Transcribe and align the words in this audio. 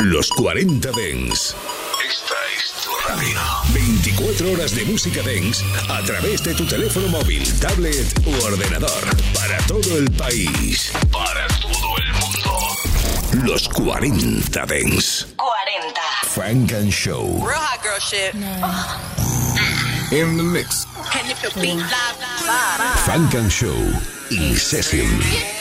Los 0.00 0.30
40 0.30 0.92
Dens. 0.92 1.54
Esta 2.08 2.34
es 2.56 2.72
tu 2.82 2.90
radio. 3.06 3.38
24 3.74 4.52
horas 4.52 4.74
de 4.74 4.86
música 4.86 5.20
Dens 5.20 5.62
a 5.90 6.02
través 6.02 6.42
de 6.42 6.54
tu 6.54 6.64
teléfono 6.64 7.08
móvil, 7.08 7.42
tablet 7.60 8.06
u 8.24 8.30
ordenador. 8.42 9.04
Para 9.34 9.58
todo 9.66 9.98
el 9.98 10.10
país. 10.12 10.90
Para 11.12 11.46
todo 11.60 11.98
el 11.98 12.12
mundo. 12.14 13.46
Los 13.46 13.68
40 13.68 14.64
Dens. 14.64 15.26
40. 15.36 16.00
Frank 16.28 16.72
and 16.72 16.90
Show. 16.90 17.26
Real 17.46 17.58
hot 17.58 17.82
girl 17.82 18.00
shit. 18.00 18.34
In 20.12 20.38
the 20.38 20.42
mix. 20.42 20.86
Your 21.42 21.50
feet 21.50 21.78
fly, 22.38 22.96
Frank 23.04 23.34
and 23.34 23.52
Show. 23.52 23.76
In 24.30 24.56
session. 24.56 25.59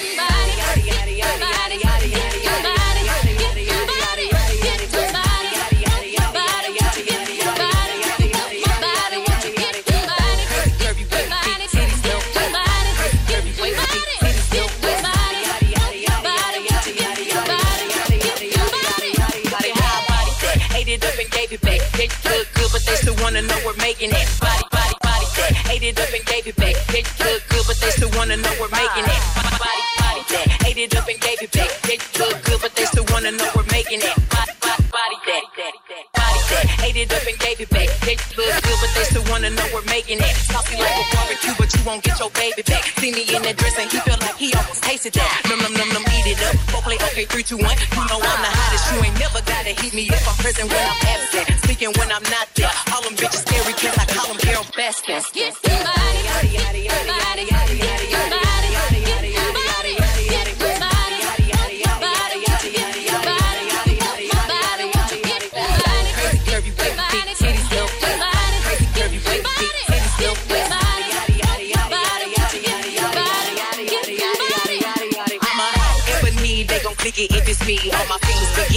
Still 23.00 23.16
wanna 23.24 23.42
know 23.42 23.58
we're 23.66 23.76
making 23.78 24.12
it. 24.12 24.28
Body, 24.40 24.64
body, 24.72 24.96
body 25.02 25.26
that. 25.38 25.72
Ate 25.72 25.84
it 25.84 26.00
up 26.00 26.12
and 26.14 26.26
gave 26.26 26.48
it 26.48 26.56
back. 26.56 26.76
They 26.92 27.04
look 27.24 27.42
good, 27.50 27.66
but 27.68 27.78
they 27.80 27.92
still 27.92 28.12
wanna 28.18 28.38
know 28.38 28.54
we're 28.60 28.70
making 28.70 29.06
it. 29.08 29.22
Body, 29.36 29.84
body 30.04 30.24
that. 30.32 30.66
Ate 30.68 30.78
it 30.78 30.96
up 30.96 31.08
and 31.08 31.20
gave 31.20 31.42
it 31.42 31.52
back. 31.52 31.72
They 31.88 31.98
look 32.20 32.44
good, 32.44 32.60
but 32.62 32.76
they 32.76 32.86
still 32.86 33.06
wanna 33.12 33.32
know 33.32 33.50
we're 33.56 33.72
making 33.72 34.02
it. 34.02 34.29
Ate 36.90 37.06
it 37.06 37.14
up 37.14 37.22
and 37.22 37.38
gave 37.38 37.62
it 37.62 37.70
back. 37.70 37.86
They 38.02 38.18
look 38.34 38.50
good, 38.66 38.80
but 38.82 38.90
they 38.98 39.06
still 39.06 39.22
wanna 39.30 39.54
know 39.54 39.62
we're 39.70 39.86
making 39.94 40.18
it. 40.18 40.34
Saucy 40.50 40.74
like 40.74 40.90
a 40.90 41.06
barbecue, 41.14 41.54
but 41.54 41.70
you 41.70 41.86
won't 41.86 42.02
get 42.02 42.18
your 42.18 42.34
baby 42.34 42.66
back. 42.66 42.82
See 42.98 43.14
me 43.14 43.30
in 43.30 43.46
that 43.46 43.62
dress 43.62 43.78
and 43.78 43.94
he 43.94 44.02
feel 44.02 44.18
like 44.18 44.34
he 44.42 44.50
almost 44.58 44.82
tasted 44.82 45.14
that. 45.14 45.30
Num 45.46 45.62
num 45.62 45.70
num 45.78 45.86
num, 45.94 46.02
eat 46.18 46.34
it 46.34 46.42
up. 46.50 46.58
Go 46.74 46.82
play 46.82 46.98
okay, 47.14 47.30
three, 47.30 47.46
two, 47.46 47.62
one. 47.62 47.78
You 47.94 48.04
know 48.10 48.18
I'm 48.18 48.42
the 48.42 48.50
hottest. 48.50 48.90
You 48.90 49.06
ain't 49.06 49.20
never 49.22 49.38
gotta 49.46 49.78
heat 49.78 49.94
me 49.94 50.10
up. 50.10 50.34
I'm 50.34 50.38
present 50.42 50.66
when 50.66 50.82
I'm 50.82 50.98
absent, 51.14 51.46
speaking 51.62 51.94
when 51.94 52.10
I'm 52.10 52.26
not 52.26 52.50
there. 52.58 52.74
All 52.90 53.06
them 53.06 53.14
bitches 53.14 53.46
scary 53.46 53.74
cause 53.78 53.94
I 53.94 54.06
call 54.10 54.26
them 54.26 54.42
Carole 54.42 54.66
Baskins. 54.74 55.30
Crazy 55.30 55.99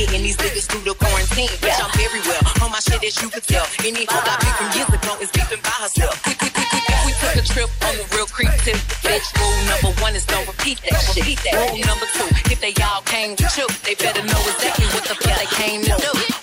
getting 0.06 0.22
these 0.22 0.36
niggas 0.36 0.66
through 0.66 0.82
the 0.82 0.94
quarantine. 0.94 1.48
Bitch, 1.62 1.78
I'm 1.78 1.92
very 1.94 2.20
well 2.26 2.42
on 2.66 2.70
my 2.72 2.80
shit 2.80 3.02
as 3.04 3.14
you 3.22 3.28
could 3.30 3.46
tell. 3.46 3.66
Any 3.86 4.04
hoe 4.10 4.18
I 4.18 4.34
picked 4.42 4.58
from 4.58 4.70
years 4.74 4.90
ago 4.90 5.12
is 5.22 5.30
beefing 5.30 5.62
by 5.62 5.76
herself. 5.78 6.18
If 6.26 7.00
we 7.06 7.12
took 7.22 7.34
a 7.38 7.44
trip 7.46 7.70
on 7.86 7.94
the 7.94 8.06
real 8.16 8.26
creep 8.26 8.50
tip, 8.66 8.78
bitch, 9.06 9.26
rule 9.38 9.58
number 9.70 9.92
one 10.02 10.14
is 10.14 10.26
don't 10.26 10.46
repeat 10.46 10.82
that 10.90 10.98
shit. 11.14 11.38
Rule 11.54 11.78
number 11.86 12.06
two, 12.18 12.28
if 12.50 12.58
they 12.60 12.74
all 12.82 13.02
came 13.02 13.36
to 13.36 13.46
chill, 13.54 13.70
they 13.86 13.94
better 13.94 14.22
know 14.26 14.42
exactly 14.50 14.86
what 14.90 15.04
the 15.06 15.14
fuck 15.14 15.38
they 15.38 15.50
came 15.54 15.82
to 15.82 15.94
do. 15.94 16.41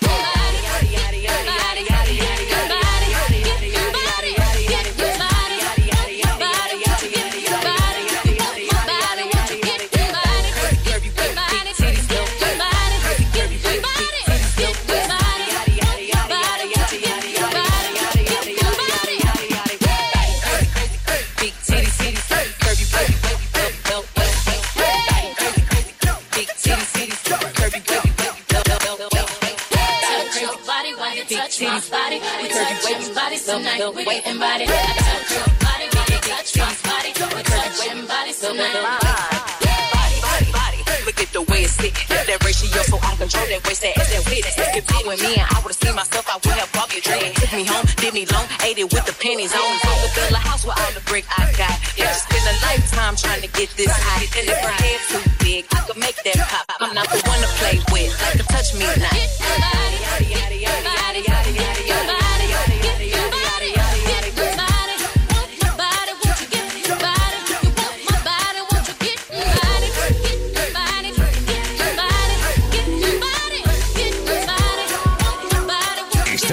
Touch 31.60 31.92
my 31.92 32.00
body. 32.00 32.18
We 32.42 32.48
touch 32.48 32.88
your 32.88 33.16
body 33.16 33.38
tonight. 33.38 33.96
We 33.96 34.06
getting 34.06 34.40
body. 34.40 34.66
I 34.68 34.96
touch 34.96 35.32
your 35.36 35.48
body 35.60 35.86
while 35.92 36.08
you 36.08 36.20
touch 36.24 36.56
my 36.56 36.72
body. 36.88 37.12
We 37.12 38.08
bodies 38.08 38.40
tonight. 38.40 38.80
Body, 38.80 40.18
body, 40.24 40.48
body. 40.56 40.80
Look 41.04 41.20
at 41.20 41.32
the 41.36 41.42
way 41.52 41.68
it's 41.68 41.76
sitting. 41.76 41.96
That 42.08 42.40
ratio, 42.46 42.82
so 42.86 42.98
I 43.02 43.16
control 43.18 43.48
that 43.50 43.66
waist, 43.66 43.82
that 43.82 43.98
ass, 43.98 44.08
that 44.14 44.24
wit. 44.30 44.46
If 44.46 44.86
it 44.86 45.04
were 45.04 45.18
me 45.18 45.42
and 45.42 45.48
I 45.50 45.58
would've 45.60 45.76
seen 45.76 45.96
myself, 45.96 46.30
I 46.30 46.38
would 46.38 46.60
have 46.62 46.72
bought 46.72 46.94
a 46.94 47.02
drink. 47.02 47.36
Took 47.36 47.52
me 47.52 47.66
home, 47.66 47.86
did 47.98 48.14
me 48.14 48.24
long, 48.30 48.46
ate 48.62 48.78
it 48.78 48.88
with 48.94 49.06
the 49.10 49.16
pennies 49.18 49.52
on. 49.52 49.66
Could 49.82 50.14
build 50.14 50.38
a 50.38 50.42
house 50.46 50.64
with 50.64 50.78
all 50.78 50.92
the 50.94 51.02
brick 51.10 51.26
I 51.34 51.50
got. 51.58 51.74
Yeah, 51.98 52.14
spend 52.14 52.46
a 52.46 52.56
lifetime 52.64 53.18
trying 53.18 53.42
to 53.42 53.50
get 53.52 53.74
this 53.76 53.90
high. 53.90 54.30
And 54.38 54.46
if 54.48 54.60
her 54.62 54.76
head 54.78 55.00
too 55.10 55.24
big, 55.42 55.66
I 55.74 55.82
could 55.90 55.98
make 55.98 56.16
that 56.24 56.38
pop. 56.38 56.70
I'm 56.80 56.94
not 56.94 57.10
the 57.10 57.20
one 57.26 57.42
to 57.42 57.50
play 57.58 57.82
with, 57.90 58.14
like 58.22 58.40
a 58.40 58.46
touch 58.46 58.78
me 58.78 58.86
not. 58.86 59.10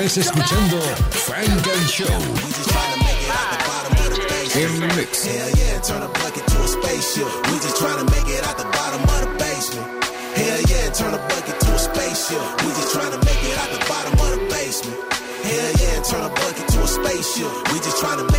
Estás 0.07 0.27
escuchando 0.27 0.81
Funk 1.11 1.67
and 1.67 1.89
Show. 1.91 2.07
In 4.55 4.79
the 4.79 4.87
mix. 4.95 5.27
Hell 5.27 5.51
yeah, 5.59 5.81
turn 5.81 6.01
a 6.01 6.07
bucket 6.23 6.47
to 6.47 6.63
a 6.63 6.69
spaceship. 6.69 7.27
We 7.51 7.59
just 7.59 7.77
trying 7.77 7.99
to 7.99 8.05
make 8.15 8.29
it 8.31 8.47
out 8.47 8.57
the 8.57 8.71
bottom 8.71 9.03
of 9.03 9.21
the 9.27 9.35
basement. 9.37 10.05
Hell 10.39 10.63
yeah, 10.71 10.91
turn 10.93 11.13
a 11.13 11.19
bucket 11.19 11.59
to 11.59 11.75
a 11.75 11.79
spaceship. 11.79 12.39
We 12.63 12.71
just 12.79 12.95
trying 12.95 13.11
to 13.11 13.19
make 13.19 13.43
it 13.51 13.59
out 13.59 13.71
the 13.75 13.83
bottom 13.91 14.13
of 14.15 14.31
the 14.31 14.47
basement. 14.47 14.97
Hell 15.43 15.73
yeah, 15.75 15.99
turn 16.07 16.23
a 16.23 16.31
bucket 16.31 16.69
to 16.69 16.79
a 16.83 16.87
spaceship. 16.87 17.51
We 17.75 17.81
just 17.83 17.99
trying 17.99 18.23
to 18.23 18.31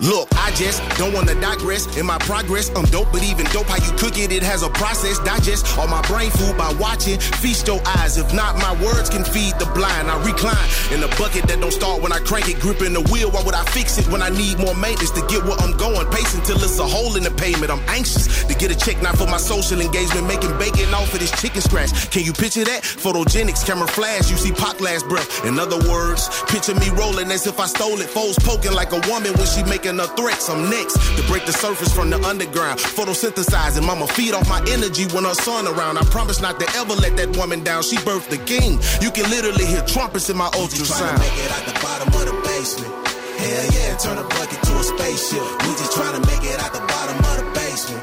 Look, 0.00 0.28
I 0.36 0.50
just 0.52 0.82
don't 0.98 1.12
wanna 1.12 1.34
digress. 1.40 1.96
In 1.96 2.06
my 2.06 2.18
progress, 2.18 2.70
I'm 2.74 2.84
dope, 2.86 3.12
but 3.12 3.22
even 3.22 3.46
dope 3.46 3.66
how 3.66 3.76
you 3.76 3.92
cook 3.96 4.18
it, 4.18 4.32
it 4.32 4.42
has 4.42 4.62
a 4.62 4.68
process. 4.70 5.18
Digest 5.20 5.78
all 5.78 5.86
my 5.86 6.02
brain 6.02 6.30
food 6.30 6.56
by 6.58 6.72
watching. 6.80 7.18
Feast 7.18 7.66
your 7.66 7.80
eyes. 7.86 8.18
If 8.18 8.32
not, 8.34 8.56
my 8.56 8.72
words 8.84 9.08
can 9.08 9.24
feed 9.24 9.54
the 9.58 9.66
blind. 9.74 10.10
I 10.10 10.16
recline 10.24 10.68
in 10.92 11.02
a 11.02 11.08
bucket 11.16 11.46
that 11.48 11.60
don't 11.60 11.72
start 11.72 12.02
when 12.02 12.12
I 12.12 12.18
crank 12.18 12.48
it. 12.48 12.58
Gripping 12.58 12.92
the 12.92 13.02
wheel, 13.12 13.30
why 13.30 13.42
would 13.42 13.54
I 13.54 13.64
fix 13.66 13.98
it 13.98 14.06
when 14.08 14.22
I 14.22 14.30
need 14.30 14.58
more 14.58 14.74
maintenance 14.74 15.10
to 15.12 15.22
get 15.26 15.44
where 15.44 15.58
I'm 15.58 15.76
going? 15.76 16.06
Pacing 16.10 16.42
till 16.42 16.56
it's 16.56 16.78
a 16.78 16.86
hole 16.86 17.16
in 17.16 17.22
the 17.22 17.30
pavement. 17.30 17.70
I'm 17.70 17.82
anxious 17.88 18.44
to 18.44 18.54
get 18.54 18.70
a 18.70 18.76
check, 18.76 19.00
not 19.02 19.16
for 19.16 19.26
my 19.26 19.38
social 19.38 19.80
engagement. 19.80 20.26
Making 20.26 20.56
bacon 20.58 20.92
off 20.94 21.12
of 21.14 21.20
this 21.20 21.30
chicken 21.40 21.60
scratch. 21.60 22.10
Can 22.10 22.24
you 22.24 22.32
picture 22.32 22.64
that? 22.64 22.82
Photogenics, 22.82 23.64
camera 23.64 23.88
flash, 23.88 24.30
you 24.30 24.36
see 24.36 24.52
Pac 24.52 24.80
last 24.80 25.06
breath. 25.08 25.44
In 25.44 25.58
other 25.58 25.78
words, 25.88 26.28
picture 26.48 26.74
me 26.74 26.90
rolling 26.90 27.30
as 27.30 27.46
if 27.46 27.60
I 27.60 27.66
stole 27.66 28.00
it. 28.00 28.08
Foes 28.08 28.38
poking 28.40 28.72
like 28.72 28.92
a 28.92 29.00
woman 29.10 29.33
when 29.36 29.46
she 29.46 29.62
making 29.64 29.98
her 29.98 30.06
threats. 30.16 30.48
I'm 30.48 30.68
next 30.70 30.94
to 31.16 31.22
break 31.26 31.44
the 31.46 31.52
surface 31.52 31.92
from 31.94 32.10
the 32.10 32.18
underground. 32.24 32.78
Photosynthesizing, 32.80 33.84
mama 33.84 34.06
feed 34.08 34.34
off 34.34 34.48
my 34.48 34.60
energy 34.68 35.04
when 35.14 35.24
her 35.24 35.34
son 35.34 35.66
around. 35.66 35.98
I 35.98 36.04
promise 36.10 36.40
not 36.40 36.58
to 36.60 36.66
ever 36.76 36.94
let 36.94 37.16
that 37.16 37.36
woman 37.36 37.62
down. 37.62 37.82
She 37.82 37.96
birthed 37.96 38.28
the 38.30 38.38
king. 38.38 38.78
You 39.00 39.10
can 39.10 39.28
literally 39.30 39.66
hear 39.66 39.82
trumpets 39.86 40.28
in 40.30 40.36
my 40.36 40.48
Trying 40.50 40.68
to 40.68 40.76
ultrasound. 40.76 41.18
make 41.18 41.38
it 41.38 41.50
out 41.50 41.64
the 41.66 41.76
bottom 41.82 42.08
of 42.08 42.24
the 42.30 42.36
basement. 42.48 42.92
Hell 43.38 43.66
yeah, 43.76 43.96
turn 43.98 44.18
a 44.18 44.24
bucket 44.24 44.60
to 44.62 44.72
a 44.78 44.84
spaceship. 44.84 45.44
We 45.66 45.70
just 45.76 45.92
trying 45.92 46.14
to 46.16 46.22
make 46.26 46.44
it 46.44 46.58
out 46.62 46.72
the 46.72 46.80
bottom 46.86 47.18
of 47.18 47.34
the 47.42 47.46
basement. 47.58 48.02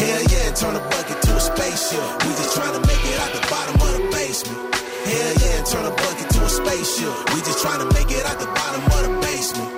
Hell 0.00 0.22
yeah, 0.32 0.50
turn 0.56 0.74
a 0.76 0.80
bucket 0.80 1.18
to 1.22 1.30
a 1.36 1.40
spaceship. 1.40 2.04
We 2.24 2.30
just 2.40 2.56
trying 2.56 2.72
to 2.74 2.82
make 2.88 3.04
it 3.04 3.18
out 3.20 3.32
the 3.36 3.42
bottom 3.52 3.74
of 3.76 3.90
the 4.00 4.02
basement. 4.10 4.58
Hell 5.04 5.34
yeah, 5.44 5.62
turn 5.68 5.84
a 5.84 5.90
bucket 5.94 6.28
to 6.34 6.40
a 6.42 6.48
spaceship. 6.48 7.12
We 7.34 7.38
just 7.44 7.60
trying 7.60 7.80
to 7.84 7.88
make 7.94 8.10
it 8.10 8.24
out 8.26 8.38
the 8.40 8.46
bottom 8.46 8.82
of 8.84 9.00
the 9.06 9.12
basement. 9.20 9.69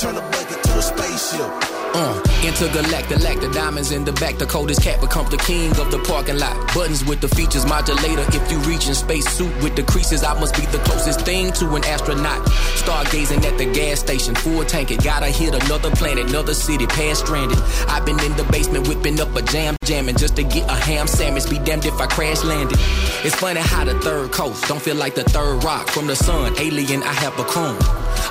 Turn 0.00 0.16
a 0.16 0.20
bucket 0.32 0.64
to 0.64 0.78
a 0.78 0.80
spaceship. 0.80 1.50
Uh, 1.92 2.22
intergalactic, 2.42 3.18
the 3.40 3.50
diamonds 3.52 3.90
in 3.90 4.02
the 4.02 4.12
back. 4.12 4.38
The 4.38 4.46
coldest 4.46 4.80
cat 4.82 4.98
becomes 4.98 5.28
the 5.28 5.36
king 5.36 5.72
of 5.76 5.90
the 5.90 5.98
parking 5.98 6.38
lot. 6.38 6.56
Buttons 6.72 7.04
with 7.04 7.20
the 7.20 7.28
features, 7.28 7.66
modulator. 7.66 8.24
If 8.28 8.50
you 8.50 8.56
reach 8.60 8.88
in 8.88 8.94
space 8.94 9.28
suit 9.28 9.52
with 9.62 9.76
the 9.76 9.82
creases, 9.82 10.24
I 10.24 10.32
must 10.40 10.54
be 10.54 10.64
the 10.72 10.78
closest 10.78 11.20
thing 11.26 11.52
to 11.52 11.74
an 11.74 11.84
astronaut. 11.84 12.46
Stargazing 12.80 13.44
at 13.44 13.58
the 13.58 13.66
gas 13.66 14.00
station, 14.00 14.34
full 14.34 14.64
tank. 14.64 14.90
It 14.90 15.04
gotta 15.04 15.26
hit 15.26 15.52
another 15.52 15.90
planet, 15.90 16.30
another 16.30 16.54
city, 16.54 16.86
past 16.86 17.26
stranded. 17.26 17.58
I've 17.86 18.06
been 18.06 18.18
in 18.20 18.34
the 18.38 18.44
basement 18.44 18.88
whipping 18.88 19.20
up 19.20 19.36
a 19.36 19.42
jam, 19.42 19.76
jamming 19.84 20.16
just 20.16 20.34
to 20.36 20.44
get 20.44 20.64
a 20.70 20.76
ham 20.76 21.08
sandwich. 21.08 21.50
Be 21.50 21.58
damned 21.58 21.84
if 21.84 22.00
I 22.00 22.06
crash 22.06 22.42
landed. 22.42 22.78
It's 23.22 23.34
funny 23.34 23.60
how 23.60 23.84
the 23.84 24.00
third 24.00 24.32
coast 24.32 24.66
don't 24.66 24.80
feel 24.80 24.96
like 24.96 25.14
the 25.14 25.24
third 25.24 25.62
rock 25.62 25.88
from 25.88 26.06
the 26.06 26.16
sun. 26.16 26.54
Alien, 26.58 27.02
I 27.02 27.12
have 27.12 27.36
become. 27.36 27.76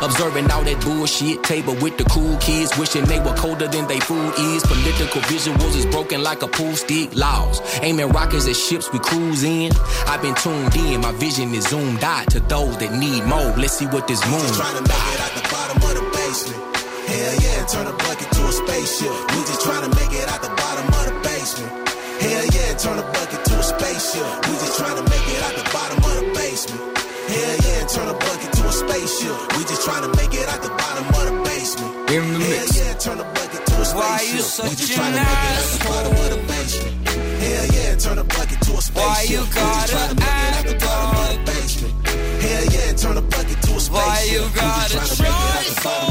Observing 0.01 0.49
all 0.51 0.63
that 0.63 0.79
bullshit 0.83 1.43
table 1.43 1.75
with 1.81 1.97
the 1.97 2.05
cool 2.05 2.37
kids, 2.37 2.75
wishing 2.77 3.05
they 3.05 3.19
were 3.19 3.35
colder 3.35 3.67
than 3.67 3.87
they 3.87 3.99
food 3.99 4.33
is. 4.37 4.63
Political 4.63 5.21
visuals 5.21 5.75
is 5.75 5.85
broken 5.87 6.23
like 6.23 6.41
a 6.41 6.47
pool 6.47 6.75
stick. 6.75 7.15
Laws 7.15 7.61
aiming 7.81 8.09
rockets 8.09 8.47
at 8.47 8.55
ships 8.55 8.91
we 8.93 8.99
cruise 8.99 9.43
in. 9.43 9.71
I've 10.07 10.21
been 10.21 10.35
tuned 10.35 10.75
in, 10.75 11.01
my 11.01 11.11
vision 11.13 11.53
is 11.53 11.67
zoomed 11.67 12.03
out 12.03 12.29
to 12.31 12.39
those 12.41 12.77
that 12.77 12.93
need 12.93 13.23
more. 13.25 13.53
Let's 13.57 13.73
see 13.73 13.87
what 13.87 14.07
this 14.07 14.23
moon. 14.27 14.39
Just 14.39 14.59
trying 14.59 14.75
to 14.75 14.81
make 14.81 15.07
it 15.13 15.19
out 15.19 15.33
the 15.35 15.45
bottom 15.49 15.77
of 15.83 15.93
the 15.99 16.05
basement. 16.15 16.61
Hell 17.09 17.35
yeah, 17.41 17.65
turn 17.65 17.87
a 17.87 17.93
bucket 17.93 18.29
to 18.31 18.41
a 18.45 18.51
spaceship. 18.51 19.13
We 19.33 19.39
just 19.49 19.61
trying 19.65 19.83
to 19.89 19.91
make 19.97 20.13
it 20.13 20.27
out 20.29 20.41
the 20.41 20.49
bottom 20.49 20.87
of 20.87 21.03
the 21.09 21.15
basement. 21.25 21.89
Hell 22.21 22.45
yeah, 22.53 22.77
turn 22.77 22.99
a 22.99 23.03
bucket 23.03 23.45
to 23.45 23.53
a 23.57 23.63
spaceship. 23.63 24.27
We 24.45 24.53
just 24.61 24.77
trying 24.77 24.95
to 24.95 25.03
make 25.09 25.27
it 25.27 25.41
out 25.43 25.55
the 25.55 25.69
bottom 25.73 25.97
of 25.97 26.15
the 26.21 26.33
basement. 26.37 26.98
Hell 27.29 27.57
yeah, 27.67 27.85
turn 27.87 28.07
a 28.09 28.13
bucket 28.13 28.51
to 28.57 28.63
a 28.67 28.71
spaceship. 28.71 29.35
We 29.57 29.61
just 29.69 29.83
trying 29.85 30.01
to 30.01 30.11
make 30.17 30.33
it 30.33 30.47
out 30.49 30.61
the 30.61 30.69
bottom 30.69 31.05
of 31.07 31.23
the 31.29 31.35
basement. 31.45 31.91
In 32.09 32.33
the 32.33 32.39
Hell 32.39 32.65
mix. 32.65 32.77
yeah, 32.77 32.93
turn 32.97 33.19
a 33.19 33.23
bucket 33.37 33.61
to 33.69 33.75
a 33.81 33.85
spaceship. 33.85 33.95
Why 33.95 34.21
you 34.25 34.41
we 34.69 34.75
just 34.75 34.89
an 34.89 34.97
trying 34.97 35.13
to 35.13 35.19
make 35.19 35.43
it 35.45 35.57
out 35.59 35.69
the 35.69 35.79
bottom 35.85 36.13
of 36.13 36.29
the 36.33 36.41
basement. 36.49 37.07
Hell 37.43 37.65
yeah, 37.77 37.95
turn 37.95 38.17
a 38.17 38.23
bucket 38.23 38.59
to 38.65 38.71
a 38.73 38.81
spaceship. 38.81 38.95
Why 38.95 39.25
you 39.29 39.39
we 39.39 39.45
just 39.45 39.55
gotta 39.55 39.93
trying 39.93 40.09
to 40.09 40.15
make 40.19 40.41
it 40.41 40.53
out 40.57 40.65
the 40.65 40.77
bottom 40.85 41.09
of 41.21 41.29
the 41.29 41.51
basement. 41.51 41.93
Hell 42.41 42.65
yeah, 42.73 42.93
turn 42.93 43.17
a 43.17 43.21
bucket 43.21 43.61
to 43.61 43.71
a 43.75 43.79
spaceship. 43.79 43.93
Why 43.93 44.17
you 44.33 44.41
We 44.41 44.49
just 44.49 44.55
gotta 44.55 44.97
trying 44.97 45.09
to 45.09 45.23
make 45.23 45.29
it 45.29 45.53
out 45.53 45.65
the 45.69 45.81
so 45.81 45.89
bottom 45.89 46.08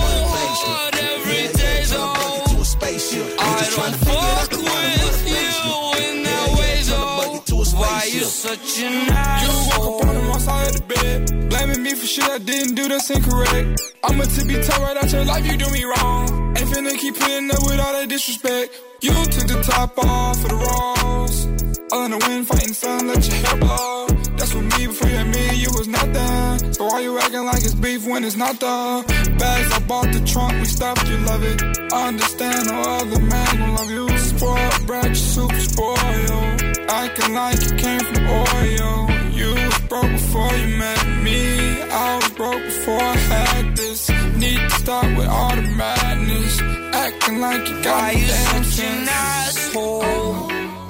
such 8.49 8.81
an 8.81 9.05
You 9.43 9.53
woke 9.69 10.03
up 10.03 10.09
on 10.09 10.15
the 10.15 10.23
wrong 10.29 10.41
side 10.41 10.69
of 10.69 10.75
the 10.79 10.85
bed, 10.95 11.51
blaming 11.51 11.83
me 11.83 11.93
for 11.95 12.07
shit 12.07 12.25
I 12.25 12.39
didn't 12.39 12.75
do 12.77 12.89
that's 12.89 13.11
incorrect. 13.11 13.81
I'ma 14.05 14.25
tippy 14.25 14.57
toe 14.63 14.83
right 14.83 14.97
out 14.97 15.13
your 15.13 15.25
life, 15.25 15.45
you 15.47 15.57
do 15.59 15.71
me 15.71 15.85
wrong. 15.85 16.57
Ain't 16.57 16.69
finna 16.73 16.97
keep 16.97 17.15
putting 17.19 17.51
up 17.51 17.63
with 17.69 17.79
all 17.85 17.93
that 17.93 18.09
disrespect. 18.09 18.69
You 19.03 19.13
took 19.35 19.47
the 19.53 19.61
top 19.63 19.99
off 19.99 20.43
of 20.45 20.51
the 20.53 20.59
rolls. 20.67 21.37
All 21.93 22.05
in 22.07 22.11
the 22.13 22.21
wind, 22.27 22.47
fighting 22.47 22.73
sun, 22.73 23.09
let 23.09 23.27
your 23.27 23.37
hair 23.45 23.57
blow. 23.61 24.07
That's 24.39 24.55
what 24.55 24.65
me 24.65 24.87
before 24.87 25.09
you 25.09 25.17
had 25.17 25.29
me, 25.29 25.45
you 25.63 25.71
was 25.77 25.89
nothing. 25.89 26.73
So 26.73 26.87
why 26.87 27.01
you 27.01 27.19
acting 27.19 27.45
like 27.45 27.63
it's 27.69 27.75
beef 27.75 28.07
when 28.07 28.25
it's 28.25 28.37
not 28.37 28.61
though? 28.61 29.05
Bags 29.43 29.71
I 29.77 29.81
bought 29.91 30.11
the 30.13 30.23
trunk, 30.25 30.53
we 30.61 30.65
stopped, 30.65 31.07
you 31.09 31.19
love 31.19 31.43
it. 31.45 31.61
I 31.93 32.09
understand 32.09 32.69
no 32.69 32.81
other 32.97 33.21
man 33.21 33.57
gon' 33.59 33.75
love 33.75 33.91
you. 33.91 34.19
Spoiled 34.19 34.87
brat, 34.87 35.17
super 35.17 35.61
spoiled. 35.61 36.78
Acting 36.91 37.35
like 37.35 37.61
you 37.63 37.77
came 37.77 38.01
from 38.01 38.27
oil. 38.29 39.11
You 39.33 39.55
was 39.55 39.79
broke 39.91 40.11
before 40.11 40.53
you 40.55 40.79
met 40.79 41.07
me. 41.23 41.83
I 41.83 42.17
was 42.17 42.31
broke 42.31 42.63
before 42.63 43.03
I 43.03 43.17
had 43.17 43.77
this. 43.77 44.09
Need 44.37 44.59
to 44.59 44.71
stop 44.71 45.05
with 45.19 45.27
all 45.29 45.55
the 45.55 45.63
madness. 45.63 46.61
Acting 46.95 47.41
like 47.41 47.69
you 47.69 47.83
got 47.83 48.03
Why 48.03 48.13
you 48.13 48.27
such 48.27 48.85
an 48.87 49.09
asshole? 49.09 50.03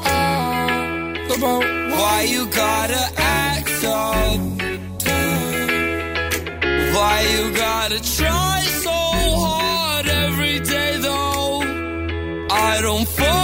Ah, 0.04 1.34
about 1.36 1.64
Why 1.98 2.26
you 2.30 2.46
gotta 2.46 3.02
act 3.16 3.68
so 3.68 3.96
tough? 4.98 5.74
Why 6.94 7.16
you 7.34 7.56
gotta 7.56 8.00
try 8.16 8.60
so 8.86 8.98
hard 9.44 10.06
every 10.06 10.60
day 10.60 10.96
though? 10.98 11.62
I 12.50 12.80
don't 12.82 13.08
fuck 13.08 13.37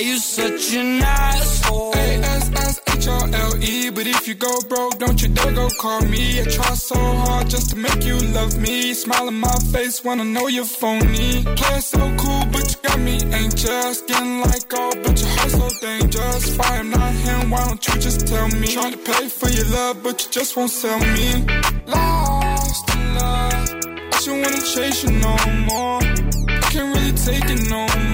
though. 0.00 0.06
Why 0.06 0.06
you 0.06 0.18
such 0.18 0.74
an 0.74 1.02
asshole? 1.02 1.92
A-S-S-H-R-L-E 1.94 3.90
But 3.90 4.06
if 4.06 4.28
you 4.28 4.34
go 4.34 4.60
broke, 4.68 4.98
don't 4.98 5.20
you 5.22 5.28
dare 5.28 5.52
go 5.52 5.68
call 5.78 6.00
me. 6.02 6.40
I 6.40 6.44
try 6.44 6.74
so 6.74 6.96
hard 6.96 7.50
just 7.50 7.70
to 7.70 7.76
make 7.76 8.04
you 8.04 8.18
love 8.18 8.58
me. 8.58 8.94
Smile 8.94 9.28
in 9.28 9.34
my 9.34 9.54
face 9.72 10.02
when 10.04 10.20
I 10.20 10.24
know 10.24 10.46
you're 10.48 10.64
phony. 10.64 11.44
Play 11.44 11.80
so 11.80 11.98
cool, 12.18 12.44
but 12.52 12.64
you 12.70 12.76
got 12.82 12.98
me 13.00 13.18
anxious. 13.32 14.02
Getting 14.02 14.40
like 14.40 14.72
oh, 14.72 14.92
but 15.02 15.20
your 15.20 15.30
heart 15.36 15.50
so 15.50 15.68
dangerous. 15.86 16.48
If 16.48 16.60
I 16.60 16.76
am 16.76 16.90
not 16.90 17.12
him, 17.12 17.50
why 17.50 17.64
don't 17.66 17.86
you 17.86 17.94
just 18.00 18.26
tell 18.26 18.48
me? 18.48 18.68
Trying 18.68 18.92
to 18.92 18.98
pay 18.98 19.28
for 19.28 19.48
your 19.48 19.66
love, 19.66 20.02
but 20.02 20.24
you 20.24 20.30
just 20.30 20.56
won't 20.56 20.70
sell 20.70 20.98
me. 20.98 21.44
Lost 21.86 22.94
in 22.94 23.14
love. 23.14 23.70
I 24.12 24.18
just 24.22 24.28
wanna 24.28 24.62
chase 24.72 25.04
you 25.04 25.12
no 25.12 25.36
more. 25.68 26.00
I 26.48 26.68
can't 26.72 26.88
really 26.94 27.12
take 27.12 27.44
it 27.44 27.68
no 27.68 27.86
more 27.86 28.09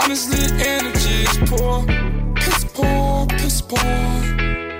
Honestly, 0.00 0.44
energy 0.66 1.16
is 1.28 1.38
poor. 1.50 1.84
Piss 2.36 2.64
poor, 2.74 3.26
piss 3.26 3.60
poor. 3.62 3.80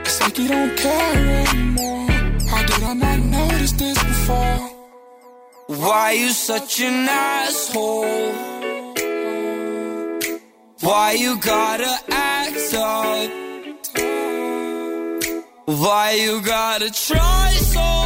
It's 0.07 0.21
like 0.21 0.39
you 0.39 0.49
don't 0.49 0.77
care 0.77 1.47
anymore. 1.47 2.11
How 2.51 2.63
did 2.65 2.83
I 2.83 2.95
not 2.95 3.19
notice 3.19 3.73
this 3.73 3.99
before? 4.03 4.59
Why 5.67 6.13
you 6.13 6.31
such 6.31 6.81
an 6.81 7.09
asshole? 7.09 8.33
Why 10.81 11.13
you 11.13 11.39
gotta 11.41 11.99
act 12.11 12.75
up? 12.75 13.31
Why 15.67 16.13
you 16.13 16.41
gotta 16.41 16.91
try 16.91 17.51
so 17.75 17.98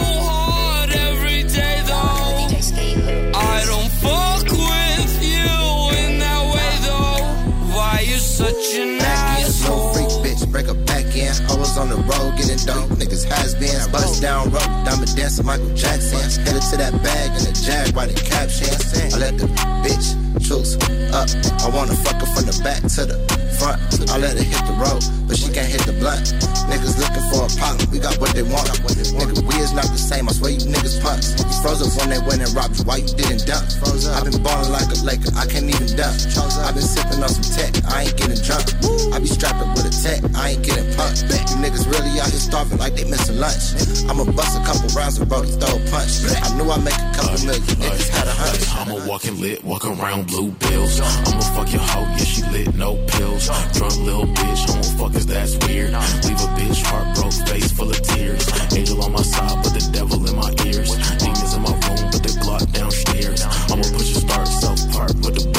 on 11.78 11.88
the 11.88 11.96
road 11.96 12.36
getting 12.36 12.58
dope, 12.66 13.01
has 13.32 13.55
been. 13.55 13.81
Bust 13.90 14.20
down 14.23 14.50
rope, 14.50 14.73
diamond 14.84 15.14
dancer 15.17 15.43
Michael 15.43 15.73
Jackson. 15.75 16.20
Headed 16.44 16.62
to 16.70 16.76
that 16.76 16.93
bag 17.02 17.29
in 17.38 17.44
the 17.49 17.55
jag, 17.56 17.96
writing 17.96 18.17
captions. 18.17 18.93
I 19.14 19.19
let 19.19 19.38
the 19.38 19.49
bitch 19.84 20.17
choose 20.40 20.76
up. 21.12 21.29
I 21.62 21.69
wanna 21.70 21.94
fuck 22.05 22.20
her 22.20 22.29
from 22.34 22.44
the 22.46 22.56
back 22.64 22.82
to 22.82 23.02
the 23.05 23.17
front. 23.58 23.81
I 24.11 24.19
let 24.19 24.37
her 24.37 24.44
hit 24.44 24.62
the 24.67 24.76
road, 24.76 25.02
but 25.29 25.37
she 25.37 25.49
can't 25.52 25.69
hit 25.69 25.84
the 25.84 25.93
blunt. 25.96 26.34
Niggas 26.69 26.96
looking 26.96 27.25
for 27.29 27.44
a 27.44 27.50
pop, 27.61 27.76
we 27.93 27.99
got 27.99 28.17
what 28.17 28.32
they 28.32 28.43
want. 28.43 28.69
Nigga, 28.73 29.44
we 29.44 29.55
is 29.61 29.73
not 29.73 29.87
the 29.93 30.00
same, 30.00 30.29
I 30.29 30.32
swear 30.32 30.52
you 30.52 30.64
niggas 30.64 31.00
punks. 31.02 31.37
You 31.37 31.52
froze 31.61 31.84
up 31.84 31.93
when 32.00 32.08
they 32.11 32.20
went 32.25 32.40
and 32.40 32.52
robbed 32.56 32.79
you, 32.81 32.84
why 32.84 33.05
you 33.05 33.12
didn't 33.12 33.44
dump? 33.44 33.64
I've 33.84 34.25
been 34.25 34.40
ballin' 34.43 34.73
like 34.73 34.88
a 34.88 34.99
Laker, 35.05 35.32
I 35.37 35.44
can't 35.46 35.69
even 35.69 35.88
dunk. 35.96 36.17
I've 36.64 36.75
been 36.75 36.84
sipping 36.84 37.20
on 37.20 37.29
some 37.29 37.44
tech, 37.53 37.77
I 37.93 38.08
ain't 38.08 38.17
getting 38.17 38.41
drunk. 38.41 38.65
I 39.12 39.20
be 39.20 39.29
strapped 39.29 39.60
up 39.60 39.69
with 39.77 39.91
a 39.91 39.93
tech, 39.93 40.24
I 40.32 40.56
ain't 40.56 40.65
getting 40.65 40.89
punked. 40.96 41.29
You 41.29 41.56
niggas 41.60 41.84
really 41.93 42.17
out 42.19 42.32
here 42.32 42.41
starving 42.41 42.79
like 42.79 42.96
they 42.96 43.05
lunch. 43.31 43.76
I'ma 44.08 44.24
bust 44.32 44.58
a 44.58 44.62
couple 44.64 44.88
rounds 44.96 45.19
and 45.19 45.29
brody 45.29 45.50
throw 45.52 45.76
a 45.76 45.81
punch. 45.91 46.12
I 46.43 46.48
knew 46.56 46.70
I'd 46.70 46.82
make 46.82 46.94
a 46.94 47.12
couple 47.14 47.46
million, 47.46 47.62
niggas 47.79 48.08
had 48.08 48.26
a 48.26 48.34
hunch. 48.34 48.64
I'm 48.74 48.91
a 48.91 49.08
walking 49.08 49.41
lit, 49.41 49.62
walk 49.64 49.84
around 49.84 50.26
blue 50.26 50.50
bills. 50.50 51.00
I'ma 51.00 51.41
fuck 51.55 51.72
your 51.72 51.82
hoe, 51.82 52.08
yeah, 52.17 52.24
she 52.24 52.43
lit, 52.50 52.74
no 52.74 52.96
pills. 53.06 53.46
Drunk 53.74 53.96
little 53.98 54.26
bitch, 54.26 54.62
homofuckers, 54.67 55.26
that's 55.26 55.55
weird. 55.67 55.93
Leave 55.93 56.41
a 56.41 56.48
bitch 56.58 56.82
heart 56.86 57.17
broke, 57.17 57.36
face 57.48 57.70
full 57.72 57.91
of 57.91 58.02
tears. 58.02 58.44
Angel 58.74 59.02
on 59.02 59.12
my 59.12 59.22
side, 59.22 59.58
but 59.62 59.72
the 59.74 59.84
devil 59.93 60.19
in 60.26 60.36
my 60.36 60.50
ears. 60.67 60.91
Demons 61.19 61.55
in 61.55 61.62
my 61.62 61.72
room, 61.72 62.10
but 62.10 62.22
they 62.22 62.34
block 62.41 62.64
downstairs. 62.72 63.43
I'ma 63.70 63.84
push 63.94 64.17
a 64.17 64.20
start, 64.20 64.48
self 64.48 64.81
park 64.93 65.12
with 65.22 65.34
the 65.36 65.51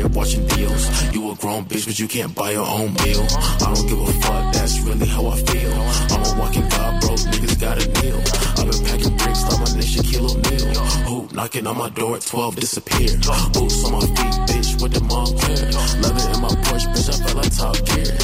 in 0.00 0.06
the 0.06 0.08
crib 0.08 0.16
watching 0.16 0.46
deals. 0.46 1.14
You 1.14 1.30
a 1.30 1.34
grown 1.36 1.64
bitch, 1.64 1.86
but 1.86 1.98
you 1.98 2.08
can't 2.08 2.34
buy 2.34 2.52
your 2.52 2.66
own 2.66 2.92
meal. 2.94 3.26
I 3.60 3.72
don't 3.74 3.88
give 3.88 4.00
a 4.00 4.12
fuck, 4.20 4.52
that's 4.52 4.80
really 4.80 5.06
how 5.06 5.26
I 5.26 5.36
feel. 5.36 5.72
I'm 6.12 6.22
a 6.24 6.40
walking 6.40 6.68
god, 6.68 7.00
broke 7.00 7.20
niggas 7.20 7.60
gotta 7.60 7.86
kneel. 8.00 8.20
I've 8.58 8.66
been 8.70 8.84
packing 8.86 9.16
bricks 9.16 9.42
like 9.44 9.58
my 9.60 9.70
name 9.76 9.88
Shaquille 9.92 10.28
O'Neal. 10.30 10.74
Who 11.06 11.28
knocking 11.34 11.66
on 11.66 11.76
my 11.76 11.90
door 11.90 12.16
at 12.16 12.22
12 12.22 12.56
disappear. 12.56 13.08
Boots 13.52 13.84
on 13.84 13.92
my 13.92 14.00
feet, 14.00 14.36
bitch, 14.48 14.82
with 14.82 14.92
the 14.92 15.00
Moncler. 15.00 15.72
Love 16.02 16.16
it 16.16 16.28
in 16.34 16.40
my 16.40 16.48
Porsche, 16.64 16.88
bitch, 16.92 17.08
I 17.10 17.14
feel 17.24 17.36
like 17.36 17.52
top 17.56 17.76
gear. 17.86 18.16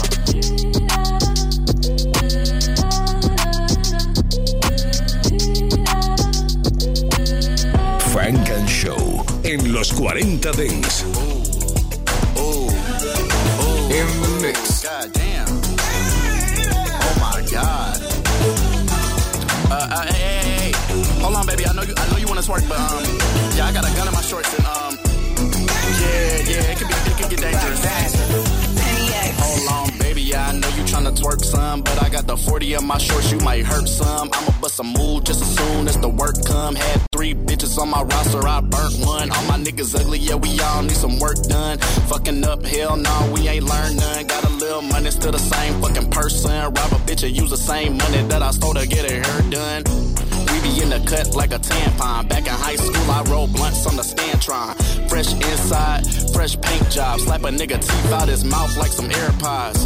Funk 8.13 8.49
and 8.49 8.69
Show 8.69 9.25
en 9.45 9.73
los 9.73 9.93
40 9.93 10.53
Dance. 10.53 11.16
But 22.69 22.79
um, 22.79 23.05
yeah, 23.57 23.67
I 23.67 23.73
got 23.73 23.85
a 23.85 23.95
gun 23.97 24.09
in 24.09 24.15
my 24.15 24.23
shorts 24.23 24.53
and 24.57 24.67
um, 24.67 24.99
yeah, 26.01 26.51
yeah, 26.51 26.73
it 26.73 26.79
could 26.79 26.89
be, 26.89 26.95
it 26.95 27.17
could 27.17 27.31
get 27.31 27.41
dangerous. 27.41 27.85
Hold 29.39 29.91
on, 29.91 29.99
baby, 29.99 30.23
yeah, 30.23 30.49
I 30.49 30.53
know 30.53 30.69
you 30.69 30.83
tryna 30.83 31.17
twerk 31.17 31.45
some, 31.45 31.83
but 31.83 32.03
I 32.03 32.09
got 32.09 32.27
the 32.27 32.37
40 32.37 32.75
in 32.75 32.87
my 32.87 32.99
shorts, 32.99 33.31
you 33.31 33.39
might 33.39 33.65
hurt 33.65 33.89
some. 33.89 34.31
I'ma 34.33 34.53
bust 34.61 34.81
a 34.81 34.83
move 34.83 35.25
just 35.25 35.43
as 35.43 35.57
soon 35.57 35.89
as 35.89 35.99
the 35.99 36.09
work 36.09 36.35
come. 36.45 36.75
Had 36.75 37.03
three 37.13 37.35
bitches 37.35 37.79
on 37.79 37.91
my 37.91 38.03
roster, 38.03 38.47
I 38.47 38.61
burnt 38.61 38.95
one. 39.05 39.31
All 39.31 39.45
my 39.45 39.59
niggas 39.59 39.99
ugly, 39.99 40.19
yeah, 40.19 40.35
we 40.35 40.59
all 40.61 40.83
need 40.83 40.97
some 40.97 41.19
work 41.19 41.37
done. 41.45 41.79
Fucking 42.09 42.45
up, 42.45 42.65
hell 42.65 42.97
no, 42.97 43.31
we 43.33 43.49
ain't 43.49 43.65
learned 43.65 43.97
none. 43.97 44.27
Got 44.27 44.45
a 44.45 44.51
little 44.51 44.83
money, 44.83 45.11
still 45.11 45.33
the 45.33 45.39
same 45.39 45.81
fucking 45.81 46.11
person. 46.11 46.51
Rob 46.51 46.93
a 46.93 46.99
bitch 47.07 47.23
and 47.27 47.37
use 47.37 47.51
the 47.51 47.57
same 47.57 47.97
money 47.97 48.23
that 48.25 48.43
I 48.43 48.51
stole 48.51 48.75
to 48.75 48.87
get 48.87 49.11
her 49.11 49.23
hair 49.23 49.51
done. 49.51 50.26
Be 50.67 50.83
in 50.83 50.91
the 50.91 50.99
cut 51.07 51.37
like 51.37 51.53
a 51.53 51.61
tampon. 51.61 52.29
Back 52.29 52.47
in 52.47 52.55
high 52.67 52.75
school, 52.75 53.11
I 53.11 53.23
roll 53.31 53.47
blunts 53.47 53.87
on 53.87 53.95
the 53.95 54.03
Stantron. 54.03 54.75
Fresh 55.09 55.33
inside, 55.33 56.03
fresh 56.33 56.61
paint 56.61 56.91
job. 56.91 57.21
Slap 57.21 57.43
a 57.43 57.51
nigga 57.51 57.79
teeth 57.81 58.13
out 58.13 58.29
his 58.29 58.45
mouth 58.45 58.77
like 58.77 58.91
some 58.91 59.09
AirPods. 59.09 59.79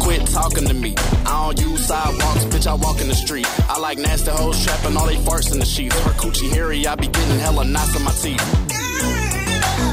Quit 0.00 0.26
talking 0.26 0.66
to 0.66 0.74
me. 0.74 0.94
I 1.24 1.46
don't 1.46 1.60
use 1.60 1.86
sidewalks, 1.86 2.44
bitch. 2.46 2.66
I 2.66 2.74
walk 2.74 3.00
in 3.00 3.06
the 3.06 3.14
street. 3.14 3.46
I 3.68 3.78
like 3.78 3.98
nasty 3.98 4.32
hoes 4.32 4.62
trapping 4.64 4.96
all 4.96 5.06
they 5.06 5.16
farts 5.16 5.52
in 5.52 5.60
the 5.60 5.66
sheets. 5.66 5.96
Her 6.00 6.10
coochie 6.10 6.50
hairy, 6.50 6.84
I 6.84 6.96
be 6.96 7.06
getting 7.06 7.38
hella 7.38 7.64
knots 7.64 7.94
in 7.94 8.02
my 8.02 8.12
teeth. 8.12 9.31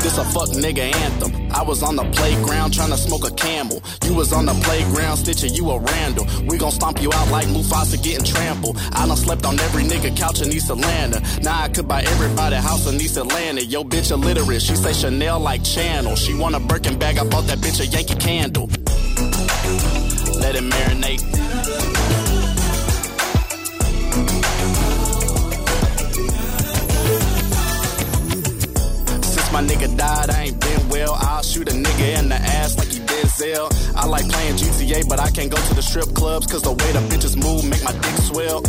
This 0.02 0.18
a 0.18 0.24
fuck 0.24 0.50
nigga 0.50 0.96
anthem. 0.96 1.52
I 1.52 1.62
was 1.62 1.84
on 1.84 1.96
the 1.98 2.06
playground 2.12 2.74
trying 2.74 2.92
to 2.92 2.98
smoke 2.98 3.28
a 3.28 3.32
camel. 3.32 3.84
You 4.06 4.14
was 4.14 4.32
on 4.32 4.46
the 4.46 4.54
playground 4.64 5.18
stitching 5.18 5.54
you 5.54 5.70
a 5.72 5.80
Randall. 5.80 6.26
We 6.48 6.58
gon' 6.58 6.72
stomp 6.72 7.02
you 7.02 7.12
out 7.14 7.30
like 7.30 7.48
Mufasa 7.48 8.02
getting 8.02 8.24
trampled. 8.24 8.78
I 8.94 9.06
done 9.08 9.18
slept 9.18 9.46
on 9.46 9.60
every 9.60 9.84
nigga 9.84 10.16
couch 10.16 10.42
in 10.42 10.52
East 10.54 10.70
Atlanta. 10.70 11.22
Now 11.42 11.62
I 11.62 11.68
could 11.68 11.88
buy 11.88 12.04
everybody 12.04 12.56
house 12.56 12.88
in 12.88 12.96
East 12.96 13.18
Atlanta. 13.18 13.62
Yo, 13.62 13.84
bitch 13.84 14.12
illiterate. 14.12 14.62
She 14.62 14.76
say 14.76 14.94
Chanel 14.94 15.40
like 15.40 15.64
Channel. 15.64 16.16
She 16.16 16.34
want 16.34 16.56
a 16.56 16.60
Birkin 16.60 16.98
bag. 16.98 17.18
I 17.18 17.26
bought 17.26 17.48
that 17.48 17.58
bitch 17.60 17.82
a 17.82 17.86
Yankee 17.86 18.16
candle. 18.16 18.68
Let 20.40 20.56
it 20.56 20.64
marinate. 20.64 21.99
My 29.60 29.68
nigga 29.68 29.98
died, 29.98 30.30
I 30.30 30.44
ain't 30.44 30.60
been 30.60 30.88
well. 30.88 31.14
I'll 31.16 31.44
shoot 31.44 31.68
a 31.68 31.74
nigga 31.74 32.20
in 32.20 32.30
the 32.30 32.36
ass 32.36 32.78
like 32.78 32.88
he 32.88 33.00
did 33.00 33.28
Zell. 33.28 33.68
I 33.94 34.06
like 34.06 34.30
playing 34.30 34.56
GTA, 34.56 35.10
but 35.10 35.20
I 35.20 35.30
can't 35.32 35.52
go 35.52 35.58
to 35.58 35.74
the 35.74 35.82
strip 35.82 36.16
clubs, 36.16 36.48
cause 36.48 36.62
the 36.62 36.72
way 36.72 36.90
the 36.96 37.04
bitches 37.12 37.36
move 37.36 37.68
make 37.68 37.84
my 37.84 37.92
dick 37.92 38.16
swell. 38.32 38.62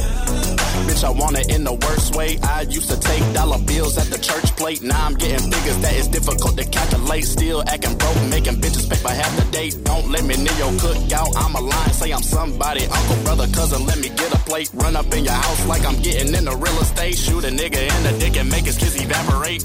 Bitch, 0.91 1.05
I 1.05 1.11
want 1.11 1.39
it 1.39 1.55
in 1.55 1.63
the 1.63 1.75
worst 1.75 2.17
way. 2.17 2.39
I 2.43 2.63
used 2.63 2.91
to 2.91 2.99
take 2.99 3.23
dollar 3.33 3.63
bills 3.63 3.99
at 3.99 4.07
the 4.07 4.19
church 4.19 4.57
plate. 4.57 4.83
Now 4.83 5.07
I'm 5.07 5.15
getting 5.15 5.39
figures 5.53 5.79
that 5.79 5.95
is 5.95 6.09
difficult 6.09 6.59
to 6.59 6.65
calculate. 6.65 7.25
Still 7.25 7.63
acting 7.69 7.97
broke, 7.97 8.23
making 8.27 8.57
bitches 8.57 8.91
pay 8.91 8.97
for 8.97 9.15
half 9.15 9.33
the 9.39 9.47
date. 9.53 9.79
Don't 9.85 10.11
let 10.11 10.25
me 10.25 10.37
near 10.43 10.59
your 10.59 10.75
cookout. 10.83 11.31
I'm 11.37 11.55
a 11.55 11.61
line, 11.61 11.93
say 11.93 12.11
I'm 12.11 12.23
somebody. 12.23 12.87
Uncle, 12.87 13.23
brother, 13.23 13.47
cousin, 13.55 13.87
let 13.87 13.99
me 13.99 14.09
get 14.09 14.35
a 14.35 14.39
plate. 14.39 14.71
Run 14.75 14.97
up 14.97 15.07
in 15.15 15.23
your 15.23 15.39
house 15.39 15.67
like 15.67 15.85
I'm 15.87 16.03
getting 16.03 16.35
into 16.35 16.57
real 16.57 16.79
estate. 16.83 17.17
Shoot 17.17 17.45
a 17.45 17.53
nigga 17.55 17.79
in 17.79 18.03
the 18.03 18.19
dick 18.19 18.37
and 18.37 18.51
make 18.51 18.65
his 18.65 18.77
kiss 18.77 19.01
evaporate. 19.01 19.63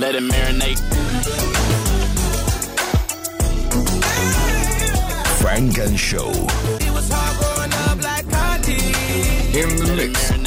Let 0.00 0.14
it 0.14 0.22
marinate. 0.22 0.78
Funk 5.42 5.76
and 5.76 6.00
Show. 6.00 6.30
It 6.80 6.90
was 6.90 7.10
hard 7.12 7.36
growing 7.36 7.72
up 7.84 8.02
like 8.02 8.24
I. 8.32 8.56
In 9.52 9.76
the 9.76 9.94
mix. 9.94 10.39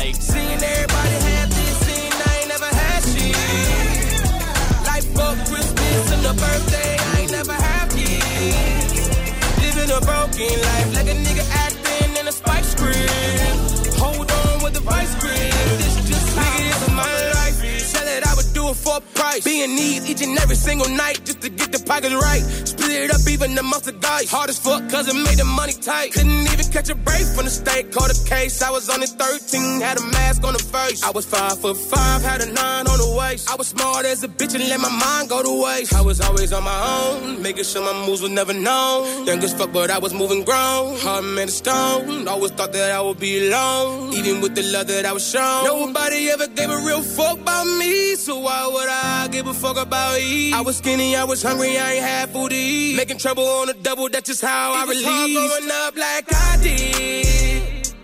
For 18.94 19.04
a 19.04 19.14
price. 19.14 19.44
Be 19.44 19.64
in 19.64 19.76
need 19.76 20.04
each 20.04 20.22
and 20.22 20.38
every 20.40 20.56
single 20.56 20.90
night 20.90 21.22
just 21.26 21.42
to 21.42 21.50
get 21.50 21.72
the 21.72 21.84
pockets 21.84 22.14
right. 22.14 22.44
Split 22.66 22.92
it 22.92 23.12
up 23.12 23.22
even 23.30 23.58
amongst 23.58 23.86
the 23.86 23.94
guys. 23.94 24.30
Hard 24.30 24.50
as 24.50 24.60
fuck 24.60 24.82
cause 24.90 25.08
it 25.08 25.16
made 25.16 25.38
the 25.38 25.46
money 25.46 25.74
tight. 25.74 26.14
Couldn't 26.14 26.48
even 26.54 26.68
catch 26.72 26.90
a 26.90 26.96
break 26.96 27.26
from 27.36 27.46
the 27.46 27.52
state. 27.52 27.92
Caught 27.92 28.12
a 28.12 28.30
case. 28.30 28.62
I 28.62 28.72
was 28.72 28.90
only 28.90 29.08
13, 29.08 29.82
had 29.82 29.98
a 29.98 30.06
mask 30.18 30.44
on 30.44 30.54
the 30.54 30.60
face. 30.60 31.04
I 31.04 31.12
was 31.12 31.26
five 31.26 31.60
foot 31.60 31.78
five, 31.78 32.22
had 32.22 32.42
a 32.42 32.52
nine 32.52 32.88
on 32.88 32.98
the 32.98 33.16
waist. 33.18 33.50
I 33.50 33.56
was 33.56 33.68
smart 33.68 34.06
as 34.06 34.24
a 34.24 34.28
bitch 34.28 34.56
and 34.56 34.68
let 34.70 34.80
my 34.80 34.90
mind 34.90 35.30
go 35.30 35.42
to 35.42 35.64
waste. 35.64 35.94
I 35.94 36.02
was 36.02 36.22
always 36.22 36.52
on 36.54 36.64
my 36.64 36.80
own, 36.98 37.42
making 37.42 37.64
sure 37.64 37.84
my 37.84 38.06
moves 38.06 38.22
were 38.22 38.30
never 38.30 38.54
known. 38.54 39.26
Young 39.26 39.44
as 39.44 39.54
fuck, 39.54 39.72
but 39.72 39.90
I 39.92 40.00
was 40.00 40.14
moving 40.14 40.44
grown. 40.44 40.98
Heart 41.00 41.24
made 41.24 41.50
of 41.50 41.52
stone. 41.52 42.28
Always 42.28 42.52
thought 42.52 42.74
that 42.74 42.92
I 42.92 43.02
would 43.02 43.20
be 43.20 43.48
alone, 43.48 44.14
even 44.14 44.42
with 44.42 44.56
the 44.56 44.64
love 44.64 44.88
that 44.88 45.06
I 45.06 45.14
was 45.14 45.26
shown. 45.28 45.64
Nobody 45.66 46.30
ever 46.30 46.48
gave 46.48 46.70
a 46.70 46.78
real 46.78 47.02
fuck 47.02 47.40
about 47.40 47.66
me, 47.66 48.16
so 48.16 48.40
why 48.40 48.64
would 48.84 48.92
I 48.92 49.28
give 49.30 49.48
a 49.48 49.54
fuck 49.54 49.78
about 49.78 50.22
you? 50.22 50.56
I 50.56 50.62
was 50.62 50.78
skinny, 50.78 51.16
I 51.16 51.24
was 51.24 51.42
hungry, 51.42 51.78
I 51.78 51.94
ain't 51.94 52.04
had 52.04 52.30
food 52.30 52.50
to 52.50 52.56
eat. 52.56 52.98
Making 52.98 53.18
trouble 53.18 53.46
on 53.46 53.68
the 53.68 53.74
double, 53.74 54.10
that's 54.10 54.28
just 54.28 54.42
how 54.42 54.74
I 54.74 54.84
release. 54.84 55.06
growing 55.06 55.72
up 55.72 55.96
like 55.98 56.26
I 56.34 56.58
did. 56.62 57.96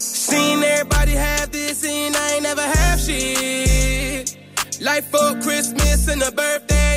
Seen 0.00 0.62
everybody 0.62 1.12
have 1.12 1.50
this 1.50 1.84
and 1.84 2.14
I 2.16 2.34
ain't 2.34 2.42
never 2.42 2.62
have 2.62 3.00
shit. 3.00 4.36
Life 4.80 5.10
for 5.10 5.40
Christmas 5.42 6.08
and 6.08 6.22
a 6.22 6.30
birthday, 6.30 6.87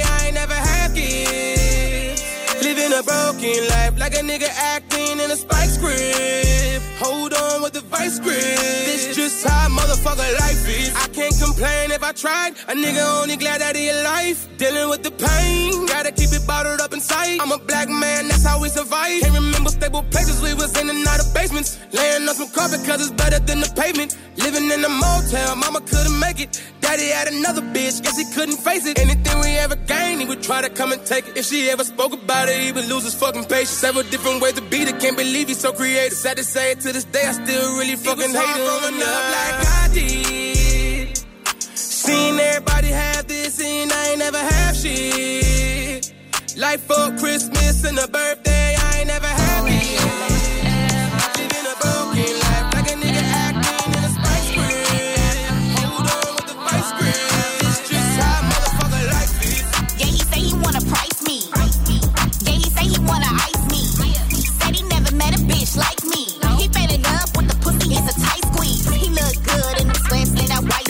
Living 2.91 2.99
a 2.99 3.03
broken 3.03 3.67
life 3.69 3.99
like 3.99 4.13
a 4.15 4.21
nigga 4.21 4.49
acting 4.49 5.19
in 5.19 5.31
a 5.31 5.35
spike 5.35 5.69
script. 5.69 6.83
Hold 6.99 7.33
on 7.33 7.61
with 7.61 7.73
the 7.73 7.81
vice 7.81 8.19
grip. 8.19 8.35
This 8.35 9.15
just 9.15 9.47
how 9.47 9.69
motherfucker 9.69 10.39
life 10.39 10.67
is. 10.67 10.93
I 10.95 11.07
can't 11.07 11.35
complain 11.39 11.91
if 11.91 12.03
I 12.03 12.11
tried. 12.11 12.51
A 12.67 12.73
nigga 12.73 13.21
only 13.21 13.37
glad 13.37 13.61
that 13.61 13.75
he 13.75 13.89
alive. 13.89 14.37
Dealing 14.57 14.89
with 14.89 15.03
the 15.03 15.11
pain. 15.11 15.85
Gotta 15.85 16.11
keep 16.11 16.31
it 16.33 16.45
bottled 16.45 16.81
up 16.81 16.93
inside. 16.93 17.39
I'm 17.39 17.51
a 17.51 17.57
black 17.57 17.87
man, 17.87 18.27
that's 18.41 18.53
how 18.53 18.61
we 18.61 18.69
survive. 18.69 19.21
Can't 19.21 19.33
remember 19.33 19.69
stable 19.69 20.03
places 20.03 20.41
we 20.41 20.53
was 20.53 20.75
in 20.79 20.89
and 20.89 21.07
out 21.07 21.19
of 21.19 21.33
basements. 21.33 21.79
Laying 21.91 22.27
on 22.27 22.35
some 22.35 22.49
carpet 22.49 22.81
cause 22.85 23.01
it's 23.01 23.11
better 23.11 23.39
than 23.39 23.59
the 23.59 23.71
pavement. 23.75 24.17
Living 24.37 24.65
in 24.71 24.83
a 24.83 24.89
motel, 24.89 25.55
mama 25.55 25.81
couldn't 25.81 26.19
make 26.19 26.39
it. 26.39 26.61
Daddy 26.81 27.09
had 27.09 27.27
another 27.27 27.61
bitch, 27.61 28.01
guess 28.03 28.17
he 28.17 28.25
couldn't 28.33 28.57
face 28.57 28.85
it. 28.85 28.99
Anything 28.99 29.39
we 29.41 29.51
ever 29.57 29.75
gained, 29.75 30.21
he 30.21 30.27
would 30.27 30.41
try 30.41 30.61
to 30.61 30.69
come 30.69 30.91
and 30.91 31.05
take 31.05 31.27
it. 31.27 31.37
If 31.37 31.45
she 31.45 31.69
ever 31.69 31.83
spoke 31.83 32.13
about 32.13 32.49
it, 32.49 32.59
he 32.59 32.71
would 32.71 32.87
lose 32.87 33.03
his 33.03 33.15
fucking 33.15 33.45
patience. 33.45 33.69
Several 33.69 34.03
different 34.03 34.41
ways 34.41 34.53
to 34.53 34.61
beat 34.61 34.87
it, 34.87 34.99
can't 34.99 35.17
believe 35.17 35.47
he's 35.47 35.59
so 35.59 35.71
creative. 35.71 36.17
Sad 36.17 36.37
to 36.37 36.43
say 36.43 36.71
it 36.71 36.81
to 36.81 36.91
this 36.91 37.05
day, 37.05 37.25
I 37.25 37.33
still 37.33 37.77
really 37.77 37.95
fucking 37.95 38.31
hate 38.31 38.55
him. 38.57 38.65
growing 38.65 39.01
up 39.01 39.23
like 39.37 39.57
I 39.81 39.89
did. 39.93 41.17
Seen 41.75 42.39
everybody 42.39 42.87
have 42.87 43.27
this 43.27 43.61
and 43.61 43.91
I 43.91 44.09
ain't 44.09 44.19
never 44.19 44.39
have 44.39 44.75
shit. 44.75 45.80
Life 46.57 46.81
for 46.83 47.17
Christmas 47.17 47.83
and 47.85 47.97
a 47.97 48.07
birthday, 48.09 48.75
I 48.77 48.97
ain't 48.99 49.07
never 49.07 49.25
have 49.25 49.65
it. 49.67 49.71
Living 51.39 51.65
a 51.65 51.75
broken 51.79 52.33
life 52.43 52.67
like 52.75 52.91
a 52.91 52.95
nigga 52.99 53.23
acting 53.23 53.93
in 53.95 54.03
a 54.03 54.11
spike 54.11 54.45
script. 54.51 54.91
Hold 55.79 56.11
on 56.11 56.35
with 56.35 56.47
the 56.51 56.55
vice 56.59 56.91
grip. 56.99 57.15
It's 57.63 57.89
just 57.89 58.19
how 58.19 58.43
motherfucker 58.51 59.03
life 59.15 59.35
is. 59.47 59.63
Yeah, 59.97 60.11
he 60.11 60.19
say 60.27 60.41
he 60.41 60.53
wanna 60.59 60.81
price 60.91 61.23
me. 61.23 61.39
Yeah, 62.43 62.57
he 62.59 62.67
say 62.69 62.83
he 62.83 62.99
wanna 62.99 63.31
ice 63.31 63.63
me. 63.71 63.81
Said 64.59 64.75
he 64.75 64.83
never 64.83 65.15
met 65.15 65.33
a 65.33 65.41
bitch 65.47 65.77
like 65.77 66.03
me. 66.03 66.35
He 66.59 66.67
fed 66.67 66.91
it 66.91 67.07
up 67.15 67.31
with 67.37 67.47
the 67.47 67.55
pussy, 67.63 67.95
it's 67.95 68.11
a 68.11 68.19
tight 68.19 68.43
squeeze. 68.51 68.85
He 68.91 69.07
look 69.09 69.35
good 69.47 69.81
in 69.81 69.87
the 69.87 69.95
sweats 70.03 70.31
and 70.35 70.49
that 70.51 70.63
white 70.67 70.87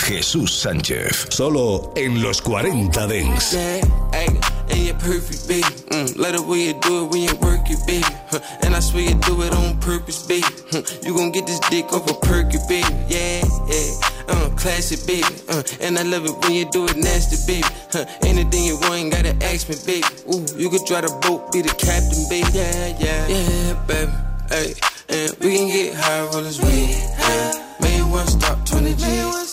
Jesús 0.00 0.50
Sánchez. 0.50 1.26
Solo 1.30 1.92
en 1.96 2.22
los 2.22 2.40
40 2.42 3.06
Dance. 3.06 3.56
Yeah, 3.56 3.80
hey, 4.12 4.40
hey, 4.68 4.86
you're 4.86 4.98
perfect, 4.98 5.46
baby. 5.46 5.62
Mm, 5.90 6.16
let 6.16 6.34
the 6.34 6.42
way 6.42 6.66
you 6.66 6.74
do 6.80 7.04
it 7.04 7.10
when 7.10 7.22
you 7.22 7.34
work 7.36 7.68
it, 7.70 7.78
baby. 7.86 8.04
Huh, 8.30 8.40
and 8.62 8.74
I 8.74 8.80
swear 8.80 9.02
you 9.02 9.14
do 9.14 9.42
it 9.42 9.52
on 9.52 9.78
purpose, 9.80 10.26
baby. 10.26 10.46
Huh, 10.72 10.82
you 11.02 11.14
gon' 11.14 11.32
get 11.32 11.46
this 11.46 11.60
dick 11.70 11.92
off 11.92 12.10
a 12.10 12.14
perky, 12.14 12.58
baby. 12.68 12.88
Yeah, 13.08 13.44
yeah. 13.68 13.90
Uh, 14.28 14.48
classic, 14.56 15.06
baby. 15.06 15.34
Uh, 15.48 15.62
and 15.80 15.98
I 15.98 16.02
love 16.02 16.24
it 16.24 16.36
when 16.42 16.52
you 16.52 16.70
do 16.70 16.86
it 16.86 16.96
nasty, 16.96 17.36
baby. 17.46 17.68
Huh, 17.92 18.04
anything 18.22 18.64
you 18.64 18.78
want, 18.80 18.94
ain't 18.94 19.12
gotta 19.12 19.36
ask 19.44 19.68
me, 19.68 19.76
baby. 19.86 20.06
Ooh, 20.32 20.44
you 20.56 20.70
could 20.70 20.84
drive 20.86 21.04
the 21.04 21.14
boat, 21.22 21.52
be 21.52 21.62
the 21.62 21.74
captain, 21.74 22.24
baby. 22.28 22.48
Yeah, 22.52 22.96
yeah, 22.98 23.28
yeah, 23.28 23.86
baby. 23.86 24.12
Hey, 24.48 24.74
and 25.08 25.30
we 25.40 25.56
can 25.56 25.68
get 25.68 25.94
high 25.94 26.24
rollers, 26.26 26.60
we. 26.60 26.94
Yeah. 26.96 27.66
Made 27.80 28.02
one 28.02 28.26
stop, 28.26 28.64
20 28.66 28.94
G's. 28.94 29.49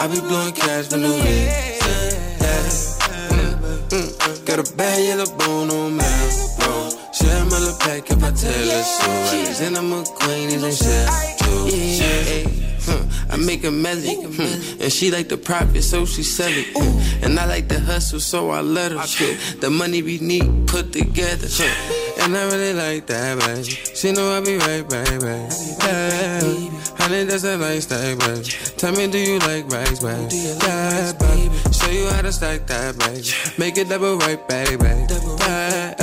I 0.00 0.06
be 0.06 0.20
blowing 0.20 0.54
cash 0.54 0.86
for 0.88 0.98
no 0.98 1.10
reason. 1.10 1.46
Yeah. 2.40 2.68
Mm, 3.90 4.44
got 4.46 4.58
a 4.58 4.76
bad 4.76 4.98
yellow 5.02 5.26
bone 5.36 5.70
on 5.70 5.96
my 5.96 6.04
bro. 6.58 6.90
Share 7.12 7.44
my 7.46 7.58
little 7.58 7.78
pack 7.78 8.10
if 8.10 8.22
I 8.22 8.30
tell 8.30 8.68
her 8.70 8.82
so. 8.82 9.64
And 9.64 9.76
I'm 9.76 9.92
a 9.92 10.04
queen, 10.04 10.50
and 10.50 10.74
shit 10.74 11.08
too. 11.38 11.68
Yeah. 11.74 12.37
I 13.38 13.44
make 13.44 13.62
a 13.64 13.70
melody, 13.70 14.14
hmm. 14.16 14.82
and 14.82 14.92
she 14.92 15.10
like 15.10 15.28
the 15.28 15.36
profit, 15.36 15.84
so 15.84 16.04
she 16.04 16.24
sell 16.24 16.50
it. 16.50 16.66
Huh. 16.74 17.24
And 17.24 17.38
I 17.38 17.46
like 17.46 17.68
the 17.68 17.78
hustle, 17.78 18.18
so 18.18 18.50
I 18.50 18.60
let 18.62 18.90
her. 18.90 19.06
Shit. 19.06 19.60
The 19.60 19.70
money 19.70 20.02
we 20.02 20.18
need 20.18 20.66
put 20.66 20.92
together, 20.92 21.46
huh. 21.48 22.24
and 22.24 22.36
I 22.36 22.44
really 22.46 22.74
like 22.74 23.06
that, 23.06 23.38
baby. 23.38 23.62
She 23.62 24.10
know 24.12 24.36
I 24.36 24.40
be 24.40 24.56
right, 24.58 24.88
baby. 24.88 25.26
Yeah. 25.86 26.40
Honey, 26.98 27.24
that's 27.24 27.44
a 27.44 27.56
lifestyle, 27.56 28.16
baby. 28.16 28.48
Tell 28.76 28.92
me, 28.92 29.06
do 29.06 29.18
you 29.18 29.38
like 29.38 29.70
rice, 29.70 30.00
baby? 30.00 30.34
Yeah, 30.34 31.12
baby. 31.12 31.54
Show 31.72 31.90
you 31.90 32.08
how 32.08 32.22
to 32.22 32.32
stack 32.32 32.66
that, 32.66 32.98
baby. 32.98 33.30
Make 33.56 33.78
it 33.78 33.88
double 33.88 34.18
right, 34.18 34.46
baby. 34.48 34.84
Yeah. 35.40 35.94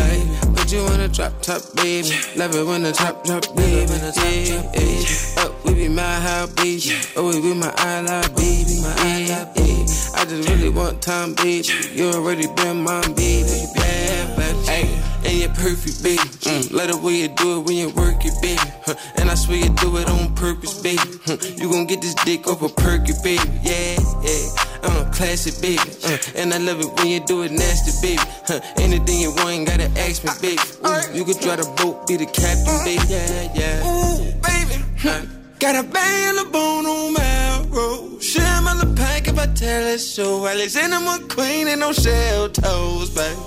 Put 0.56 0.72
you 0.72 0.80
on 0.80 1.02
a 1.02 1.08
drop 1.10 1.42
top, 1.42 1.62
baby. 1.76 2.10
Love 2.38 2.56
it 2.56 2.66
when 2.66 2.84
the 2.84 2.92
top 2.92 3.24
drop, 3.26 3.44
baby. 3.56 3.92
Yeah, 3.92 4.64
yeah. 4.74 5.44
Up, 5.44 5.55
be 5.76 5.90
my 5.90 6.48
baby. 6.56 6.96
Oh, 7.16 7.28
we 7.28 7.42
be 7.42 7.54
my 7.54 7.74
eye 7.78 8.28
baby. 8.36 8.80
My 8.82 8.96
eye 8.98 9.52
baby. 9.56 9.86
I 10.16 10.26
just 10.26 10.50
really 10.50 10.70
want 10.70 11.02
time, 11.02 11.34
baby. 11.36 11.68
You 11.94 12.12
already 12.12 12.48
been 12.56 12.82
my 12.82 13.02
baby. 13.14 13.68
Yeah, 13.76 14.36
baby. 14.36 14.60
Hey, 14.66 15.04
and 15.26 15.38
you're 15.40 15.50
perfect, 15.50 16.02
baby. 16.02 16.22
Mm, 16.48 16.72
let 16.72 16.90
the 16.90 16.98
way 16.98 17.14
you 17.14 17.28
do 17.28 17.60
it 17.60 17.66
when 17.66 17.76
you 17.76 17.90
work 17.90 18.26
it, 18.26 18.34
baby. 18.42 18.62
Huh, 18.86 18.96
and 19.18 19.30
I 19.30 19.36
swear 19.36 19.58
you 19.58 19.70
do 19.76 19.98
it 19.98 20.10
on 20.10 20.34
purpose, 20.36 20.82
baby. 20.82 21.02
Huh, 21.26 21.38
you 21.58 21.70
gon' 21.70 21.86
get 21.86 22.02
this 22.02 22.16
dick 22.26 22.48
off 22.48 22.62
a 22.62 22.70
perky, 22.70 23.14
baby. 23.24 23.44
Yeah, 23.62 24.00
yeah. 24.24 24.48
I'm 24.84 25.08
a 25.08 25.12
classic, 25.12 25.62
baby. 25.62 25.92
Uh, 26.06 26.18
and 26.36 26.54
I 26.54 26.58
love 26.58 26.80
it 26.80 26.88
when 26.98 27.08
you 27.08 27.20
do 27.26 27.44
it 27.44 27.52
nasty, 27.52 27.92
baby. 28.02 28.24
Huh, 28.48 28.62
anything 28.78 29.20
you 29.20 29.32
want, 29.32 29.50
ain't 29.50 29.68
gotta 29.68 29.92
ask 30.00 30.24
me, 30.24 30.32
baby. 30.42 30.62
Ooh, 30.88 31.18
you 31.18 31.26
could 31.26 31.40
drive 31.40 31.60
the 31.60 31.70
boat, 31.84 32.08
be 32.08 32.16
the 32.16 32.26
captain, 32.26 32.78
baby. 32.86 33.04
Yeah, 33.10 33.52
yeah. 33.54 33.84
Ooh, 33.84 34.32
baby. 34.42 35.35
Huh. 35.56 35.60
Got 35.60 35.86
a 35.86 35.88
bang 35.88 36.30
on 36.30 36.46
the 36.46 36.52
bone 36.52 36.86
on 36.86 37.14
Melrose. 37.14 38.24
Share 38.24 38.62
my 38.62 38.74
little 38.74 38.94
pack 38.96 39.28
if 39.28 39.38
I 39.40 39.48
tell 39.48 39.84
it 39.84 40.00
so. 40.00 40.48
Alexander 40.48 40.98
McQueen 40.98 41.68
and 41.68 41.80
no 41.82 41.94
shell 41.94 42.50
toes, 42.50 43.10
baby. 43.10 43.40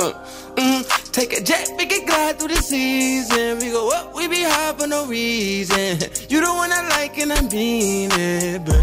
Uh, 0.00 0.12
mm, 0.56 1.12
take 1.12 1.32
a 1.32 1.42
jet, 1.42 1.70
we 1.78 1.86
can 1.86 2.06
glide 2.06 2.38
through 2.38 2.48
the 2.48 2.62
season. 2.62 3.58
We 3.58 3.70
go 3.70 3.90
up, 3.90 4.14
we 4.14 4.28
be 4.28 4.42
high 4.42 4.74
for 4.74 4.86
no 4.86 5.06
reason. 5.06 5.98
You 6.28 6.40
the 6.40 6.52
one 6.52 6.70
I 6.72 6.86
like 6.90 7.18
and 7.18 7.32
I 7.32 7.40
mean 7.42 8.10
it, 8.12 8.64
babe. 8.64 8.76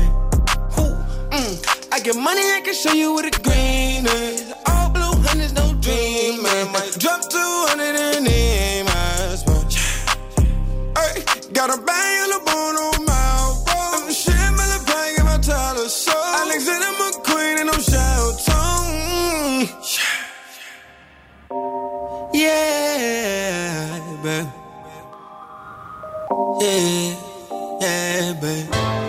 Ooh, 0.79 0.95
mm, 1.29 1.89
I 1.93 1.99
get 1.99 2.15
money, 2.15 2.41
I 2.41 2.61
can 2.65 2.73
show 2.73 2.93
you 2.93 3.13
what 3.13 3.25
a 3.25 3.41
green 3.41 4.05
is. 4.07 4.53
All 4.67 4.89
blue 4.89 5.13
hundreds, 5.23 5.53
no 5.53 5.73
dream, 5.79 6.41
man. 6.43 6.73
Drop 6.97 7.21
200 7.29 7.95
and 7.95 8.27
in 8.27 8.34
got 11.55 11.69
a 11.69 11.81
bang 11.81 12.21
on 12.23 12.29
the 12.31 12.39
bone 12.45 12.75
on 12.75 13.05
my 13.05 14.03
road. 14.03 14.13
Shit, 14.13 14.35
my 14.57 14.77
bang 14.85 15.15
in 15.17 15.25
my 15.25 15.37
Tyler 15.37 15.87
soul. 15.87 16.13
Alexander 16.43 16.91
McQueen 16.99 17.59
and 17.61 17.67
no 17.67 17.77
shell 17.79 18.35
tone. 18.45 19.69
Yeah, 22.33 23.99
babe. 24.21 24.47
Yeah, 26.59 27.15
yeah, 27.79 28.33
babe. 28.41 29.04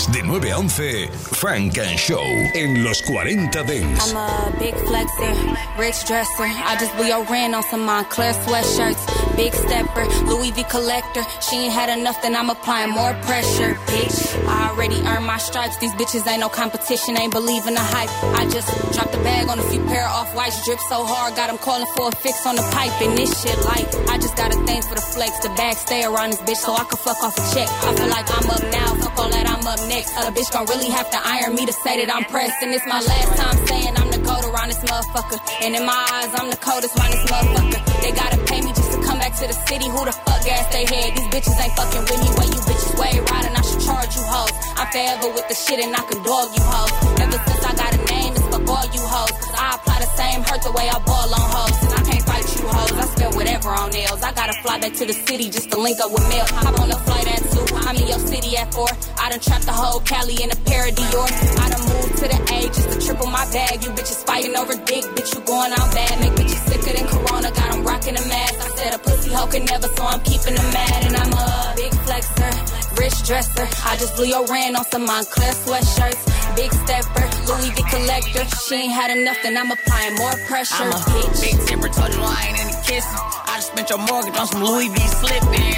Lunes 0.00 0.12
de 0.12 0.22
9 0.22 0.52
a 0.52 0.58
11, 0.58 1.08
Funk 1.12 1.78
and 1.78 1.98
Show 1.98 2.24
en 2.54 2.84
los 2.84 3.02
40 3.02 3.62
Dance. 3.62 4.10
I'm 4.10 4.16
a 4.16 4.52
big 4.58 4.74
flexer, 4.74 5.78
rich 5.78 6.04
dresser. 6.06 6.44
I 6.44 6.76
just 6.78 6.94
blew 6.96 7.06
your 7.06 7.24
rent 7.24 7.54
on 7.54 7.62
some 7.64 7.86
Moncler 7.86 8.32
sweatshirts. 8.44 9.36
Big 9.36 9.52
stepper, 9.52 10.06
Louis 10.26 10.52
V 10.52 10.64
collector. 10.64 11.22
She 11.40 11.56
ain't 11.56 11.72
had 11.72 11.88
enough, 11.98 12.22
then 12.22 12.34
I'm 12.36 12.50
applying 12.50 12.90
more 12.90 13.14
pressure. 13.22 13.74
Bitch, 13.86 14.46
I 14.46 14.70
already 14.70 14.96
earned 15.06 15.26
my 15.26 15.38
stripes. 15.38 15.76
These 15.78 15.92
bitches 15.94 16.26
ain't 16.26 16.40
no 16.40 16.48
competition, 16.48 17.18
ain't 17.18 17.32
believing 17.32 17.74
the 17.74 17.80
hype. 17.80 18.10
I 18.38 18.48
just 18.48 18.68
dropped 18.92 19.09
a 19.09 19.09
bag 19.22 19.48
on 19.48 19.58
a 19.58 19.66
few 19.70 19.80
pair 19.86 20.04
of 20.04 20.12
off 20.20 20.34
whites, 20.34 20.64
drip 20.64 20.78
so 20.88 21.04
hard, 21.04 21.34
got 21.36 21.48
'em 21.50 21.58
calling 21.58 21.86
for 21.96 22.08
a 22.08 22.14
fix 22.22 22.46
on 22.46 22.56
the 22.56 22.62
pipe. 22.76 22.92
And 23.00 23.16
this 23.16 23.30
shit 23.40 23.58
light. 23.64 23.88
I 24.08 24.18
just 24.18 24.36
got 24.36 24.54
a 24.54 24.58
thing 24.66 24.82
for 24.82 24.94
the 24.94 25.00
flex. 25.00 25.38
The 25.40 25.50
bag 25.60 25.76
stay 25.76 26.04
around 26.04 26.30
this 26.32 26.42
bitch 26.46 26.60
so 26.66 26.74
I 26.74 26.84
can 26.84 26.98
fuck 26.98 27.22
off 27.22 27.36
a 27.38 27.44
check. 27.54 27.68
I 27.88 27.94
feel 27.96 28.08
like 28.08 28.28
I'm 28.36 28.48
up 28.50 28.64
now, 28.80 28.88
fuck 29.02 29.18
all 29.18 29.30
that, 29.30 29.46
I'm 29.48 29.66
up 29.66 29.80
next. 29.88 30.10
A 30.18 30.30
bitch 30.36 30.50
gon' 30.52 30.66
really 30.66 30.90
have 30.90 31.08
to 31.10 31.18
iron 31.36 31.54
me 31.54 31.64
to 31.66 31.72
say 31.72 32.04
that 32.04 32.14
I'm 32.14 32.24
pressed. 32.24 32.58
And 32.62 32.74
it's 32.74 32.86
my 32.86 33.00
last 33.00 33.32
time 33.40 33.56
saying 33.66 33.94
I'm 33.96 34.10
the 34.10 34.18
goat 34.18 34.44
around 34.44 34.68
this 34.68 34.82
motherfucker. 34.90 35.38
And 35.62 35.74
in 35.76 35.84
my 35.86 36.00
eyes, 36.16 36.30
I'm 36.38 36.50
the 36.50 36.56
coldest 36.56 36.96
around 36.98 37.12
this 37.12 37.24
motherfucker. 37.30 37.80
They 38.02 38.12
gotta 38.12 38.38
pay 38.50 38.60
me 38.60 38.72
just 38.72 38.92
to 38.92 38.98
come 39.06 39.18
back 39.18 39.34
to 39.40 39.46
the 39.46 39.58
city. 39.68 39.88
Who 39.88 40.04
the 40.04 40.12
fuck 40.12 40.40
gas 40.44 40.66
they 40.72 40.84
head? 40.84 41.16
These 41.16 41.28
bitches 41.32 41.56
ain't 41.62 41.74
fucking 41.76 42.04
with 42.08 42.20
me. 42.24 42.28
Where 42.36 42.48
you 42.54 42.60
bitches 42.68 42.92
way 43.00 43.12
riding, 43.30 43.54
I 43.56 43.62
should 43.62 43.82
charge 43.88 44.16
you 44.16 44.22
hoes. 44.22 44.52
I'm 44.76 44.88
forever 44.92 45.28
with 45.36 45.46
the 45.48 45.54
shit 45.54 45.78
and 45.84 45.94
I 45.94 46.02
can 46.08 46.22
dog 46.22 46.48
you 46.56 46.64
hoes. 46.64 46.92
Ever 47.24 47.38
since 47.46 47.64
I 47.70 47.72
got 47.74 47.90
a 47.94 48.02
name, 48.12 48.29
it's 48.70 48.78
fuck 48.78 48.86
all 48.86 48.94
you 48.94 49.02
hoes. 49.02 49.30
Cause 49.30 49.54
I 49.56 49.74
apply 49.74 49.98
the 50.00 50.10
same 50.16 50.42
hurt 50.42 50.62
the 50.62 50.72
way 50.72 50.88
I 50.88 50.98
ball 51.02 51.34
on 51.34 51.46
hoes. 51.50 51.78
And 51.82 51.92
I 51.94 52.02
can't 52.10 52.24
fight 52.24 52.46
you 52.56 52.68
hoes. 52.68 52.92
I 52.92 53.04
spell 53.06 53.32
whatever 53.32 53.68
on 53.70 53.90
nails. 53.90 54.22
I 54.22 54.32
gotta 54.32 54.54
fly 54.62 54.78
back 54.78 54.92
to 54.94 55.06
the 55.06 55.12
city 55.12 55.50
just 55.50 55.70
to 55.70 55.80
link 55.80 56.00
up 56.00 56.12
with 56.12 56.26
mail. 56.28 56.46
Hop 56.46 56.78
on 56.80 56.88
the 56.88 56.96
flight 56.96 57.26
at 57.28 57.42
two. 57.50 57.66
I'm 57.76 57.96
in 57.96 58.06
your 58.06 58.18
city 58.18 58.56
at 58.56 58.72
four. 58.74 58.88
I 59.18 59.30
done 59.30 59.40
trapped 59.40 59.66
the 59.66 59.72
whole 59.72 60.00
Cali 60.00 60.36
in 60.42 60.50
a 60.50 60.56
pair 60.68 60.88
of 60.88 60.94
Dior. 60.94 61.28
I 61.58 61.66
done 61.70 61.84
moved 61.90 62.16
to 62.22 62.26
the 62.30 62.40
A 62.54 62.58
just 62.70 62.88
to 62.92 62.96
triple 63.06 63.26
my 63.26 63.44
bag. 63.50 63.82
You 63.82 63.90
bitches 63.90 64.24
fighting 64.24 64.56
over 64.56 64.74
dick, 64.74 65.04
bitch, 65.16 65.34
you 65.34 65.40
going 65.44 65.72
out 65.72 65.90
bad. 65.92 66.20
Make 66.20 66.34
bitches 66.38 66.62
sicker 66.68 66.92
than 66.96 67.06
Corona. 67.06 67.50
Got 67.50 67.58
Got 67.60 67.74
'em 67.74 67.79
rocking 68.00 68.16
a 68.16 68.28
mask. 68.28 68.54
I 68.60 68.68
said 68.76 68.94
a 68.94 68.98
pussy 68.98 69.30
hoe 69.32 69.46
could 69.46 69.64
never, 69.64 69.88
so 69.88 70.04
I'm 70.04 70.20
keeping 70.20 70.54
them 70.54 70.72
mad. 70.72 71.04
And 71.04 71.16
I'm 71.16 71.32
a 71.32 71.74
big 71.76 71.92
flexer, 71.92 72.98
rich 72.98 73.26
dresser. 73.26 73.68
I 73.84 73.96
just 73.96 74.16
blew 74.16 74.26
your 74.26 74.46
rent 74.46 74.76
on 74.76 74.84
some 74.86 75.06
Moncler 75.06 75.52
sweatshirts. 75.64 76.56
Big 76.56 76.72
stepper, 76.72 77.26
Louis 77.46 77.70
V 77.70 77.82
collector. 77.90 78.44
She 78.66 78.74
ain't 78.74 78.92
had 78.92 79.16
enough, 79.16 79.38
then 79.42 79.56
I'm 79.56 79.70
applying 79.70 80.16
more 80.16 80.34
pressure. 80.48 80.84
I'm 80.84 80.92
a 80.92 80.96
bitch. 80.96 81.40
big 81.40 81.56
tipper, 81.66 81.88
told 81.88 82.12
you 82.14 82.22
I 82.22 82.48
ain't 82.48 82.60
into 82.60 82.78
kissing. 82.88 83.20
I 83.46 83.54
just 83.56 83.72
spent 83.72 83.90
your 83.90 83.98
mortgage 83.98 84.36
on 84.36 84.46
some 84.46 84.64
Louis 84.64 84.88
V 84.88 84.98
slipping. 85.20 85.74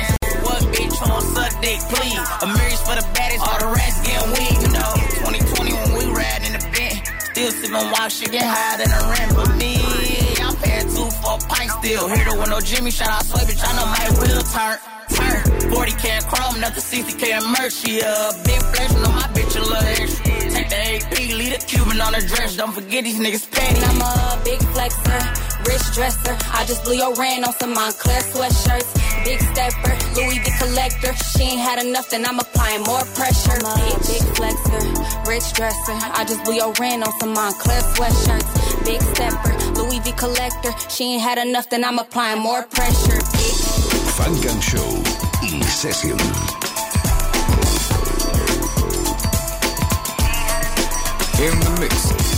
What 0.46 0.62
bitch 0.74 0.96
won't 1.08 1.26
suck 1.35 1.52
dick, 1.61 1.80
please? 1.90 2.22
A 2.42 2.46
marriage 2.46 2.82
for 2.87 2.94
the 2.94 3.06
baddest, 3.14 3.42
all 3.46 3.58
the 3.58 3.70
rest 3.74 4.04
getting 4.06 4.30
weak, 4.30 4.58
you 4.62 4.70
know. 4.70 4.92
2020 5.26 5.72
when 5.74 5.90
we 5.98 6.04
ride 6.14 6.42
in 6.46 6.52
the 6.54 6.62
Benz. 6.70 7.02
Still 7.32 7.50
sipping 7.50 7.90
wild 7.90 8.12
shit, 8.12 8.30
get 8.30 8.44
higher 8.44 8.78
than 8.78 8.90
a 8.92 9.00
rent. 9.11 9.30
But 9.35 9.56
me, 9.56 9.72
I'm 9.74 9.82
paying 9.82 9.82
two 9.82 9.82
for 11.38 11.45
a 11.45 11.49
pint 11.49 11.71
still. 11.83 12.09
Hit 12.09 12.27
her 12.27 12.38
with 12.38 12.51
no 12.51 12.61
Jimmy, 12.61 12.90
shout 12.90 13.09
out 13.09 13.25
Sway, 13.25 13.45
bitch, 13.45 13.62
I 13.64 13.73
know 13.77 13.87
my 13.87 14.07
wheel 14.21 14.42
turn. 14.53 14.79
Turn. 15.12 15.40
40k 15.73 16.05
in 16.16 16.23
chrome, 16.25 16.61
nothing 16.61 16.83
60k 16.83 17.23
in 17.37 17.45
merch. 17.53 17.73
She 17.73 18.01
a 18.01 18.33
big 18.45 18.61
flesh, 18.73 18.92
know 19.03 19.12
my 19.12 19.29
bitch 19.37 19.57
a 19.57 19.61
little 19.61 19.77
extra. 19.77 20.25
Take 20.25 20.68
the 20.68 20.77
AP, 20.77 21.12
leave 21.37 21.53
the 21.59 21.64
Cuban 21.66 22.01
on 22.01 22.14
her 22.14 22.21
dress. 22.21 22.57
Don't 22.57 22.73
forget 22.73 23.05
these 23.05 23.18
niggas 23.18 23.51
petty. 23.51 23.81
I'm 23.85 24.01
a 24.01 24.40
big 24.45 24.61
flexer, 24.73 25.21
rich 25.66 25.87
dresser. 25.95 26.37
I 26.53 26.64
just 26.64 26.85
blew 26.85 26.97
your 26.97 27.14
rent 27.14 27.47
on 27.47 27.53
some 27.55 27.75
Moncler 27.75 28.21
sweatshirts. 28.33 28.90
Big 29.25 29.40
stepper, 29.40 29.95
Louis 30.16 30.38
V 30.38 30.51
collector. 30.59 31.12
She 31.37 31.45
ain't 31.45 31.61
had 31.61 31.85
enough, 31.85 32.09
then 32.11 32.25
I'm 32.27 32.38
applying 32.38 32.83
more 32.85 33.05
pressure. 33.16 33.53
I'm 33.53 33.92
a 33.92 33.99
big 34.09 34.25
flexer, 34.37 35.29
rich 35.29 35.53
dresser. 35.53 35.97
I 36.16 36.25
just 36.27 36.45
blew 36.45 36.55
your 36.55 36.73
rent 36.81 37.07
on 37.07 37.12
some 37.21 37.35
Moncler 37.35 37.81
sweatshirts. 37.95 38.62
Big 38.85 39.01
stepper, 39.01 39.55
Louis 39.75 40.01
V 40.01 40.12
collector. 40.12 40.73
She 40.88 41.05
ain't 41.14 41.23
had 41.23 41.38
enough, 41.38 41.68
then 41.68 41.85
I'm 41.85 41.99
applying 41.99 42.40
more 42.40 42.64
pressure. 42.64 43.21
Show 44.61 45.03
in 45.42 45.62
session. 45.64 46.12
In 51.42 51.59
the 51.61 51.77
mix. 51.81 52.32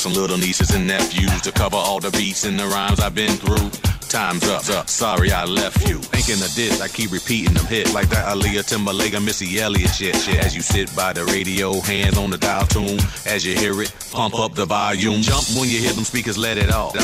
Some 0.00 0.14
little 0.14 0.38
nieces 0.38 0.70
and 0.70 0.86
nephews 0.86 1.42
to 1.42 1.52
cover 1.52 1.76
all 1.76 2.00
the 2.00 2.10
beats 2.12 2.46
and 2.46 2.58
the 2.58 2.64
rhymes 2.64 3.00
I've 3.00 3.14
been 3.14 3.36
through. 3.36 3.68
Time's 4.08 4.48
up, 4.48 4.66
up. 4.70 4.88
Sorry 4.88 5.30
I 5.30 5.44
left 5.44 5.86
you. 5.86 5.98
Thinking 5.98 6.42
of 6.42 6.54
this, 6.54 6.80
I 6.80 6.88
keep 6.88 7.12
repeating 7.12 7.52
them 7.52 7.66
hit 7.66 7.92
like 7.92 8.08
that 8.08 8.26
Aaliyah 8.34 8.64
Timbaland 8.64 9.14
and 9.14 9.26
Missy 9.26 9.60
Elliott 9.60 9.90
shit. 9.90 10.16
Shit, 10.16 10.42
as 10.42 10.56
you 10.56 10.62
sit 10.62 10.88
by 10.96 11.12
the 11.12 11.26
radio, 11.26 11.78
hands 11.80 12.16
on 12.16 12.30
the 12.30 12.38
dial 12.38 12.64
tune. 12.64 12.98
As 13.26 13.44
you 13.44 13.54
hear 13.54 13.78
it, 13.82 13.94
pump 14.10 14.38
up 14.38 14.54
the 14.54 14.64
volume. 14.64 15.20
Jump 15.20 15.44
when 15.58 15.68
you 15.68 15.80
hear 15.80 15.92
them 15.92 16.04
speakers, 16.04 16.38
let 16.38 16.56
it 16.56 16.72
off. 16.72 16.94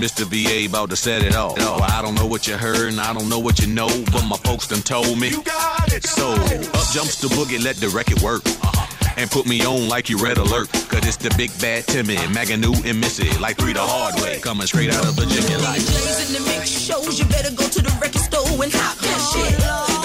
Mr. 0.00 0.24
VA 0.24 0.66
about 0.66 0.88
to 0.88 0.96
set 0.96 1.22
it 1.22 1.36
off. 1.36 1.58
Well, 1.58 1.82
I 1.82 2.00
don't 2.00 2.14
know 2.14 2.26
what 2.26 2.48
you 2.48 2.56
heard 2.56 2.88
and 2.88 2.98
I 2.98 3.12
don't 3.12 3.28
know 3.28 3.40
what 3.40 3.60
you 3.60 3.66
know, 3.66 3.88
but 4.10 4.24
my 4.24 4.38
folks 4.38 4.66
done 4.68 4.80
told 4.80 5.20
me. 5.20 5.28
You 5.28 5.42
got 5.42 5.92
it. 5.92 6.04
So 6.04 6.32
up 6.32 6.88
jumps 6.92 7.20
the 7.20 7.28
boogie, 7.28 7.62
let 7.62 7.76
the 7.76 7.90
record 7.90 8.22
work. 8.22 8.42
And 9.16 9.30
put 9.30 9.46
me 9.46 9.64
on 9.64 9.88
like 9.88 10.08
you 10.08 10.18
red 10.18 10.38
alert. 10.38 10.70
Cause 10.88 11.06
it's 11.06 11.16
the 11.16 11.32
big 11.36 11.50
bad 11.60 11.86
Timmy, 11.86 12.16
Magoo 12.34 12.84
and 12.84 13.00
Missy. 13.00 13.30
Like 13.38 13.56
three 13.56 13.72
the 13.72 13.82
hard 13.82 14.20
way. 14.20 14.40
Coming 14.40 14.66
straight 14.66 14.92
out 14.92 15.04
of 15.04 15.14
Virginia 15.14 15.58
like. 15.58 15.80
DJs 15.80 16.26
in 16.26 16.42
the 16.42 16.42
mix 16.48 16.70
shows, 16.70 17.18
you 17.18 17.24
better 17.26 17.54
go 17.54 17.66
to 17.68 17.80
the 17.82 17.92
record 18.00 18.22
store 18.22 18.62
and 18.62 18.72
hop 18.72 18.96
that 18.98 19.20
shit. 19.32 19.54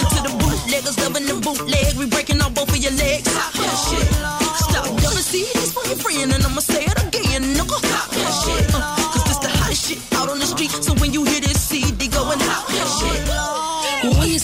Into 0.02 0.20
the 0.28 0.34
bootleggers 0.38 0.98
loving 1.00 1.26
the 1.26 1.36
bootleg, 1.39 1.96
we 1.98 2.06
breaking 2.08 2.41
off 2.41 2.54
both 2.54 2.70
of 2.70 2.78
your 2.78 2.93
legs. 2.93 3.28
Hop 3.32 3.54
that 3.54 3.78
shit. 3.88 4.08
Stop, 4.67 4.86
never 5.02 5.24
see 5.24 5.46
this 5.56 5.72
for 5.74 5.86
your 5.88 5.98
friend, 5.98 6.32
and 6.34 6.43
I'ma 6.43 6.62
say 6.62 6.84
it 6.84 6.98
again, 6.98 7.43
nigga. 7.56 7.78
Hop 7.80 8.10
that 8.12 8.34
shit. 8.43 8.65
Uh, 8.74 8.82
Cause 9.13 9.24
this 9.26 9.39
the 9.39 9.50
hottest 9.50 9.88
shit 9.88 10.00
out 10.13 10.30
on 10.30 10.39
the 10.39 10.46
street, 10.46 10.72
so 10.72 10.93
when 10.96 11.13
you 11.13 11.24
hear 11.24 11.41
this 11.41 11.62
CD, 11.62 12.08
go 12.08 12.30
and 12.32 12.41
hop 12.41 12.67
that 12.67 12.88
shit. 13.00 13.27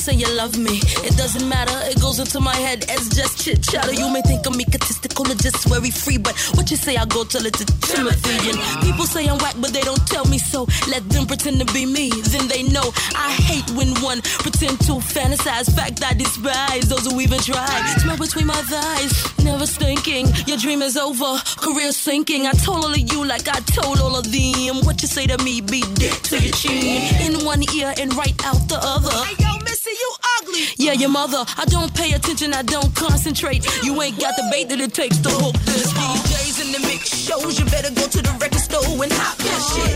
Say 0.03 0.15
you 0.15 0.27
love 0.35 0.57
me, 0.57 0.81
it 1.07 1.15
doesn't 1.15 1.47
matter. 1.47 1.79
It 1.87 2.01
goes 2.01 2.19
into 2.19 2.41
my 2.41 2.53
head 2.57 2.83
as 2.91 3.07
just 3.07 3.39
chit 3.39 3.63
chatter. 3.63 3.93
You 3.93 4.11
may 4.11 4.21
think 4.21 4.45
I'm 4.45 4.59
egotistical 4.59 5.31
or 5.31 5.35
just 5.35 5.63
very 5.69 5.91
free, 5.91 6.17
but 6.17 6.35
what 6.55 6.69
you 6.69 6.75
say, 6.75 6.97
I 6.97 7.05
go 7.05 7.23
tell 7.23 7.45
it 7.45 7.53
to 7.53 7.63
Timothy. 7.87 8.51
And 8.51 8.59
people 8.83 9.05
say 9.05 9.25
I'm 9.29 9.37
whack, 9.37 9.55
but 9.61 9.71
they 9.71 9.79
don't 9.79 10.05
tell 10.05 10.25
me 10.25 10.39
so. 10.39 10.67
Let 10.89 11.07
them 11.07 11.25
pretend 11.25 11.65
to 11.65 11.73
be 11.73 11.85
me, 11.85 12.09
then 12.35 12.49
they 12.49 12.63
know. 12.63 12.91
I 13.15 13.31
hate 13.31 13.71
when 13.79 13.95
one 14.03 14.19
pretend 14.43 14.81
to 14.91 14.99
fantasize. 14.99 15.71
Fact 15.73 16.03
I 16.03 16.11
despise 16.13 16.89
those 16.89 17.07
who 17.09 17.21
even 17.21 17.39
try. 17.39 17.95
Smell 18.03 18.17
between 18.17 18.47
my 18.47 18.59
thighs, 18.67 19.23
never 19.43 19.65
thinking 19.65 20.27
your 20.47 20.57
dream 20.57 20.81
is 20.81 20.97
over, 20.97 21.37
career 21.57 21.91
sinking. 21.91 22.47
I 22.47 22.51
told 22.51 22.83
all 22.85 22.91
of 22.91 22.97
you 22.97 23.25
like 23.25 23.47
I 23.47 23.59
told 23.61 23.99
all 23.99 24.15
of 24.17 24.25
them. 24.31 24.85
What 24.85 25.01
you 25.01 25.07
say 25.07 25.27
to 25.27 25.37
me, 25.43 25.61
be 25.61 25.81
dead 25.95 26.13
to 26.31 26.39
your 26.39 26.53
chin. 26.53 27.03
In 27.25 27.45
one 27.45 27.63
ear 27.75 27.93
and 27.99 28.13
right 28.15 28.35
out 28.45 28.67
the 28.69 28.79
other. 28.81 29.11
Hey, 29.25 29.35
Yo, 29.43 29.59
Missy, 29.63 29.91
you 29.91 30.11
ugly. 30.39 30.63
Yeah, 30.77 30.93
your 30.93 31.09
mother. 31.09 31.43
I 31.57 31.65
don't 31.65 31.93
pay 31.93 32.13
attention, 32.13 32.53
I 32.53 32.63
don't 32.63 32.93
concentrate. 32.95 33.65
You 33.83 34.01
ain't 34.01 34.19
got 34.19 34.35
the 34.35 34.47
bait 34.51 34.69
that 34.69 34.79
it 34.79 34.93
takes 34.93 35.17
to 35.19 35.29
hook 35.29 35.55
this. 35.65 35.91
DJs 35.93 36.65
in 36.65 36.71
the 36.71 36.79
mix 36.87 37.09
shows, 37.13 37.59
you 37.59 37.65
better 37.65 37.93
go 37.93 38.07
to 38.07 38.21
the 38.21 38.33
record 38.39 38.61
store 38.61 39.03
and 39.03 39.11
hop 39.11 39.37
that 39.37 39.61
shit. 39.71 39.93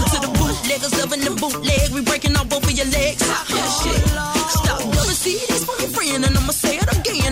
Into 0.00 0.18
the 0.24 0.30
bootleggers 0.38 0.94
loving 1.00 1.20
the 1.20 1.32
bootleg, 1.40 1.90
we 1.92 2.00
breaking 2.02 2.36
off 2.36 2.48
both 2.48 2.64
of 2.64 2.72
your 2.72 2.86
legs. 2.86 3.22
Hop 3.22 3.46
that 3.48 3.70
shit. 3.82 4.00
Stop, 4.46 4.80
never 4.84 5.16
see 5.16 5.38
this 5.48 5.64
for 5.64 5.76
your 5.82 5.90
friend, 5.90 6.24
and 6.24 6.36
I'ma 6.36 6.52
say 6.52 6.78
it 6.78 6.88
again, 6.98 7.25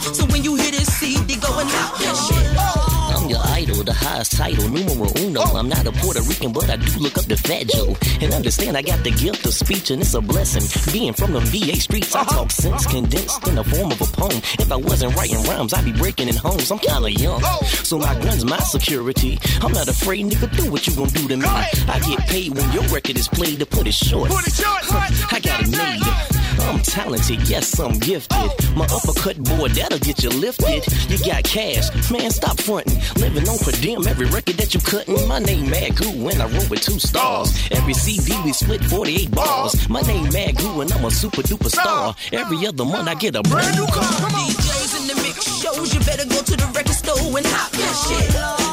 street, 0.00 0.14
so 0.14 0.26
when 0.26 0.44
you 0.44 0.54
hear 0.56 0.70
this 0.70 0.92
CD, 0.98 1.36
go 1.36 1.58
and 1.58 1.68
hop 1.70 1.98
that 1.98 2.16
shit. 2.26 3.14
I'm 3.16 3.30
your 3.30 3.40
idol, 3.50 3.84
the 3.84 3.92
highest 3.92 4.32
title, 4.36 4.68
numero 4.68 5.08
uno. 5.18 5.40
I'm 5.40 5.68
not 5.68 5.86
a 5.86 5.92
Puerto 5.92 6.20
Rican, 6.22 6.52
but 6.52 6.68
I 6.68 6.76
do 6.76 6.98
look 6.98 7.16
up 7.16 7.24
to 7.26 7.36
Fat 7.36 7.68
Joe. 7.68 7.96
And 8.20 8.34
understand 8.34 8.76
I 8.76 8.82
got 8.82 9.02
the 9.04 9.10
gift 9.10 9.46
of 9.46 9.54
speech, 9.54 9.90
and 9.90 10.02
it's 10.02 10.14
a 10.14 10.20
blessing. 10.20 10.64
Being 10.92 11.12
from 11.12 11.32
the 11.32 11.40
VA 11.40 11.76
streets, 11.76 12.14
I 12.14 12.24
talk 12.24 12.50
sense 12.50 12.86
condensed 12.86 13.46
in 13.46 13.54
the 13.54 13.64
form 13.64 13.92
of 13.92 14.00
a 14.00 14.06
poem. 14.06 14.40
If 14.58 14.70
I 14.70 14.76
wasn't 14.76 15.16
writing 15.16 15.42
rhymes, 15.44 15.72
I'd 15.72 15.84
be 15.84 15.92
breaking 15.92 16.28
in 16.28 16.36
homes. 16.36 16.70
I'm 16.70 16.78
kinda 16.78 17.10
young, 17.10 17.42
so 17.82 17.98
my 17.98 18.14
gun's 18.20 18.44
my 18.44 18.58
security. 18.58 19.38
I'm 19.62 19.72
not 19.72 19.88
afraid, 19.88 20.26
nigga, 20.26 20.48
do 20.56 20.70
what 20.70 20.86
you 20.86 20.94
gonna 20.94 21.10
do 21.10 21.28
to 21.28 21.36
me. 21.36 21.46
I 21.46 22.00
get 22.04 22.20
paid 22.26 22.54
when 22.54 22.70
your 22.72 22.84
record 22.88 23.16
is 23.16 23.28
played 23.28 23.60
to 23.60 23.66
put 23.66 23.86
it 23.86 23.94
short. 23.94 24.30
I 24.32 25.40
got 25.40 25.62
it 25.62 25.70
made. 25.70 26.33
I'm 26.60 26.80
talented, 26.80 27.48
yes, 27.48 27.78
I'm 27.78 27.98
gifted. 27.98 28.76
My 28.76 28.86
uppercut 28.86 29.38
boy, 29.42 29.68
that'll 29.68 29.98
get 29.98 30.22
you 30.22 30.30
lifted. 30.30 30.84
You 31.10 31.18
got 31.24 31.44
cash, 31.44 31.88
man, 32.10 32.30
stop 32.30 32.58
fronting. 32.60 33.00
Living 33.16 33.48
on 33.48 33.58
per 33.58 33.72
diem, 33.72 34.06
every 34.06 34.26
record 34.26 34.56
that 34.56 34.74
you 34.74 34.80
cutting. 34.80 35.28
My 35.28 35.38
name 35.38 35.66
Magoo, 35.66 36.30
and 36.30 36.42
I 36.42 36.46
roll 36.48 36.68
with 36.68 36.82
two 36.82 36.98
stars. 36.98 37.52
Every 37.70 37.94
CD 37.94 38.34
we 38.44 38.52
split 38.52 38.84
48 38.84 39.30
bars. 39.30 39.88
My 39.88 40.02
name 40.02 40.26
Magoo, 40.26 40.82
and 40.82 40.92
I'm 40.92 41.04
a 41.04 41.10
super 41.10 41.42
duper 41.42 41.70
star. 41.70 42.14
Every 42.32 42.66
other 42.66 42.84
month 42.84 43.08
I 43.08 43.14
get 43.14 43.36
a 43.36 43.42
brand 43.42 43.76
new 43.76 43.86
car. 43.86 44.04
DJs 44.04 45.00
in 45.00 45.06
the 45.08 45.16
mix 45.22 45.44
shows, 45.60 45.94
you 45.94 46.00
better 46.00 46.26
go 46.28 46.40
to 46.42 46.56
the 46.56 46.66
record 46.74 46.94
store 46.94 47.38
and 47.38 47.46
hop 47.46 47.70
that 47.72 47.94
shit. 48.04 48.28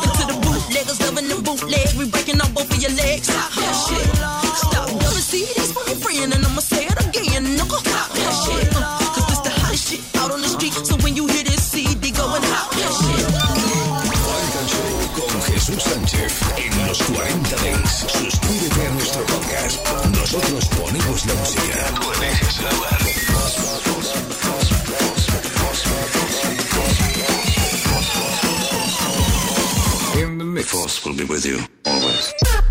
Into 0.08 0.24
the 0.28 0.38
bootleggers 0.46 1.00
loving 1.02 1.28
the 1.28 1.38
bootleg, 1.41 1.88
we 1.98 2.10
breaking 2.10 2.41
off 2.41 2.54
both 2.54 2.70
of 2.72 2.82
your 2.82 2.91
legs. 2.91 3.30
Hop 3.30 3.52
that 3.56 3.76
shit. 3.88 4.08
Stop, 4.58 4.89
see 5.22 5.46
this 5.56 5.72
for 5.72 5.84
your 5.88 5.98
friend, 5.98 6.34
and 6.34 6.46
I'ma 6.46 6.60
say 6.62 6.91
so 10.84 10.96
when 10.98 11.15
you 11.15 11.28
hear 11.28 11.44
this 11.44 11.63
CD, 11.72 12.12
go 12.12 12.26
and 12.36 12.46
hop 12.46 12.72
that 12.72 12.91
shit. 13.00 13.72
Funk 14.26 14.56
Show 14.74 14.94
con 15.17 15.41
Jesús 15.41 15.84
Sánchez 15.84 16.34
en 16.58 16.88
los 16.88 16.98
40 17.04 17.56
Dance. 17.56 18.10
Suscríbete 18.10 18.88
a 18.88 18.91
nuestro 18.91 19.26
podcast. 19.26 19.76
Nosotros 20.17 20.65
ponemos 20.80 21.26
la 21.26 21.34
música. 21.36 21.94
Tú 22.00 22.12
eliges 22.13 22.60
el 22.60 22.76
lugar. 22.76 23.02
In 30.22 30.38
the 30.38 30.46
mix. 30.46 30.72
Force 30.72 31.06
will 31.06 31.15
be 31.15 31.24
with 31.26 31.46
you 31.46 31.60
always. 31.86 32.71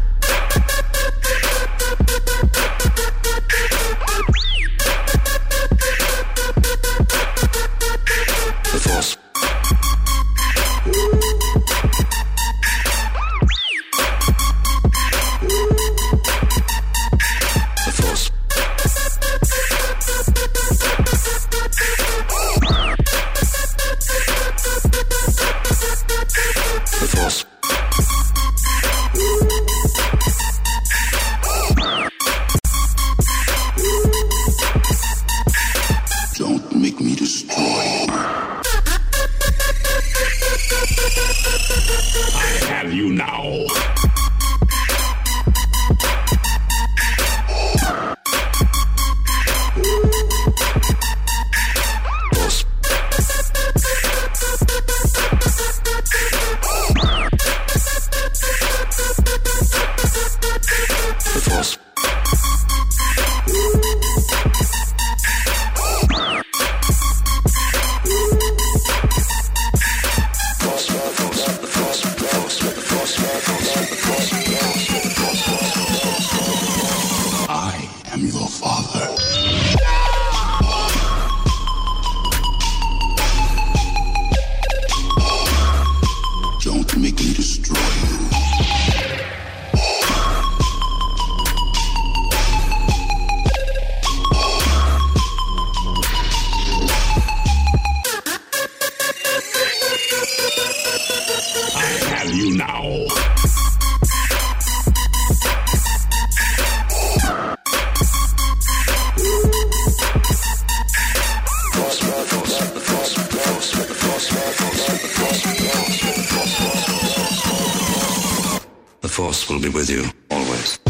Force 119.31 119.49
will 119.49 119.61
be 119.61 119.69
with 119.69 119.89
you 119.89 120.03
always. 120.29 120.81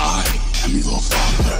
I 0.00 0.24
am 0.64 0.72
your 0.72 0.98
father. 0.98 1.56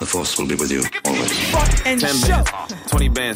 The 0.00 0.06
Force 0.06 0.38
will 0.38 0.46
be 0.46 0.54
with 0.56 0.70
you 0.70 0.82
always. 1.06 1.86
and 1.86 1.98
10 1.98 2.20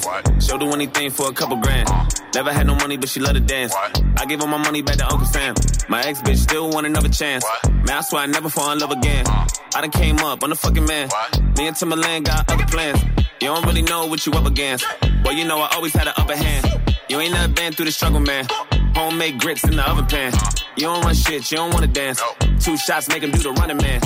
bands, 0.02 0.24
20. 0.24 0.40
She'll 0.40 0.58
do 0.58 0.70
anything 0.70 1.10
for 1.10 1.28
a 1.28 1.32
couple 1.32 1.56
grand. 1.56 1.88
Never 2.34 2.52
had 2.52 2.66
no 2.66 2.74
money, 2.74 2.96
but 2.96 3.08
she 3.08 3.20
love 3.20 3.34
to 3.34 3.40
dance. 3.40 3.74
I 3.74 4.24
give 4.26 4.40
her 4.40 4.46
my 4.46 4.56
money 4.56 4.82
back 4.82 4.96
to 4.96 5.04
Uncle 5.06 5.26
Sam. 5.26 5.54
My 5.88 6.02
ex 6.02 6.20
bitch 6.22 6.38
still 6.38 6.70
want 6.70 6.86
another 6.86 7.08
chance. 7.08 7.44
Man, 7.68 7.90
I 7.90 8.00
swear 8.00 8.22
I 8.22 8.26
never 8.26 8.48
fall 8.48 8.70
in 8.72 8.78
love 8.78 8.90
again. 8.90 9.24
I 9.26 9.80
done 9.80 9.90
came 9.90 10.18
up, 10.18 10.42
I'm 10.42 10.50
the 10.50 10.56
fucking 10.56 10.84
man. 10.84 11.08
Me 11.56 11.66
and 11.68 11.76
Timberland 11.76 12.26
got 12.26 12.50
other 12.50 12.66
plans. 12.66 13.02
You 13.40 13.48
don't 13.48 13.66
really 13.66 13.82
know 13.82 14.06
what 14.06 14.24
you 14.26 14.32
up 14.32 14.46
against. 14.46 14.86
Well, 15.24 15.34
you 15.34 15.44
know 15.44 15.60
I 15.60 15.68
always 15.74 15.92
had 15.92 16.06
an 16.06 16.14
upper 16.16 16.36
hand. 16.36 16.66
You 17.08 17.20
ain't 17.20 17.32
never 17.32 17.52
been 17.52 17.72
through 17.72 17.86
the 17.86 17.92
struggle, 17.92 18.20
man. 18.20 18.46
Homemade 18.94 19.40
grits 19.40 19.64
in 19.64 19.76
the 19.76 19.88
oven 19.88 20.06
pan. 20.06 20.32
You 20.76 20.86
don't 20.86 21.04
run 21.04 21.14
shit, 21.14 21.50
you 21.50 21.58
don't 21.58 21.72
wanna 21.72 21.86
dance. 21.86 22.22
Two 22.60 22.76
shots 22.76 23.08
make 23.08 23.22
him 23.22 23.30
do 23.30 23.38
the 23.38 23.52
running 23.52 23.76
man. 23.76 24.00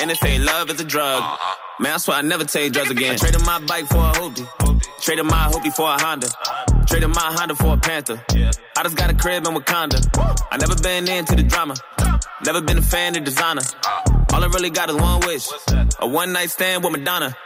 And 0.00 0.10
they 0.10 0.14
say 0.14 0.38
love 0.38 0.70
is 0.70 0.80
a 0.80 0.84
drug. 0.84 1.22
Man, 1.80 1.94
I 1.94 1.96
swear 1.96 2.18
I 2.18 2.22
never 2.22 2.44
take 2.44 2.72
drugs 2.72 2.90
again. 2.90 3.14
I 3.14 3.16
traded 3.16 3.44
my 3.44 3.58
bike 3.60 3.86
for 3.86 3.96
a 3.96 4.12
hoopty. 4.12 4.73
Traded 5.04 5.26
my 5.26 5.50
hoopty 5.52 5.70
for 5.74 5.86
a 5.86 6.00
Honda. 6.00 6.28
Traded 6.86 7.10
my 7.10 7.20
Honda 7.20 7.54
for 7.54 7.74
a 7.74 7.76
Panther. 7.76 8.24
I 8.30 8.82
just 8.84 8.96
got 8.96 9.10
a 9.10 9.14
crib 9.14 9.46
in 9.46 9.52
Wakanda. 9.52 10.00
I 10.50 10.56
never 10.56 10.74
been 10.76 11.06
into 11.06 11.36
the 11.36 11.42
drama. 11.42 11.74
Never 12.46 12.62
been 12.62 12.78
a 12.78 12.82
fan 12.82 13.14
of 13.14 13.22
designer. 13.22 13.60
All 14.32 14.42
I 14.42 14.46
really 14.46 14.70
got 14.70 14.88
is 14.88 14.96
one 14.96 15.20
wish. 15.26 15.46
A 16.00 16.08
one 16.08 16.32
night 16.32 16.48
stand 16.48 16.82
with 16.82 16.92
Madonna. 16.92 17.36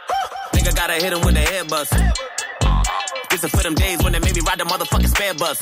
Think 0.53 0.69
I 0.69 0.71
gotta 0.71 0.93
hit 0.93 1.11
him 1.11 1.19
with 1.19 1.35
the 1.35 1.41
head 1.41 1.67
bust. 1.67 1.93
This 3.29 3.43
is 3.43 3.51
for 3.51 3.61
them 3.61 3.75
days 3.75 4.01
when 4.03 4.13
they 4.13 4.19
made 4.19 4.35
me 4.35 4.41
ride 4.47 4.59
the 4.59 4.63
motherfucking 4.63 5.09
spare 5.09 5.33
bus. 5.33 5.59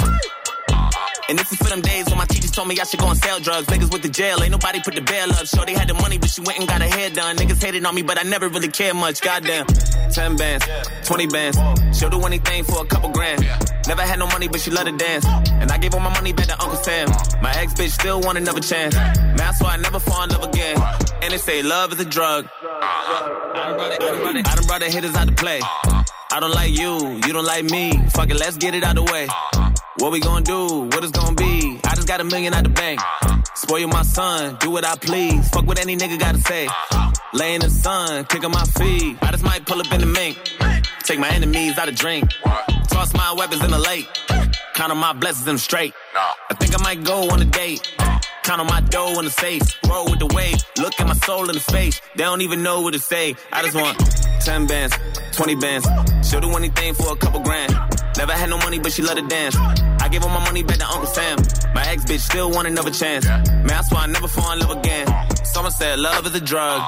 And 1.29 1.37
this 1.37 1.51
is 1.51 1.57
for 1.57 1.65
them 1.65 1.81
days 1.81 2.05
when 2.07 2.17
my 2.17 2.25
teachers 2.25 2.51
told 2.51 2.69
me 2.69 2.79
I 2.79 2.85
should 2.85 3.01
go 3.01 3.09
and 3.09 3.17
sell 3.17 3.39
drugs. 3.39 3.67
Niggas 3.67 3.91
with 3.91 4.01
the 4.01 4.09
jail, 4.09 4.41
ain't 4.41 4.51
nobody 4.51 4.79
put 4.81 4.95
the 4.95 5.01
bail 5.01 5.29
up. 5.31 5.45
Sure, 5.45 5.65
they 5.65 5.73
had 5.73 5.89
the 5.89 5.93
money, 5.93 6.17
but 6.17 6.29
she 6.29 6.39
went 6.41 6.59
and 6.59 6.67
got 6.67 6.81
her 6.81 6.87
hair 6.87 7.09
done. 7.09 7.35
Niggas 7.35 7.61
hated 7.61 7.85
on 7.85 7.93
me, 7.93 8.01
but 8.01 8.17
I 8.17 8.23
never 8.23 8.47
really 8.47 8.69
cared 8.69 8.95
much. 8.95 9.19
Goddamn. 9.21 9.65
10 9.67 10.37
bands, 10.37 10.65
20 11.03 11.27
bands. 11.27 11.57
She'll 11.97 12.09
do 12.09 12.21
anything 12.21 12.63
for 12.63 12.81
a 12.81 12.85
couple 12.85 13.09
grand. 13.09 13.45
Never 13.87 14.01
had 14.03 14.19
no 14.19 14.27
money, 14.27 14.47
but 14.47 14.61
she 14.61 14.71
loved 14.71 14.87
to 14.87 14.95
dance. 14.95 15.25
And 15.25 15.69
I 15.69 15.77
gave 15.77 15.93
all 15.93 15.99
my 15.99 16.13
money 16.13 16.31
back 16.31 16.47
to 16.47 16.61
Uncle 16.61 16.77
Sam. 16.77 17.09
My 17.41 17.51
ex 17.55 17.73
bitch 17.73 17.91
still 17.91 18.21
want 18.21 18.37
another 18.37 18.61
chance. 18.61 18.95
Man, 18.95 19.41
I 19.41 19.51
swear 19.53 19.71
I 19.71 19.77
never 19.77 19.99
fall 19.99 20.23
in 20.23 20.29
love 20.29 20.45
again. 20.45 20.81
And 21.21 21.33
they 21.33 21.37
say 21.37 21.61
love 21.61 21.91
is 21.91 21.99
a 21.99 22.05
drug. 22.05 22.47
I 22.63 24.55
done 24.55 24.65
brought 24.65 24.79
the 24.79 24.89
hitters 24.89 25.15
out 25.15 25.27
to 25.27 25.33
play. 25.33 25.59
I 26.29 26.39
don't 26.39 26.51
like 26.51 26.71
you, 26.71 27.15
you 27.25 27.33
don't 27.33 27.45
like 27.45 27.65
me. 27.65 27.97
Fuck 28.09 28.29
it, 28.29 28.37
let's 28.37 28.57
get 28.57 28.75
it 28.75 28.83
out 28.83 28.97
of 28.97 29.05
the 29.05 29.11
way. 29.11 29.27
What 29.99 30.11
we 30.11 30.19
gonna 30.19 30.43
do? 30.43 30.81
What 30.83 31.03
it's 31.03 31.11
gonna 31.11 31.35
be? 31.35 31.79
I 31.83 31.95
just 31.95 32.07
got 32.07 32.21
a 32.21 32.23
million 32.23 32.53
out 32.53 32.63
the 32.63 32.69
bank. 32.69 32.99
Spoil 33.55 33.87
my 33.87 34.03
son, 34.03 34.57
do 34.59 34.71
what 34.71 34.85
I 34.85 34.95
please. 34.95 35.49
Fuck 35.49 35.65
what 35.65 35.79
any 35.79 35.97
nigga 35.97 36.19
gotta 36.19 36.39
say. 36.39 36.67
Lay 37.33 37.55
in 37.55 37.61
the 37.61 37.69
sun, 37.69 38.25
kick 38.25 38.43
on 38.43 38.51
my 38.51 38.63
feet. 38.63 39.17
I 39.21 39.31
just 39.31 39.43
might 39.43 39.65
pull 39.65 39.79
up 39.79 39.91
in 39.91 40.01
the 40.01 40.05
mink. 40.07 40.37
Take 41.03 41.19
my 41.19 41.29
enemies 41.29 41.77
out 41.77 41.89
of 41.89 41.95
drink. 41.95 42.29
Toss 42.89 43.13
my 43.13 43.33
weapons 43.33 43.63
in 43.63 43.71
the 43.71 43.79
lake. 43.79 44.07
Count 44.75 44.91
on 44.91 44.97
my 44.97 45.13
blessings, 45.13 45.47
I'm 45.47 45.57
straight. 45.57 45.93
I 46.49 46.53
think 46.53 46.79
I 46.79 46.83
might 46.83 47.03
go 47.03 47.29
on 47.29 47.41
a 47.41 47.45
date. 47.45 47.81
Count 48.43 48.61
on 48.61 48.67
my 48.67 48.81
dough 48.81 49.17
in 49.19 49.25
the 49.25 49.31
safe. 49.31 49.63
Roll 49.89 50.05
with 50.05 50.19
the 50.19 50.27
wave. 50.27 50.55
Look 50.77 50.93
at 50.99 51.07
my 51.07 51.15
soul 51.15 51.49
in 51.49 51.55
the 51.55 51.59
face. 51.59 51.99
They 52.15 52.23
don't 52.23 52.41
even 52.41 52.63
know 52.63 52.81
what 52.81 52.93
to 52.93 52.99
say. 52.99 53.35
I 53.51 53.61
just 53.63 53.75
want 53.75 53.97
10 54.41 54.67
bands, 54.67 54.95
20 55.33 55.55
bands. 55.55 55.87
She'll 56.29 56.39
do 56.41 56.49
anything 56.55 56.93
for 56.93 57.11
a 57.11 57.15
couple 57.15 57.41
grand. 57.41 57.73
Never 58.17 58.33
had 58.33 58.49
no 58.49 58.57
money, 58.57 58.79
but 58.79 58.91
she 58.91 59.01
love 59.03 59.17
to 59.17 59.27
dance. 59.27 59.55
I 59.55 60.09
give 60.09 60.23
her 60.23 60.29
my 60.29 60.43
money 60.43 60.63
back 60.63 60.77
to 60.77 60.87
Uncle 60.87 61.05
Sam. 61.07 61.37
My 61.73 61.83
ex 61.87 62.03
bitch 62.05 62.19
still 62.19 62.49
want 62.51 62.67
another 62.67 62.91
chance. 62.91 63.25
Man, 63.25 63.71
I 63.71 63.81
swear 63.83 64.01
I 64.01 64.07
never 64.07 64.27
fall 64.27 64.51
in 64.53 64.59
love 64.59 64.71
again. 64.71 65.07
Someone 65.45 65.71
said 65.71 65.99
love 65.99 66.25
is 66.25 66.35
a 66.35 66.41
drug. 66.41 66.81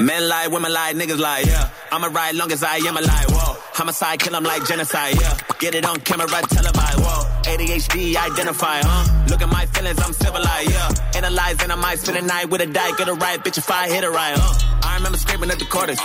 Men 0.00 0.28
lie, 0.28 0.46
women 0.48 0.72
lie, 0.72 0.92
niggas 0.94 1.18
lie, 1.18 1.44
yeah. 1.46 1.68
I'ma 1.92 2.08
ride 2.08 2.34
long 2.34 2.50
as 2.52 2.62
I 2.62 2.76
am 2.76 2.96
alive, 2.96 3.26
whoa. 3.28 3.56
Homicide, 3.74 4.18
kill 4.20 4.34
'em 4.34 4.44
like 4.44 4.66
genocide, 4.66 5.20
yeah. 5.20 5.36
Get 5.58 5.74
it 5.74 5.84
on 5.84 6.00
camera, 6.00 6.26
televised, 6.28 7.00
whoa. 7.00 7.26
ADHD, 7.44 8.16
identify, 8.16 8.80
huh? 8.82 9.26
Look 9.28 9.42
at 9.42 9.48
my 9.48 9.66
feelings, 9.66 9.98
I'm 10.00 10.12
civilized, 10.14 10.70
yeah. 10.70 11.16
Analyzing, 11.16 11.70
I 11.70 11.74
might 11.74 11.98
spend 11.98 12.18
a 12.18 12.22
night 12.22 12.48
with 12.48 12.62
a 12.62 12.66
die, 12.66 12.92
get 12.96 13.08
a 13.08 13.14
right, 13.14 13.42
bitch, 13.44 13.58
if 13.58 13.70
I 13.70 13.88
hit 13.88 14.04
a 14.04 14.10
right, 14.10 14.36
huh? 14.36 14.88
I 14.88 14.96
remember 14.96 15.18
screaming 15.18 15.50
at 15.50 15.58
the 15.58 15.66
quarters. 15.66 16.00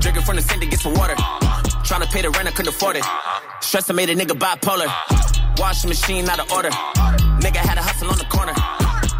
Drinking 0.00 0.22
from 0.22 0.36
the 0.36 0.42
sink 0.42 0.62
to 0.62 0.68
get 0.68 0.80
some 0.80 0.94
water. 0.94 1.16
Trying 1.86 2.00
to 2.02 2.08
pay 2.08 2.22
the 2.22 2.30
rent, 2.30 2.48
I 2.48 2.50
couldn't 2.50 2.74
afford 2.74 2.96
it. 2.96 3.04
Stress, 3.60 3.88
I 3.88 3.92
made 3.92 4.10
a 4.10 4.16
nigga 4.16 4.36
bipolar. 4.36 4.90
Washing 5.58 5.88
machine 5.88 6.28
out 6.28 6.40
of 6.40 6.50
order. 6.50 6.70
Nigga 6.70 7.58
had 7.58 7.78
a 7.78 7.82
hustle 7.82 8.10
on 8.10 8.18
the 8.18 8.24
corner. 8.24 8.52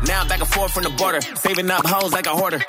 Now 0.07 0.23
I'm 0.23 0.29
back 0.29 0.41
and 0.41 0.49
forth 0.49 0.73
from 0.73 0.83
the 0.83 0.91
border. 0.91 1.21
Saving 1.21 1.71
up 1.71 1.87
hoes 1.87 2.13
like 2.13 2.27
a 2.27 2.31
hoarder. 2.31 2.61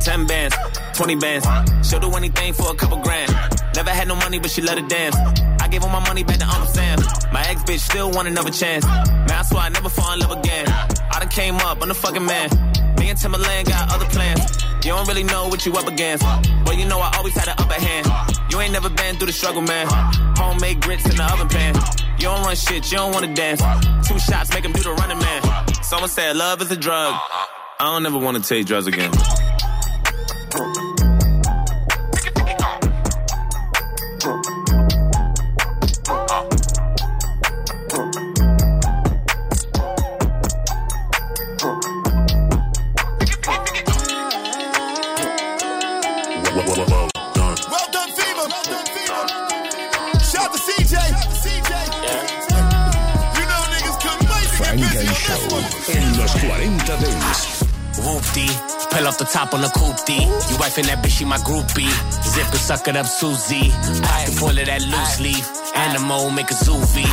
10 0.00 0.26
bands, 0.26 0.56
20 0.94 1.16
bands. 1.16 1.46
She'll 1.86 2.00
do 2.00 2.10
anything 2.12 2.54
for 2.54 2.70
a 2.72 2.74
couple 2.74 2.96
grand. 3.02 3.30
Never 3.74 3.90
had 3.90 4.08
no 4.08 4.14
money, 4.16 4.38
but 4.38 4.50
she 4.50 4.62
let 4.62 4.78
it 4.78 4.88
dance. 4.88 5.14
I 5.60 5.68
gave 5.68 5.82
all 5.82 5.90
my 5.90 6.00
money 6.00 6.24
back 6.24 6.38
to 6.38 6.46
Uncle 6.46 6.66
Sam. 6.68 6.98
My 7.32 7.42
ex 7.48 7.62
bitch 7.64 7.80
still 7.80 8.10
want 8.12 8.28
another 8.28 8.50
chance. 8.50 8.86
Man, 8.86 9.30
I 9.30 9.42
swear 9.42 9.62
I 9.62 9.68
never 9.68 9.90
fall 9.90 10.10
in 10.14 10.20
love 10.20 10.32
again. 10.38 10.68
I 10.68 11.18
done 11.18 11.28
came 11.28 11.56
up, 11.56 11.82
I'm 11.82 11.88
the 11.88 11.94
fucking 11.94 12.24
man. 12.24 12.48
Me 13.06 13.10
and 13.10 13.20
Timberland 13.20 13.68
got 13.68 13.94
other 13.94 14.06
plans. 14.06 14.64
You 14.84 14.90
don't 14.90 15.06
really 15.06 15.22
know 15.22 15.46
what 15.46 15.64
you 15.64 15.72
up 15.74 15.86
against. 15.86 16.24
But 16.64 16.76
you 16.76 16.86
know 16.86 16.98
I 16.98 17.14
always 17.16 17.34
had 17.34 17.46
an 17.46 17.54
upper 17.56 17.80
hand. 17.80 18.04
You 18.50 18.58
ain't 18.58 18.72
never 18.72 18.90
been 18.90 19.14
through 19.14 19.28
the 19.28 19.32
struggle, 19.32 19.62
man. 19.62 19.86
Homemade 20.36 20.80
grits 20.80 21.08
in 21.08 21.14
the 21.14 21.22
oven 21.22 21.46
pan. 21.46 21.76
You 22.18 22.24
don't 22.24 22.42
run 22.42 22.56
shit, 22.56 22.90
you 22.90 22.98
don't 22.98 23.12
wanna 23.12 23.32
dance. 23.32 23.62
Two 24.08 24.18
shots 24.18 24.52
make 24.52 24.64
him 24.64 24.72
do 24.72 24.82
the 24.82 24.92
running 24.94 25.18
man. 25.18 25.40
Someone 25.84 26.10
said 26.10 26.34
love 26.34 26.60
is 26.62 26.72
a 26.72 26.76
drug. 26.76 27.14
I 27.78 27.94
don't 27.94 28.04
ever 28.06 28.18
wanna 28.18 28.40
take 28.40 28.66
drugs 28.66 28.88
again. 28.88 29.12
Done, 48.48 48.86
FEMA. 48.94 49.26
Shout 50.30 50.52
to 50.52 50.58
CJ. 50.58 50.94
You 53.36 53.44
know 53.50 53.62
niggas 53.72 53.98
couldn't 54.02 54.28
wait 54.30 54.48
to 54.50 54.58
get 54.62 54.74
busy 54.76 55.08
on 55.08 55.14
Show 55.14 55.34
this 55.34 55.52
one. 55.52 55.96
en 55.96 56.18
los 56.18 56.32
40 56.32 56.66
Dance. 56.86 57.64
Whoopty, 57.96 58.48
pull 58.90 59.06
off 59.08 59.18
the 59.18 59.24
top 59.24 59.54
on 59.54 59.62
the 59.62 59.68
coopty. 59.68 60.20
You 60.20 60.56
wifing 60.58 60.86
that 60.86 61.02
bitch, 61.02 61.18
she 61.18 61.24
my 61.24 61.38
groupie. 61.38 61.90
Zip 62.22 62.46
and 62.46 62.58
suck 62.60 62.86
it 62.88 62.96
up, 62.96 63.06
Susie. 63.06 63.72
I 64.04 64.26
pull 64.38 64.50
of 64.50 64.66
that 64.66 64.82
loose 64.82 65.20
leaf. 65.20 65.55
Animal, 65.76 66.30
make 66.30 66.50
a 66.50 66.54
zoofy. 66.54 67.04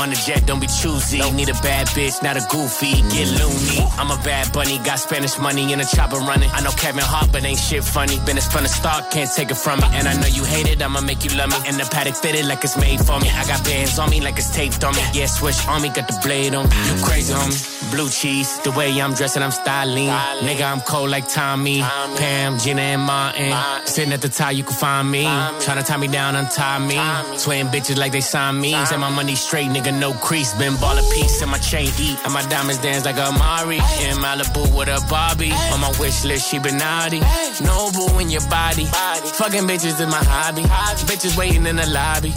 On 0.00 0.10
the 0.10 0.16
jet, 0.16 0.46
don't 0.46 0.60
be 0.60 0.66
choosy. 0.66 1.18
Need 1.32 1.48
a 1.48 1.58
bad 1.64 1.86
bitch, 1.88 2.22
not 2.22 2.36
a 2.36 2.44
goofy. 2.50 3.00
Get 3.10 3.28
loony. 3.40 3.80
I'm 3.96 4.10
a 4.10 4.20
bad 4.22 4.52
bunny, 4.52 4.78
got 4.78 4.98
Spanish 4.98 5.38
money 5.38 5.72
in 5.72 5.80
a 5.80 5.84
chopper 5.84 6.18
running. 6.18 6.50
I 6.52 6.60
know 6.60 6.70
Kevin 6.72 7.02
Hart, 7.02 7.32
but 7.32 7.44
ain't 7.44 7.58
shit 7.58 7.82
funny. 7.82 8.18
Been 8.26 8.36
Business 8.42 8.52
from 8.52 8.62
the 8.64 8.68
start, 8.68 9.10
can't 9.10 9.30
take 9.30 9.50
it 9.50 9.56
from 9.56 9.80
me. 9.80 9.86
And 9.92 10.08
I 10.08 10.14
know 10.14 10.26
you 10.26 10.44
hate 10.44 10.68
it, 10.68 10.82
I'ma 10.82 11.00
make 11.00 11.24
you 11.24 11.30
love 11.36 11.50
me. 11.50 11.56
And 11.66 11.76
the 11.76 11.84
paddock 11.84 12.16
fitted 12.16 12.46
like 12.46 12.64
it's 12.64 12.76
made 12.76 13.00
for 13.00 13.18
me. 13.20 13.28
I 13.30 13.46
got 13.46 13.64
bands 13.64 13.98
on 13.98 14.10
me 14.10 14.20
like 14.20 14.38
it's 14.38 14.50
taped 14.54 14.82
on 14.84 14.94
me. 14.94 15.02
Yeah, 15.12 15.26
switch 15.26 15.66
on 15.68 15.82
me, 15.82 15.88
got 15.90 16.08
the 16.08 16.18
blade 16.22 16.54
on 16.54 16.68
me. 16.68 16.76
You 16.88 17.04
crazy, 17.04 17.32
homie. 17.32 17.81
Blue 17.92 18.08
cheese, 18.08 18.58
the 18.60 18.70
way 18.70 18.88
I'm 18.98 19.12
dressing, 19.12 19.42
I'm 19.42 19.50
styling. 19.50 20.08
Nigga, 20.08 20.64
I'm 20.64 20.80
cold 20.80 21.10
like 21.10 21.28
Tommy. 21.28 21.80
Pam, 21.80 22.58
Gina, 22.58 22.80
and 22.80 23.02
Martin. 23.02 23.52
Sitting 23.84 24.14
at 24.14 24.22
the 24.22 24.30
top, 24.30 24.54
you 24.54 24.64
can 24.64 24.72
find 24.72 25.10
me. 25.10 25.24
Tryna 25.24 25.86
tie 25.86 25.98
me 25.98 26.08
down, 26.08 26.34
untie 26.34 26.78
me. 26.78 26.98
Swaying 27.36 27.66
bitches 27.66 27.98
like 27.98 28.12
they 28.12 28.22
signed 28.22 28.58
me. 28.58 28.72
Say 28.86 28.96
my 28.96 29.10
money 29.10 29.34
straight, 29.34 29.68
nigga, 29.68 29.92
no 29.92 30.14
crease. 30.14 30.54
Been 30.54 30.74
ball 30.76 30.96
a 30.96 31.02
piece 31.12 31.42
and 31.42 31.50
my 31.50 31.58
chain 31.58 31.90
eat. 32.00 32.18
And 32.24 32.32
my 32.32 32.42
diamonds 32.48 32.80
dance 32.80 33.04
like 33.04 33.18
a 33.18 33.30
Mari. 33.30 33.76
In 33.76 34.16
Malibu 34.24 34.74
with 34.74 34.88
a 34.88 35.04
Barbie. 35.10 35.52
On 35.72 35.80
my 35.80 35.92
wish 36.00 36.24
list, 36.24 36.50
she 36.50 36.58
been 36.58 36.78
naughty. 36.78 37.20
Noble 37.60 38.18
in 38.20 38.30
your 38.30 38.46
body. 38.48 38.86
Fucking 38.86 39.68
bitches 39.68 40.00
is 40.00 40.06
my 40.08 40.24
hobby. 40.24 40.62
Bitches 41.04 41.36
waiting 41.36 41.66
in 41.66 41.76
the 41.76 41.86
lobby. 41.86 42.30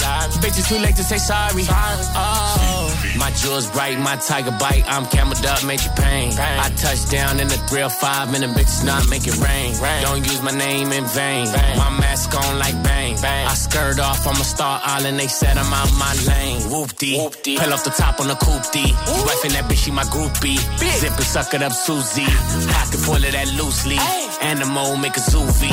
Bitches 0.43 0.67
too 0.67 0.79
late 0.79 0.97
to 0.97 1.03
say 1.03 1.17
sorry. 1.17 1.63
Oh. 1.69 2.74
My 3.17 3.31
jewels 3.31 3.69
bright, 3.71 3.97
my 3.99 4.15
tiger 4.17 4.51
bite. 4.59 4.83
I'm 4.87 5.05
cameled 5.05 5.45
up, 5.45 5.63
make 5.65 5.83
you 5.83 5.91
pain. 5.95 6.33
I 6.37 6.69
touch 6.75 7.09
down 7.09 7.39
in 7.39 7.47
the 7.47 7.59
grill 7.69 7.89
five, 7.89 8.33
and 8.33 8.43
the 8.43 8.47
bitches 8.47 8.85
not 8.85 9.09
make 9.09 9.25
it 9.27 9.37
rain. 9.37 9.73
Don't 10.03 10.25
use 10.25 10.41
my 10.41 10.51
name 10.51 10.91
in 10.91 11.05
vain. 11.05 11.47
My 11.77 11.89
mask 11.99 12.33
on 12.35 12.59
like 12.59 12.75
bang. 12.83 13.15
I 13.23 13.53
skirt 13.53 13.99
off, 13.99 14.27
I'm 14.27 14.39
a 14.39 14.43
star 14.43 14.79
island. 14.83 15.19
They 15.19 15.27
said 15.27 15.57
I'm 15.57 15.71
out 15.73 15.91
my 15.97 16.13
lane. 16.27 16.61
Whoop 16.69 16.95
dee. 16.97 17.17
Pull 17.57 17.73
off 17.73 17.83
the 17.83 17.91
top 17.91 18.19
on 18.19 18.27
the 18.27 18.35
coupe 18.35 18.71
dee. 18.71 18.93
Wifing 19.27 19.53
that 19.53 19.65
bitch, 19.69 19.85
she 19.85 19.91
my 19.91 20.03
groupie. 20.03 20.59
Zip 20.99 21.11
and 21.15 21.23
suck 21.23 21.53
it 21.53 21.61
up, 21.61 21.71
Susie. 21.71 22.25
Pocket 22.71 22.99
full 22.99 23.15
of 23.15 23.31
that 23.31 23.47
loosely. 23.55 23.97
Animal, 24.41 24.97
make 24.97 25.15
a 25.17 25.21
zoovie. 25.21 25.71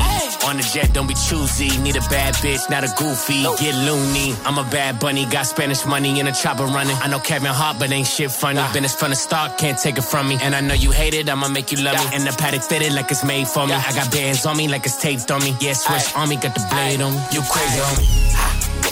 On 0.48 0.56
the 0.56 0.62
jet, 0.62 0.92
don't 0.92 1.06
be 1.06 1.14
choosy. 1.14 1.76
Need 1.78 1.96
a 1.96 2.00
bad 2.08 2.34
bitch, 2.34 2.70
not 2.70 2.84
a 2.84 2.90
goofy. 2.96 3.42
Get 3.58 3.74
loony. 3.74 4.34
I'm 4.44 4.58
a 4.58 4.64
bad 4.70 4.98
bunny, 4.98 5.26
got 5.26 5.46
Spanish 5.46 5.84
money 5.84 6.20
in 6.20 6.26
a 6.26 6.32
chopper 6.32 6.64
running. 6.64 6.96
I 7.02 7.08
know 7.08 7.18
Kevin 7.32 7.48
Hart, 7.48 7.78
but 7.78 7.90
ain't 7.90 8.06
shit 8.06 8.30
funny. 8.30 8.60
Business 8.74 8.94
from 8.94 9.08
the 9.08 9.16
start, 9.16 9.56
can't 9.56 9.78
take 9.78 9.96
it 9.96 10.04
from 10.04 10.28
me. 10.28 10.36
And 10.42 10.54
I 10.54 10.60
know 10.60 10.74
you 10.74 10.90
hate 10.90 11.14
it, 11.14 11.30
I'ma 11.30 11.48
make 11.48 11.72
you 11.72 11.78
love 11.78 11.96
me. 11.96 12.04
And 12.12 12.26
the 12.26 12.32
paddock 12.36 12.62
fitted 12.62 12.92
like 12.92 13.10
it's 13.10 13.24
made 13.24 13.48
for 13.48 13.66
me. 13.66 13.72
I 13.72 13.90
got 13.94 14.12
bands 14.12 14.44
on 14.44 14.54
me 14.54 14.68
like 14.68 14.84
it's 14.84 15.00
taped 15.00 15.30
on 15.30 15.40
me. 15.40 15.56
Yeah, 15.58 15.72
switch 15.72 16.14
on 16.14 16.28
me, 16.28 16.36
got 16.36 16.54
the 16.54 16.60
blade 16.68 17.00
on 17.00 17.14
me. 17.14 17.20
You 17.32 17.40
crazy 17.48 17.80
on 17.80 17.96
me. 17.96 18.04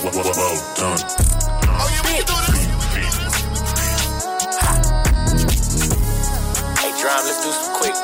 Well 0.09 0.57
done. 0.81 1.01
Hey, 6.81 6.93
Drum, 6.97 7.21
let's 7.29 7.45
do 7.45 7.53
some 7.53 7.75
quick. 7.77 7.97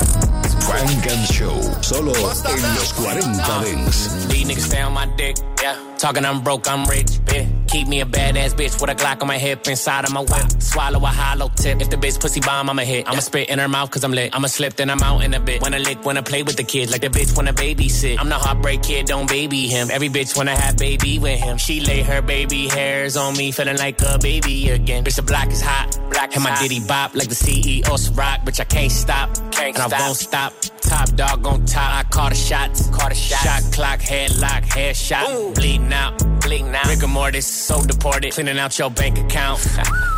Funk 0.68 1.06
and 1.12 1.26
Show, 1.32 1.56
solo 1.80 2.12
en 2.12 2.74
los 2.76 2.92
40 2.92 3.20
Dance. 3.46 4.26
These 4.26 4.44
niggas 4.48 4.66
stay 4.68 4.82
on 4.82 4.92
my 4.92 5.06
dick, 5.16 5.36
yeah. 5.62 5.95
Talking 5.98 6.24
I'm 6.26 6.42
broke, 6.42 6.70
I'm 6.70 6.84
rich, 6.86 7.06
bitch. 7.24 7.68
Keep 7.68 7.88
me 7.88 8.00
a 8.00 8.06
badass 8.06 8.54
bitch 8.54 8.80
with 8.80 8.90
a 8.90 8.94
Glock 8.94 9.22
on 9.22 9.28
my 9.28 9.38
hip 9.38 9.66
inside 9.66 10.04
of 10.04 10.12
my 10.12 10.20
whip. 10.20 10.62
Swallow 10.62 11.02
a 11.02 11.06
hollow 11.06 11.48
tip. 11.56 11.80
If 11.80 11.90
the 11.90 11.96
bitch 11.96 12.20
pussy 12.20 12.40
bomb, 12.40 12.70
I'ma 12.70 12.82
hit. 12.82 13.08
I'ma 13.08 13.20
spit 13.20 13.48
in 13.48 13.58
her 13.58 13.68
mouth 13.68 13.90
cause 13.90 14.04
I'm 14.04 14.12
lit. 14.12 14.34
I'ma 14.34 14.46
slip, 14.48 14.74
then 14.76 14.90
I'm 14.90 15.02
out 15.02 15.24
in 15.24 15.34
a 15.34 15.40
bit. 15.40 15.62
Wanna 15.62 15.78
lick, 15.78 16.04
wanna 16.04 16.22
play 16.22 16.42
with 16.42 16.56
the 16.56 16.64
kids 16.64 16.92
like 16.92 17.00
the 17.00 17.08
bitch 17.08 17.36
wanna 17.36 17.52
babysit. 17.52 18.18
I'm 18.20 18.28
the 18.28 18.36
heartbreak 18.36 18.82
kid, 18.82 19.06
don't 19.06 19.28
baby 19.28 19.66
him. 19.68 19.90
Every 19.90 20.08
bitch 20.08 20.36
wanna 20.36 20.54
have 20.54 20.76
baby 20.76 21.18
with 21.18 21.40
him. 21.40 21.58
She 21.58 21.80
lay 21.80 22.02
her 22.02 22.22
baby 22.22 22.68
hairs 22.68 23.16
on 23.16 23.36
me, 23.36 23.50
feeling 23.50 23.78
like 23.78 24.00
a 24.02 24.18
baby 24.18 24.70
again. 24.70 25.02
Bitch, 25.04 25.16
the 25.16 25.22
block 25.22 25.48
is 25.48 25.62
hot. 25.62 25.98
Black 26.10 26.34
and 26.34 26.44
my 26.44 26.56
ditty 26.60 26.80
bop 26.80 27.14
like 27.14 27.28
the 27.28 27.34
CEO 27.34 28.16
rock, 28.16 28.40
bitch, 28.40 28.60
I 28.60 28.64
can't 28.64 28.92
stop. 28.92 29.34
Can't 29.50 29.76
and 29.76 29.92
I 29.92 30.00
won't 30.00 30.16
stop. 30.16 30.52
Top 30.86 31.08
dog 31.14 31.46
on 31.46 31.64
top, 31.66 31.94
I 31.94 32.08
call 32.08 32.28
the 32.28 32.34
shots. 32.34 32.88
Call 32.90 33.08
the 33.08 33.14
shots. 33.14 33.42
Shot 33.42 33.72
clock, 33.72 34.00
headlock, 34.00 34.62
headshot. 34.62 35.54
Bleeding 35.54 35.92
out, 35.92 36.18
bleeding 36.40 36.74
out. 36.74 36.86
Rigor 36.86 37.08
mortis, 37.08 37.46
so 37.46 37.82
deported. 37.84 38.32
Cleaning 38.32 38.58
out 38.58 38.78
your 38.78 38.90
bank 38.90 39.18
account. 39.18 39.60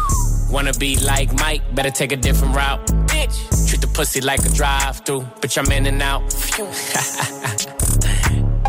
Wanna 0.51 0.73
be 0.75 0.97
like 0.99 1.33
Mike, 1.35 1.63
better 1.75 1.91
take 1.91 2.13
a 2.13 2.17
different 2.17 2.55
route. 2.55 2.87
Bitch, 3.09 3.69
treat 3.69 3.81
the 3.81 3.87
pussy 3.89 4.21
like 4.21 4.45
a 4.45 4.49
drive 4.51 4.97
through. 5.05 5.23
Bitch, 5.41 5.59
I'm 5.59 5.71
in 5.73 5.87
and 5.87 6.03
out. 6.03 6.23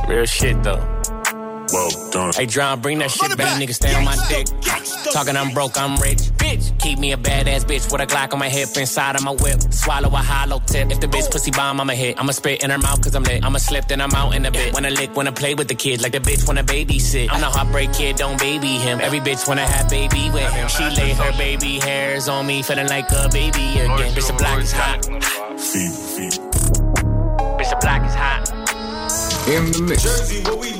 Real 0.10 0.26
shit 0.26 0.62
though. 0.64 1.19
Well 1.72 2.10
done. 2.12 2.34
Hey, 2.34 2.46
John, 2.46 2.82
bring 2.82 3.00
that 3.00 3.12
shit 3.12 3.38
back. 3.38 3.62
Nigga, 3.62 3.74
stay 3.74 3.94
on 3.94 4.06
my 4.06 4.18
dick. 4.28 4.48
Talking 5.14 5.36
I'm 5.36 5.54
broke, 5.54 5.78
I'm 5.78 5.96
rich. 5.98 6.18
Bitch, 6.38 6.78
keep 6.80 7.00
me 7.00 7.14
a 7.14 7.18
badass 7.18 7.64
bitch 7.66 7.92
with 7.92 8.02
a 8.02 8.08
Glock 8.08 8.34
on 8.34 8.40
my 8.40 8.50
hip 8.50 8.70
inside 8.78 9.16
of 9.16 9.24
my 9.24 9.32
whip. 9.32 9.62
Swallow 9.72 10.10
a 10.10 10.18
hollow 10.18 10.60
tip. 10.66 10.92
If 10.92 11.00
the 11.00 11.08
bitch 11.08 11.32
pussy 11.32 11.52
bomb, 11.52 11.80
I'ma 11.80 11.94
hit. 11.94 12.20
I'ma 12.20 12.32
spit 12.32 12.64
in 12.64 12.70
her 12.70 12.78
mouth 12.78 13.02
cause 13.04 13.16
I'm 13.16 13.24
lit. 13.24 13.44
I'ma 13.44 13.58
slip, 13.60 13.88
then 13.88 14.02
I'm 14.02 14.14
out 14.14 14.36
in 14.36 14.46
a 14.46 14.52
bit. 14.52 14.74
Wanna 14.74 14.90
lick, 14.90 15.16
wanna 15.16 15.32
play 15.32 15.54
with 15.54 15.68
the 15.68 15.76
kids 15.76 16.02
like 16.04 16.12
the 16.12 16.20
bitch 16.20 16.48
wanna 16.48 16.64
babysit. 16.64 17.30
I'm 17.32 17.42
the 17.42 17.48
heartbreak 17.48 17.94
kid, 17.94 18.16
don't 18.18 18.40
baby 18.40 18.78
him. 18.78 19.00
Every 19.02 19.20
bitch 19.20 19.48
wanna 19.48 19.66
have 19.66 19.90
baby 19.90 20.30
with 20.32 20.52
him. 20.54 20.68
She 20.70 20.84
lay 20.84 21.14
her 21.14 21.32
baby 21.38 21.80
hairs 21.80 22.28
on 22.28 22.46
me, 22.48 22.62
feeling 22.64 22.88
like 22.88 23.10
a 23.12 23.30
baby 23.32 23.80
again. 23.80 24.14
Bitch, 24.14 24.28
the 24.28 24.34
block 24.34 24.60
is 24.60 24.72
hot. 24.72 25.06
Feet, 25.60 25.94
feet. 26.14 26.40
Bitch, 27.58 27.70
the 27.70 27.78
block 27.82 28.06
is 28.06 28.16
hot. 28.16 28.50
In 29.50 29.72
the 29.72 29.82
mix. 29.82 30.04
Jersey, 30.04 30.42
what 30.44 30.60
we 30.60 30.79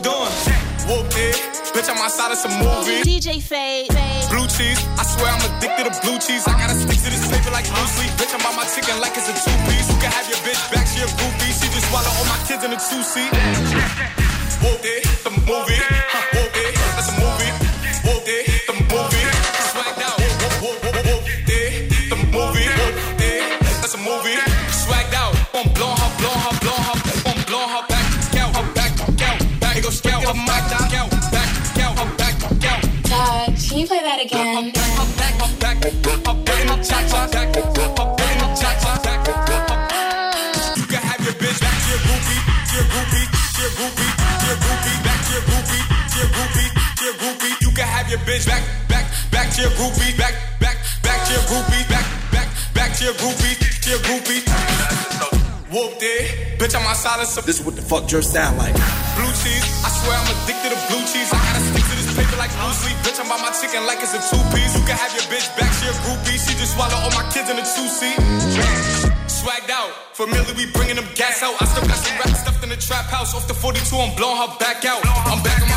doing? 0.90 1.04
Whoop 1.04 1.14
it. 1.16 1.36
Bitch, 1.74 1.90
I'm 1.90 2.02
outside 2.02 2.32
of 2.32 2.38
some 2.38 2.58
movie. 2.58 3.02
DJ 3.06 3.42
Fade. 3.42 3.90
Blue 4.30 4.48
cheese, 4.48 4.82
I 4.98 5.04
swear 5.06 5.30
I'm 5.30 5.42
addicted 5.46 5.86
to 5.86 5.94
blue 6.02 6.18
cheese. 6.18 6.48
I 6.48 6.54
gotta 6.58 6.74
stick 6.74 6.98
to 6.98 7.10
this 7.10 7.26
paper 7.30 7.52
like 7.52 7.66
blue 7.70 7.88
sleep. 7.94 8.12
Bitch, 8.18 8.34
I'm 8.34 8.46
on 8.46 8.56
my 8.56 8.66
chicken 8.66 9.00
like 9.02 9.14
it's 9.18 9.30
a 9.30 9.34
two 9.34 9.54
piece. 9.70 9.90
You 9.90 9.98
can 10.02 10.12
have 10.12 10.28
your 10.30 10.42
bitch 10.46 10.62
back, 10.74 10.86
she 10.90 11.02
a 11.02 11.10
groupie. 11.18 11.54
She 11.54 11.70
just 11.70 11.90
swallow 11.90 12.10
all 12.10 12.26
my 12.26 12.40
kids 12.50 12.64
in 12.66 12.74
a 12.74 12.80
two 12.80 13.02
seat. 13.06 13.30
Whoop 14.62 14.82
it, 14.84 15.06
the 15.24 15.32
movie. 15.46 15.78
Huh, 15.78 16.36
it, 16.58 16.74
that's 16.98 17.10
a 17.10 17.16
movie. 17.22 17.52
Whoop 18.06 18.26
it, 18.26 18.46
the 18.68 18.74
movie. 18.90 19.26
Swagged 19.70 20.02
out. 20.02 20.18
Whoop, 20.18 20.58
whoop, 20.62 20.78
whoop, 20.84 21.06
whoop 21.06 21.26
it, 21.50 21.90
the 22.10 22.18
movie. 22.34 22.66
Whoop 22.66 23.22
it, 23.22 23.42
that's 23.82 23.94
a 23.94 24.02
movie. 24.02 24.38
Swagged 24.74 25.14
out. 25.14 25.34
I'm 25.54 25.70
blowing 25.74 25.98
her, 25.98 26.12
blowing 26.18 26.44
her, 26.44 26.56
blowing 26.60 26.86
her. 26.86 26.98
I'm 27.30 27.40
blowing 27.46 27.72
her 27.78 27.84
back, 27.88 28.06
scout, 28.26 28.52
her 28.58 28.68
back, 28.74 28.92
scout, 28.98 29.40
back. 29.62 29.78
It 29.78 29.84
go 29.84 29.90
scout, 29.90 30.24
her 30.24 30.34
back, 30.46 30.79
you 33.80 33.88
play 33.88 34.04
that 34.04 34.20
again? 34.20 34.66
You 34.66 34.72
can 40.84 41.00
have 41.00 41.24
your 41.24 41.32
bitch 41.40 41.60
back 41.64 41.80
to 41.80 41.88
your 41.88 42.04
groupie, 42.04 42.40
to 42.68 42.76
your 42.76 42.84
groupie, 42.92 43.24
to 43.24 43.62
your 43.64 43.72
groupie, 43.80 44.12
to 44.20 44.46
your 44.52 44.60
groupie, 44.60 44.96
back 45.00 45.20
to 45.24 45.32
your 45.32 45.44
groupie, 45.48 45.80
to 46.12 46.20
your 46.20 46.28
groupie, 46.28 46.68
to 46.76 47.04
your 47.08 47.16
groupie. 47.24 47.56
You 47.64 47.72
can 47.72 47.88
have 47.88 48.10
your 48.10 48.20
bitch 48.28 48.46
back, 48.48 48.64
back, 48.90 49.08
back 49.32 49.48
to 49.56 49.62
your 49.62 49.72
groupie, 49.80 50.12
back, 50.18 50.36
back, 50.60 50.76
back 51.02 51.24
to 51.28 51.34
your 51.34 51.44
groupie, 51.48 51.88
back, 51.88 52.04
back, 52.36 52.52
back 52.76 52.92
to 52.98 53.06
your 53.06 53.14
groupie, 53.14 53.56
to 53.56 53.90
your 53.90 54.00
groupie. 54.00 54.44
Whooped 55.72 56.02
it, 56.02 56.58
bitch. 56.60 56.76
I'm 56.76 56.82
outside 56.84 57.22
of 57.22 57.28
some. 57.28 57.46
This 57.46 57.60
is 57.60 57.66
what 57.66 57.76
the 57.76 57.82
fuck 57.84 58.12
your 58.12 58.24
sound 58.24 58.58
like. 58.58 58.74
Blue 58.74 59.32
cheese, 59.40 59.64
I 59.86 59.90
swear 60.02 60.18
I'm 60.18 60.28
addicted 60.44 60.74
to 60.74 60.80
blue 60.90 61.06
cheese. 61.06 61.30
I 61.32 61.38
gotta 61.38 61.59
like 62.40 62.56
blue 62.56 62.72
sleep. 62.72 62.96
Bitch, 63.04 63.20
I'm 63.20 63.28
on 63.30 63.44
my 63.44 63.52
chicken 63.52 63.84
like 63.84 64.00
it's 64.00 64.16
a 64.16 64.22
two 64.24 64.40
piece. 64.56 64.72
You 64.72 64.82
can 64.88 64.96
have 64.96 65.12
your 65.12 65.28
bitch 65.28 65.52
back, 65.60 65.70
she 65.76 65.92
a 65.92 65.96
groupie. 66.08 66.40
She 66.40 66.56
just 66.56 66.74
swallow 66.74 66.96
all 66.96 67.12
my 67.12 67.28
kids 67.36 67.52
in 67.52 67.60
a 67.60 67.66
two 67.68 67.88
seat. 67.92 68.16
Swagged 69.28 69.70
out, 69.70 69.92
familiar, 70.16 70.56
we 70.56 70.72
bringing 70.72 70.96
them 70.96 71.08
gas 71.16 71.44
out. 71.44 71.54
I 71.60 71.66
still 71.68 71.86
got 71.86 72.00
some 72.00 72.16
rap 72.18 72.34
stuffed 72.34 72.64
in 72.64 72.70
the 72.72 72.80
trap 72.80 73.06
house. 73.12 73.36
Off 73.36 73.46
the 73.48 73.54
42, 73.54 73.96
I'm 73.96 74.16
blowing 74.16 74.40
her 74.40 74.52
back 74.58 74.88
out. 74.88 75.04
I'm 75.28 75.44
back 75.44 75.69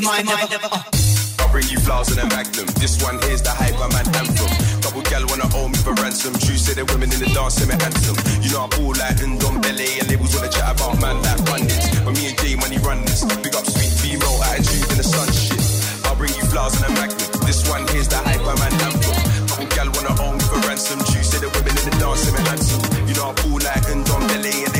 the 0.00 0.06
mind 0.06 0.26
never. 0.26 0.68
Uh. 0.72 0.82
I'll 1.40 1.50
bring 1.52 1.68
you 1.68 1.78
flowers 1.80 2.08
and 2.10 2.20
a 2.20 2.26
magnum. 2.28 2.66
This 2.80 3.00
one 3.02 3.18
here's 3.26 3.42
the 3.42 3.50
hype, 3.50 3.76
man 3.76 4.06
anthem. 4.16 4.50
Couple 4.80 5.02
gal 5.02 5.24
wanna 5.28 5.48
owe 5.54 5.68
me 5.68 5.76
for 5.80 5.94
ransom. 6.00 6.32
True 6.40 6.56
say 6.56 6.74
the 6.74 6.84
women 6.92 7.12
in 7.12 7.20
the 7.20 7.30
dance, 7.32 7.60
say 7.60 7.66
me 7.68 7.76
handsome. 7.76 8.16
You 8.40 8.52
know 8.52 8.64
I 8.64 8.68
ball 8.76 8.94
like 8.96 9.20
Ndom 9.20 9.60
Belly 9.62 10.00
and 10.00 10.08
labels 10.08 10.32
wanna 10.36 10.50
chat 10.52 10.68
about 10.76 11.00
man 11.00 11.20
like 11.22 11.42
bandits. 11.44 11.86
But 12.00 12.12
me 12.16 12.32
and 12.32 12.36
J 12.38 12.56
Money 12.56 12.78
run 12.80 13.02
this. 13.04 13.24
Big 13.44 13.54
up 13.56 13.66
sweet 13.66 13.92
female 14.00 14.40
attitude 14.52 14.88
in 14.90 14.96
the 15.00 15.06
sun 15.06 15.28
shit. 15.32 15.60
I'll 16.06 16.16
bring 16.16 16.32
you 16.36 16.44
flowers 16.48 16.76
and 16.80 16.86
a 16.88 16.92
magnum. 16.96 17.28
This 17.44 17.60
one 17.68 17.84
here's 17.92 18.08
the 18.08 18.20
hype, 18.20 18.44
man 18.44 18.72
anthem. 18.80 19.16
Couple 19.48 19.68
gal 19.74 19.88
wanna 19.92 20.12
owe 20.22 20.32
me 20.36 20.44
for 20.44 20.60
ransom. 20.68 21.00
True 21.08 21.24
say 21.24 21.40
the 21.40 21.50
women 21.52 21.74
in 21.76 21.84
the 21.88 21.94
dance, 22.00 22.20
say 22.24 22.32
me 22.32 22.40
handsome. 22.48 22.82
You 23.08 23.14
know 23.16 23.32
I 23.32 23.34
ball 23.42 23.58
like 23.60 23.84
Ndom 23.84 24.22
Belly 24.32 24.64
and 24.64 24.72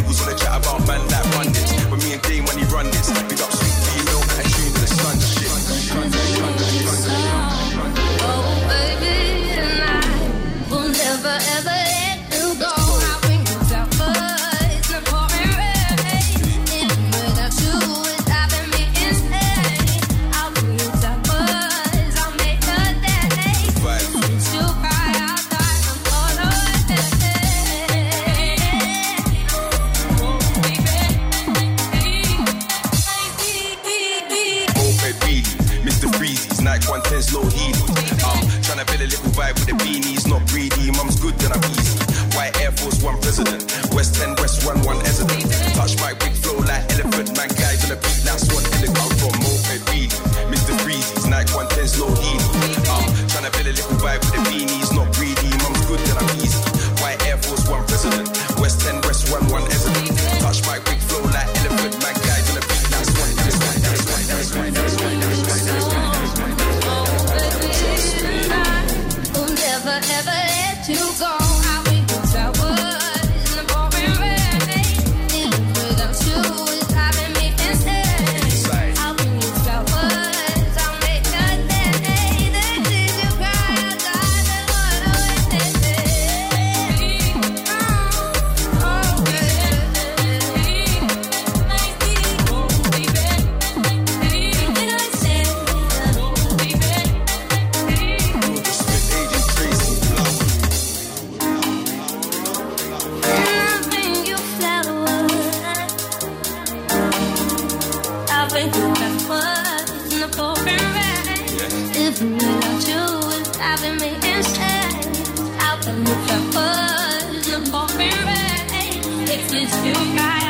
rain. 119.52 119.62
If 119.62 119.74
it's 119.74 120.49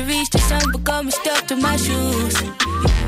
to 0.00 0.06
reach 0.06 0.30
the 0.30 0.38
sun, 0.38 0.62
but 0.72 0.84
got 0.84 1.04
me 1.04 1.10
stuck 1.10 1.46
to 1.46 1.56
my 1.56 1.76
shoes. 1.76 2.34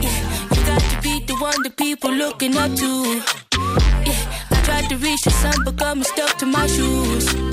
Yeah, 0.00 0.18
you 0.50 0.64
got 0.66 0.80
to 0.80 1.00
be 1.02 1.24
the 1.26 1.34
one 1.36 1.62
that 1.62 1.76
people 1.76 2.10
looking 2.10 2.56
up 2.56 2.74
to. 2.76 3.22
Yeah, 4.06 4.50
I 4.50 4.60
tried 4.64 4.88
to 4.90 4.96
reach 4.96 5.22
the 5.22 5.30
sun, 5.30 5.54
but 5.64 5.76
got 5.76 5.96
me 5.96 6.04
stuck 6.04 6.36
to 6.38 6.46
my 6.46 6.66
shoes. 6.66 7.51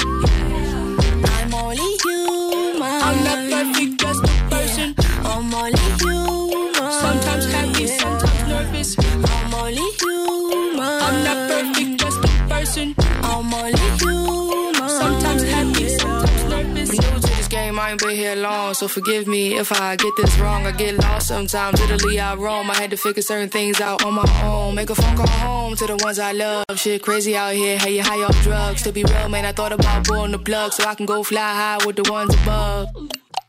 I 17.89 17.93
ain't 17.93 18.01
been 18.01 18.15
here 18.15 18.35
long, 18.35 18.75
so 18.75 18.87
forgive 18.87 19.25
me 19.25 19.57
if 19.57 19.71
I 19.71 19.95
get 19.95 20.15
this 20.15 20.37
wrong. 20.37 20.67
I 20.67 20.71
get 20.71 20.95
lost 20.99 21.27
sometimes, 21.27 21.81
Italy, 21.81 22.19
I 22.19 22.35
roam. 22.35 22.69
I 22.69 22.75
had 22.75 22.91
to 22.91 22.97
figure 22.97 23.23
certain 23.23 23.49
things 23.49 23.81
out 23.81 24.05
on 24.05 24.13
my 24.13 24.43
own. 24.43 24.75
Make 24.75 24.91
a 24.91 24.95
phone 24.95 25.15
call 25.17 25.27
home 25.27 25.75
to 25.75 25.87
the 25.87 25.97
ones 26.03 26.19
I 26.19 26.31
love. 26.33 26.65
Shit 26.75 27.01
crazy 27.01 27.35
out 27.35 27.55
here, 27.55 27.79
hey, 27.79 27.95
you 27.95 28.03
high 28.03 28.21
off 28.21 28.39
drugs. 28.43 28.83
To 28.83 28.91
be 28.91 29.03
real, 29.05 29.27
man, 29.29 29.43
I 29.43 29.53
thought 29.53 29.71
about 29.71 30.05
pulling 30.05 30.33
the 30.33 30.37
plug 30.37 30.71
so 30.71 30.83
I 30.83 30.93
can 30.93 31.07
go 31.07 31.23
fly 31.23 31.41
high 31.41 31.83
with 31.83 31.95
the 31.95 32.11
ones 32.11 32.35
above. 32.35 32.89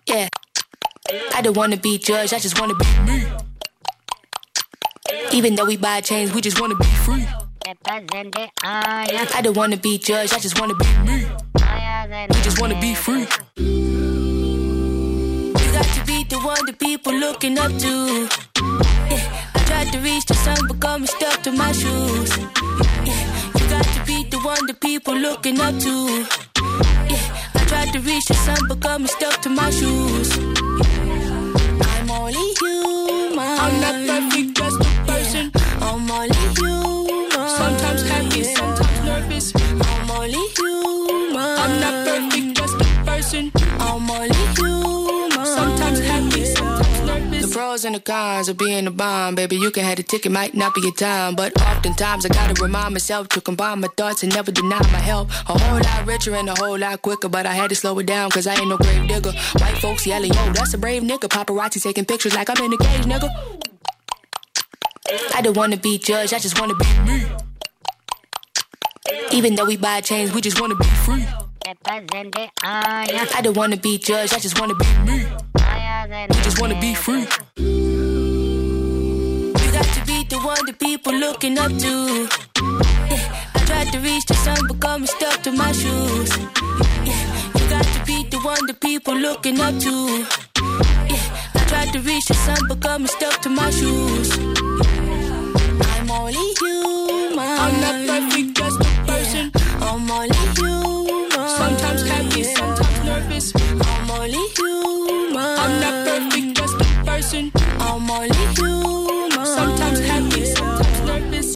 Yeah. 0.07 0.29
I 1.35 1.43
don't 1.43 1.55
wanna 1.55 1.77
be 1.77 1.99
judged, 1.99 2.33
I 2.33 2.39
just 2.39 2.59
wanna 2.59 2.77
be 2.77 2.87
me. 3.01 3.27
Even 5.33 5.55
though 5.55 5.67
we 5.67 5.77
buy 5.77 6.01
chains, 6.01 6.33
we 6.33 6.41
just 6.41 6.59
wanna 6.59 6.77
be 6.77 6.87
free. 7.05 7.27
I 8.65 9.41
don't 9.43 9.55
wanna 9.55 9.77
be 9.77 9.99
judged, 9.99 10.33
I 10.33 10.39
just 10.39 10.59
wanna 10.59 10.77
be 10.77 10.87
me. 11.05 11.27
We 12.31 12.41
just 12.41 12.59
wanna 12.59 12.81
be 12.81 12.95
free. 12.95 13.27
The 16.31 16.39
one 16.39 16.65
that 16.65 16.79
people 16.79 17.13
looking 17.13 17.59
up 17.59 17.73
to. 17.79 18.29
Yeah, 19.11 19.53
I 19.55 19.59
tried 19.67 19.93
to 19.93 19.99
reach 19.99 20.27
the 20.27 20.35
sun, 20.35 20.59
but 20.69 20.79
got 20.79 21.01
me 21.01 21.09
stuck 21.09 21.43
to 21.43 21.51
my 21.51 21.73
shoes. 21.73 22.31
Yeah, 23.05 23.23
you 23.59 23.65
got 23.69 23.85
to 23.97 24.01
be 24.07 24.23
the 24.31 24.39
one 24.39 24.65
that 24.69 24.79
people 24.81 25.17
looking 25.17 25.61
up 25.61 25.75
to. 25.81 25.95
Yeah, 27.11 27.59
I 27.59 27.65
tried 27.67 27.93
to 27.95 28.01
reach 28.01 28.27
the 28.27 28.35
sun, 28.35 28.59
but 28.69 28.79
got 28.79 29.01
me 29.01 29.09
stuck 29.09 29.43
to 29.43 29.49
my 29.49 29.71
shoes. 29.71 30.39
I'm 31.91 32.11
only 32.11 32.47
human. 32.61 33.59
I'm 33.65 33.75
not 33.85 33.97
perfect, 34.07 34.57
just 34.57 34.81
a 34.81 34.91
person. 35.11 35.51
I'm 35.83 36.09
only 36.11 36.45
human. 36.55 37.49
Sometimes 37.59 38.03
happy, 38.09 38.45
sometimes 38.45 39.01
nervous. 39.05 39.53
I'm 39.57 40.11
only 40.13 40.45
human. 40.55 41.59
I'm 41.63 41.81
not 41.81 41.95
perfect, 42.07 42.57
just 42.57 42.81
a 42.81 42.87
person. 43.05 43.51
I'm 43.81 44.09
only 44.09 44.47
human. 44.55 45.00
Sometimes 45.61 46.01
happy, 46.01 46.45
sometimes 46.47 47.01
nervous. 47.07 47.47
The 47.47 47.53
pros 47.53 47.85
and 47.85 47.95
the 47.95 48.01
cons 48.01 48.49
of 48.49 48.57
being 48.57 48.87
a 48.87 48.91
bomb, 48.91 49.35
baby. 49.35 49.57
You 49.57 49.71
can 49.71 49.85
have 49.85 49.97
the 49.97 50.03
ticket, 50.03 50.33
might 50.33 50.55
not 50.55 50.75
be 50.75 50.81
your 50.81 50.95
time, 50.95 51.35
but 51.37 51.53
oftentimes 51.61 52.25
I 52.25 52.31
gotta 52.31 52.55
remind 52.63 52.95
myself 52.95 53.29
to 53.29 53.43
combine 53.43 53.81
my 53.81 53.89
thoughts 53.95 54.23
and 54.23 54.33
never 54.35 54.51
deny 54.51 54.79
my 54.91 54.99
help. 54.99 55.29
A 55.49 55.59
whole 55.59 55.79
lot 55.79 56.07
richer 56.07 56.35
and 56.35 56.49
a 56.49 56.55
whole 56.55 56.79
lot 56.79 57.03
quicker, 57.03 57.29
but 57.29 57.45
I 57.45 57.53
had 57.53 57.69
to 57.69 57.77
slow 57.77 57.99
it 57.99 58.07
down 58.07 58.31
cause 58.31 58.47
I 58.47 58.55
ain't 58.55 58.69
no 58.69 58.79
grave 58.79 59.07
digger. 59.07 59.33
White 59.59 59.77
folks 59.83 60.07
yelling, 60.07 60.33
yo, 60.33 60.53
that's 60.55 60.73
a 60.73 60.79
brave 60.79 61.03
nigga. 61.03 61.29
Paparazzi 61.29 61.83
taking 61.83 62.07
pictures 62.07 62.35
like 62.35 62.49
I'm 62.49 62.65
in 62.65 62.73
a 62.73 62.79
cage, 62.79 63.05
nigga. 63.05 63.29
I 65.35 65.43
don't 65.43 65.57
wanna 65.59 65.77
be 65.77 65.99
judged, 65.99 66.33
I 66.33 66.39
just 66.39 66.59
wanna 66.59 66.75
be 66.75 66.87
me. 67.07 67.27
Even 69.33 69.57
though 69.57 69.67
we 69.67 69.77
buy 69.77 70.01
chains, 70.01 70.33
we 70.33 70.41
just 70.41 70.59
wanna 70.59 70.75
be 70.75 70.87
free. 71.05 71.27
I 72.63 73.41
don't 73.43 73.57
wanna 73.57 73.77
be 73.77 73.99
judged, 73.99 74.33
I 74.33 74.39
just 74.39 74.59
wanna 74.59 74.75
be 74.75 74.87
me. 75.05 75.27
We 76.11 76.27
just 76.43 76.61
wanna 76.61 76.81
be 76.81 76.93
free. 76.93 77.25
You 77.57 79.53
got 79.71 79.87
to 79.95 80.05
be 80.05 80.25
the 80.25 80.41
one 80.43 80.67
that 80.67 80.77
people 80.81 81.15
looking 81.15 81.57
up 81.57 81.71
to. 81.71 82.29
Yeah, 83.09 83.55
I 83.55 83.59
tried 83.65 83.93
to 83.93 84.01
reach 84.01 84.27
the 84.27 84.35
sun, 84.35 84.59
but 84.67 84.81
got 84.81 85.01
me 85.01 85.07
stuck 85.07 85.41
to 85.45 85.53
my 85.53 85.71
shoes. 85.71 86.37
Yeah, 87.07 87.15
you 87.55 87.65
got 87.71 87.85
to 87.85 88.05
be 88.05 88.25
the 88.29 88.41
one 88.41 88.67
that 88.67 88.81
people 88.81 89.15
looking 89.15 89.61
up 89.61 89.79
to. 89.79 90.27
Yeah, 91.07 91.55
I 91.55 91.65
tried 91.69 91.93
to 91.93 92.01
reach 92.01 92.27
the 92.27 92.35
sun, 92.35 92.59
but 92.67 92.81
got 92.81 93.01
me 93.01 93.07
stuck 93.07 93.41
to 93.43 93.49
my 93.49 93.71
shoes. 93.71 94.37
I'm 95.95 96.11
only 96.11 96.55
human. 96.59 97.39
I'm 97.39 97.81
not 97.81 97.95
perfect, 98.11 98.57
just 98.59 98.81
a 98.81 98.85
person. 99.07 99.53
I'm 99.81 100.11
only 100.11 100.37
human. 100.59 101.31
Sometimes 101.57 102.03
happy, 102.03 102.43
sometimes 102.43 103.05
nervous. 103.05 103.53
I'm 103.55 104.11
only 104.11 104.45
human. 104.57 105.00
I'm 105.63 105.79
not 105.79 106.07
perfect, 106.07 106.57
just 106.57 106.81
a 106.81 107.05
person. 107.05 107.53
I'm 107.81 108.11
only 108.11 108.31
human. 108.57 109.45
Sometimes 109.45 110.01
happy, 110.01 110.47
sometimes 110.47 111.01
nervous. 111.05 111.55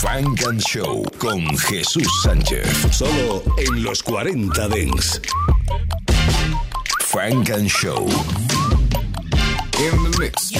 Frank 0.00 0.42
and 0.46 0.62
Show 0.62 1.02
con 1.18 1.40
Jesús 1.58 2.06
Sánchez. 2.22 2.68
Solo 2.92 3.42
en 3.58 3.82
los 3.82 4.04
40 4.04 4.68
Dents. 4.68 5.20
Frank 7.16 7.48
and 7.48 7.64
Show. 7.70 7.96
In 7.96 8.04
the 10.04 10.16
mix. 10.20 10.50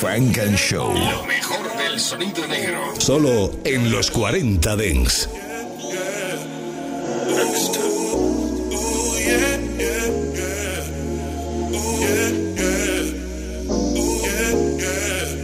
Frank 0.00 0.36
and 0.38 0.58
Show. 0.58 0.88
Lo 0.88 1.24
mejor 1.24 1.62
del 1.78 2.00
sonido 2.00 2.44
negro. 2.48 2.80
Solo 2.98 3.52
en 3.64 3.92
los 3.92 4.10
40 4.10 4.74
Dents. 4.74 5.28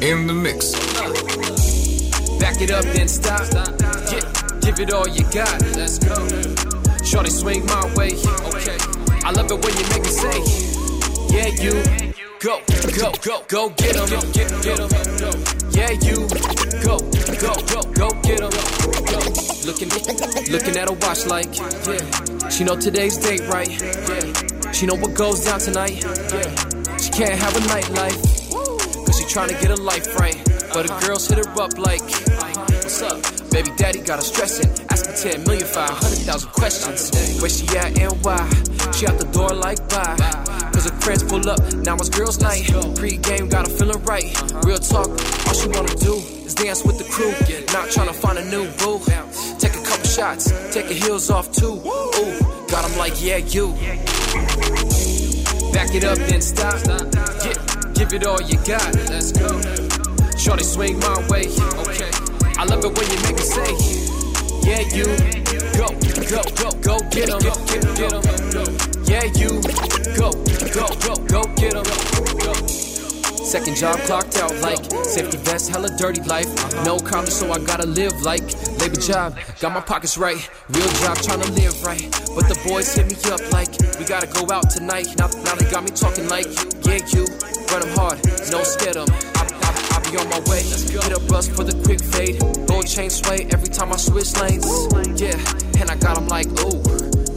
In 0.03 0.27
the 0.27 0.35
mix. 0.35 0.73
Back 2.41 2.61
it 2.61 2.73
up, 2.73 2.85
then 2.97 3.07
stop. 3.07 3.49
Get, 4.11 4.27
give 4.61 4.81
it 4.81 4.93
all 4.93 5.07
you 5.07 5.23
got. 5.31 5.63
Let's 5.77 6.01
go. 6.01 6.84
Shorty 7.05 7.31
swing 7.31 7.65
my 7.67 7.85
way. 7.95 8.13
Okay. 8.17 8.77
I 9.25 9.31
love 9.31 9.51
it 9.51 9.59
when 9.63 9.77
you 9.77 9.87
make 9.91 10.03
me 10.03 10.09
say, 10.09 10.39
Yeah, 11.31 11.49
you. 11.63 12.15
Go, 12.41 12.61
go, 12.99 13.13
go, 13.23 13.43
go 13.49 13.69
get 13.71 13.97
'em. 13.97 14.09
Get, 14.33 14.49
get 14.63 14.81
'em. 14.81 14.91
Yeah, 15.71 15.93
you. 15.93 16.29
Go, 16.85 16.99
go, 17.41 17.55
go, 17.73 17.83
go 17.95 18.09
get 18.23 18.41
'em. 18.41 18.51
Go. 19.09 19.19
Looking, 19.65 19.89
looking 20.53 20.77
at 20.77 20.89
a 20.89 20.93
watch 21.01 21.27
like, 21.27 21.57
yeah. 21.87 22.49
She 22.51 22.65
know 22.65 22.77
today's 22.77 23.17
date 23.17 23.43
right. 23.49 23.69
Yeah. 23.71 24.73
She 24.73 24.87
know 24.87 24.95
what 24.97 25.15
goes 25.15 25.45
down 25.45 25.61
tonight. 25.61 26.03
Yeah. 26.03 26.97
She 26.99 27.11
can't 27.11 27.39
have 27.39 27.57
a 27.57 27.61
nightlife. 27.73 28.21
Cause 29.07 29.19
she 29.19 29.25
tryna 29.25 29.59
get 29.61 29.71
her 29.71 29.77
life 29.77 30.15
right. 30.19 30.37
But 30.73 30.89
the 30.89 31.07
girls 31.07 31.29
hit 31.29 31.39
her 31.39 31.51
up 31.63 31.79
like, 31.79 32.03
What's 32.03 33.01
up? 33.03 33.23
Baby 33.51 33.71
daddy 33.77 34.01
got 34.01 34.17
her 34.17 34.23
stressing. 34.25 34.84
Asking 34.95 35.33
10 35.33 35.45
million, 35.49 35.67
500,000 35.67 36.51
questions. 36.53 37.11
Where 37.41 37.51
she 37.51 37.67
at 37.77 37.99
and 37.99 38.15
why? 38.25 38.39
She 38.95 39.09
out 39.09 39.19
the 39.19 39.27
door 39.33 39.51
like 39.51 39.83
bye. 39.89 40.15
Cause 40.73 40.89
her 40.89 40.95
friends 41.01 41.25
pull 41.25 41.51
up, 41.51 41.59
now 41.83 41.97
it's 41.97 42.09
girls' 42.09 42.41
night. 42.41 42.71
Pre-game 42.95 43.49
got 43.49 43.67
her 43.67 43.75
feeling 43.75 44.01
right. 44.05 44.31
Real 44.65 44.79
talk, 44.79 45.09
all 45.11 45.55
she 45.55 45.67
wanna 45.67 45.93
do 45.99 46.15
is 46.47 46.55
dance 46.55 46.85
with 46.85 46.99
the 46.99 47.05
crew. 47.11 47.33
Not 47.75 47.91
tryna 47.91 48.15
find 48.15 48.39
a 48.39 48.45
new 48.45 48.71
boo. 48.79 49.03
Take 49.59 49.75
a 49.75 49.83
couple 49.83 50.07
shots, 50.07 50.45
take 50.73 50.87
her 50.87 50.95
heels 50.95 51.29
off 51.29 51.51
too. 51.51 51.75
Ooh, 51.75 52.71
got 52.71 52.89
him 52.89 52.97
like, 52.97 53.19
yeah, 53.21 53.39
you. 53.39 53.75
Back 55.75 55.91
it 55.93 56.05
up, 56.05 56.19
then 56.31 56.41
stop. 56.41 56.79
Get, 57.43 57.59
give 57.99 58.13
it 58.13 58.25
all 58.29 58.41
you 58.43 58.59
got. 58.63 58.95
Let's 59.11 59.33
go. 59.33 59.59
Shorty 60.39 60.63
swing 60.63 61.01
my 61.01 61.19
way. 61.31 61.51
Okay. 61.83 62.11
I 62.57 62.65
love 62.67 62.85
it 62.85 62.97
when 62.97 63.11
you 63.11 63.19
make 63.27 63.35
me 63.35 63.43
say, 63.43 64.14
Yeah, 64.65 64.81
you. 64.97 65.05
Go, 65.77 65.89
go, 66.31 66.43
go, 66.57 66.71
go 66.81 66.99
get 67.11 67.29
'em. 67.29 67.39
Get, 67.41 67.57
get, 67.69 67.97
get 67.97 68.13
'em. 68.13 68.23
Yeah, 69.05 69.25
you. 69.37 69.61
Go, 70.17 70.33
go, 70.73 70.87
go, 71.05 71.15
go 71.27 71.43
get 71.55 71.75
'em. 71.75 71.85
Go. 72.39 72.53
Second 73.45 73.77
job 73.77 73.99
clocked 74.01 74.39
out 74.39 74.55
like 74.63 74.83
safety 75.05 75.37
vest, 75.37 75.69
hella 75.69 75.91
dirty 75.99 76.23
life. 76.23 76.49
No 76.85 76.99
college, 76.99 77.31
so 77.31 77.53
I 77.53 77.59
gotta 77.59 77.87
live 77.87 78.23
like 78.23 78.43
labor 78.81 79.01
job. 79.01 79.37
Got 79.61 79.73
my 79.73 79.81
pockets 79.81 80.17
right, 80.17 80.49
real 80.71 80.89
job 81.03 81.19
tryna 81.19 81.55
live 81.57 81.85
right. 81.85 82.11
But 82.35 82.49
the 82.49 82.59
boys 82.67 82.95
hit 82.95 83.07
me 83.07 83.17
up 83.31 83.41
like 83.53 83.69
we 83.99 84.05
gotta 84.07 84.27
go 84.27 84.51
out 84.51 84.71
tonight. 84.71 85.09
Now, 85.19 85.29
now 85.45 85.55
they 85.55 85.71
got 85.71 85.85
me 85.85 85.91
talking 85.91 86.27
like 86.29 86.47
yeah, 86.87 87.01
you 87.13 87.27
run 87.71 87.83
'em 87.83 87.95
hard, 87.97 88.19
no 88.51 88.65
scared 88.65 88.97
'em. 88.97 89.34
On 90.15 90.29
my 90.29 90.39
way. 90.49 90.63
Hit 90.63 91.13
a 91.13 91.21
bus 91.27 91.49
for 91.49 91.65
the 91.65 91.75
quick 91.83 92.01
fade. 92.01 92.39
Gold 92.69 92.87
chain 92.87 93.11
sway 93.11 93.49
every 93.51 93.69
time 93.69 93.93
I 93.93 93.97
switch 93.97 94.31
lanes. 94.41 94.65
Yeah, 95.21 95.35
and 95.81 95.91
I 95.91 95.97
got 95.97 96.17
'em 96.17 96.29
like 96.29 96.47
ooh, 96.63 96.79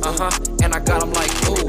uh 0.04 0.14
huh, 0.14 0.30
and 0.62 0.76
I 0.76 0.80
got 0.80 1.02
'em 1.02 1.12
like 1.14 1.32
ooh. 1.50 1.66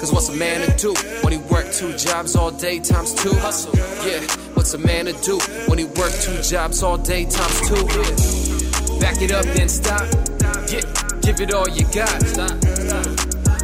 Cause 0.00 0.10
what's 0.12 0.30
a 0.30 0.32
man 0.32 0.64
to 0.64 0.72
do 0.78 0.94
when 1.22 1.32
he 1.34 1.38
work 1.52 1.70
two 1.72 1.92
jobs 1.98 2.36
all 2.36 2.50
day 2.50 2.78
times 2.78 3.12
two? 3.14 3.34
Hustle, 3.34 3.76
yeah. 4.06 4.20
What's 4.54 4.72
a 4.72 4.78
man 4.78 5.06
to 5.06 5.12
do 5.12 5.38
when 5.66 5.78
he 5.78 5.84
work 5.84 6.12
two 6.22 6.40
jobs 6.40 6.82
all 6.82 6.96
day 6.96 7.24
times 7.26 7.60
two? 7.68 7.76
Yeah. 7.76 9.00
Back 9.00 9.20
it 9.20 9.32
up, 9.32 9.44
then 9.44 9.68
stop. 9.68 10.08
Get, 10.68 10.86
give 11.20 11.40
it 11.40 11.52
all 11.52 11.68
you 11.68 11.84
got. 11.92 12.16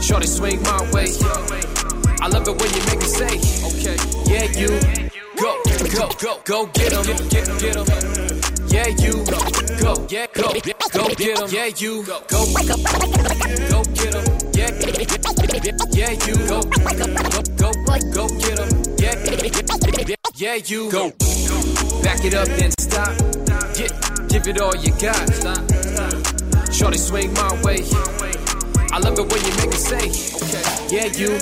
Shorty 0.02 0.26
swing 0.26 0.60
my 0.62 0.82
way. 0.92 1.08
I 2.20 2.28
love 2.28 2.46
it 2.48 2.60
when 2.60 2.70
you 2.74 2.82
make 2.86 3.00
me 3.00 3.06
say, 3.06 3.32
okay, 3.64 3.96
yeah, 4.26 4.44
you. 4.60 5.03
Go, 5.40 5.60
go, 5.92 6.08
go, 6.20 6.40
go 6.44 6.66
get 6.66 6.74
get 6.74 6.92
'em. 6.92 7.04
Get, 7.04 7.30
get, 7.30 7.46
get 7.60 7.76
'em. 7.76 7.86
Yeah, 8.68 8.88
you. 8.88 9.24
Go, 9.80 10.06
yeah, 10.08 10.26
go, 10.32 10.52
go 10.92 11.08
get 11.14 11.40
'em. 11.40 11.48
Yeah, 11.50 11.66
you. 11.76 12.04
Go, 12.04 12.20
go, 12.28 12.44
go 12.46 13.82
get 13.94 14.14
'em. 14.14 14.24
Yeah, 14.54 14.70
yeah, 15.92 16.10
you. 16.26 16.36
Go, 16.46 16.60
go, 16.62 16.72
go, 17.56 17.72
go 18.12 18.28
get 18.38 18.58
'em. 18.60 18.68
Yeah, 18.98 19.14
yeah, 20.36 20.54
you. 20.66 20.90
Go. 20.90 21.10
Back 22.02 22.24
it 22.24 22.34
up, 22.34 22.48
then 22.48 22.70
stop. 22.78 23.12
Get, 23.74 23.92
give 24.28 24.46
it 24.46 24.60
all 24.60 24.76
you 24.76 24.92
got. 25.00 25.30
Shorty 26.72 26.98
swing 26.98 27.32
my 27.34 27.60
way. 27.62 27.84
I 28.92 28.98
love 28.98 29.18
it 29.18 29.32
when 29.32 29.44
you 29.44 29.52
make 29.56 29.70
me 29.70 29.76
say, 29.76 30.10
yeah, 30.90 31.06
you. 31.06 31.38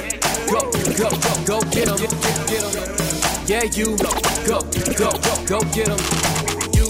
Go, 0.48 0.60
go, 0.96 1.10
go, 1.10 1.44
go 1.44 1.60
get 1.70 1.88
'em. 1.88 1.96
Get, 1.96 2.10
get, 2.22 2.48
get 2.48 2.76
'em. 2.76 3.11
Yeah, 3.46 3.64
you. 3.64 3.96
Go, 3.96 4.10
go, 4.46 4.60
go, 4.96 5.10
go 5.46 5.58
get 5.74 5.88
'em. 5.88 5.98
You, 6.72 6.86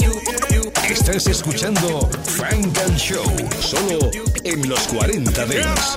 you, 0.00 0.12
you, 0.50 0.62
you. 0.64 0.72
Estás 0.90 1.26
escuchando 1.28 2.08
Frank 2.24 2.76
and 2.84 2.98
Show. 2.98 3.24
Solo 3.60 4.10
en 4.44 4.68
los 4.68 4.80
40 4.88 5.46
Dents. 5.46 5.96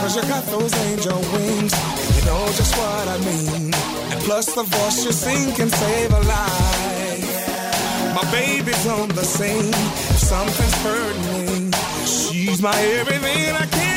Cause 0.00 0.16
you 0.16 0.22
got 0.22 0.44
those 0.46 0.74
angel 0.88 1.18
wings, 1.32 1.72
and 1.74 2.16
you 2.16 2.22
know 2.24 2.46
just 2.56 2.74
what 2.76 3.06
I 3.08 3.18
mean. 3.18 3.72
And 4.10 4.20
plus 4.24 4.46
the 4.54 4.62
voice 4.62 5.04
you 5.04 5.12
sing 5.12 5.52
can 5.54 5.68
save 5.68 6.10
a 6.12 6.20
life. 6.20 8.14
My 8.14 8.24
baby's 8.32 8.86
on 8.86 9.08
the 9.10 9.22
scene, 9.24 9.68
if 9.74 10.18
something's 10.18 10.74
hurting 10.82 11.68
me, 11.68 11.70
she's 12.06 12.60
my 12.62 12.74
everything 12.98 13.54
I 13.54 13.66
can't 13.66 13.89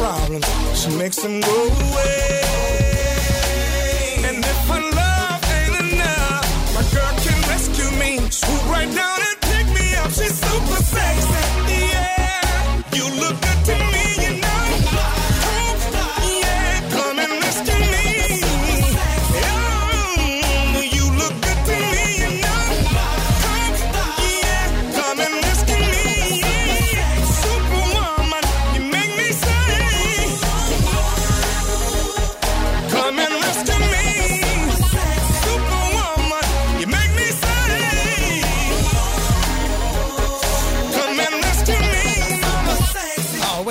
problems, 0.00 0.46
she 0.80 0.90
makes 0.96 1.18
them 1.22 1.40
go 1.40 1.58
away. 1.66 2.40
And 4.28 4.38
if 4.52 4.60
her 4.72 4.84
love 5.00 5.40
ain't 5.58 5.76
enough, 5.92 6.46
my 6.74 6.84
girl 6.94 7.12
can 7.24 7.38
rescue 7.52 7.90
me. 8.02 8.10
Swoop 8.30 8.64
right 8.76 8.90
down 9.00 9.18
and 9.28 9.36
pick 9.50 9.66
me 9.78 9.94
up. 9.96 10.10
She's 10.10 10.36
super 10.40 10.82
sexy. 10.94 11.39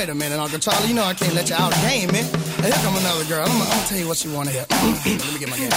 wait 0.10 0.26
a 0.26 0.30
minute, 0.30 0.40
Uncle 0.42 0.60
Charlie. 0.60 0.88
You 0.88 0.96
know 0.96 1.04
I 1.04 1.14
can't 1.14 1.34
let 1.34 1.50
you 1.50 1.56
out 1.56 1.72
game 1.82 2.12
man. 2.12 2.26
And 2.26 2.66
here 2.66 2.74
come 2.84 2.96
another 2.96 3.26
girl. 3.26 3.46
I'm, 3.46 3.52
I'm 3.52 3.68
gonna 3.68 3.88
tell 3.88 3.98
you 3.98 4.08
what 4.08 4.24
you 4.24 4.34
wanna 4.34 4.52
hear. 4.52 4.66
Mm, 4.66 4.94
mm, 4.94 5.18
mm, 5.18 5.20
let 5.20 5.34
me 5.34 5.40
get 5.40 5.50
my 5.50 5.58
game. 5.58 5.72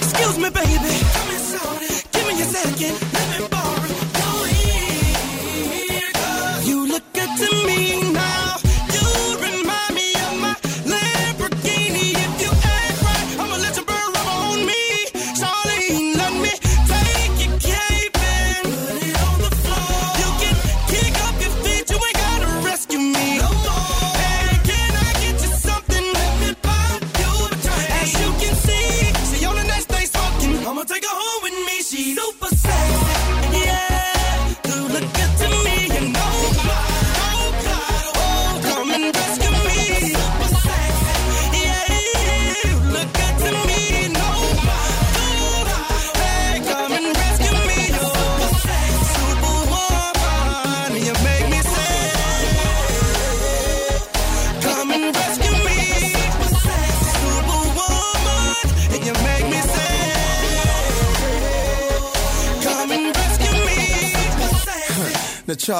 Excuse 0.00 0.38
me, 0.38 0.48
baby. 0.48 0.94
Come 1.12 1.30
inside. 1.34 2.12
Give 2.12 2.26
me 2.26 2.40
a 2.40 2.44
second. 2.44 3.12
Let 3.12 3.40
me 3.40 3.61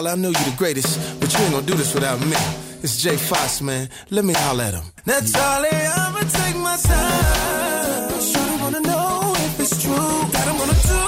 I 0.08 0.14
know 0.16 0.28
you 0.28 0.44
the 0.50 0.54
greatest, 0.56 1.20
but 1.20 1.32
you 1.32 1.38
ain't 1.44 1.52
gonna 1.52 1.66
do 1.66 1.74
this 1.74 1.94
without 1.94 2.20
me. 2.20 2.36
It's 2.82 3.00
Jay 3.00 3.16
Fox, 3.16 3.60
man. 3.60 3.88
Let 4.10 4.24
me 4.24 4.34
holler 4.34 4.64
at 4.64 4.74
him. 4.74 4.84
That's 5.04 5.34
all 5.36 5.64
I'ma 5.64 6.20
take 6.20 6.56
my 6.56 6.76
time. 6.76 8.20
Sure 8.20 8.58
wanna 8.60 8.80
know 8.80 9.32
if 9.36 9.60
it's 9.60 9.82
true. 9.82 9.94
that 10.32 10.48
I'm 10.48 10.58
gonna 10.58 10.82
do. 10.82 11.01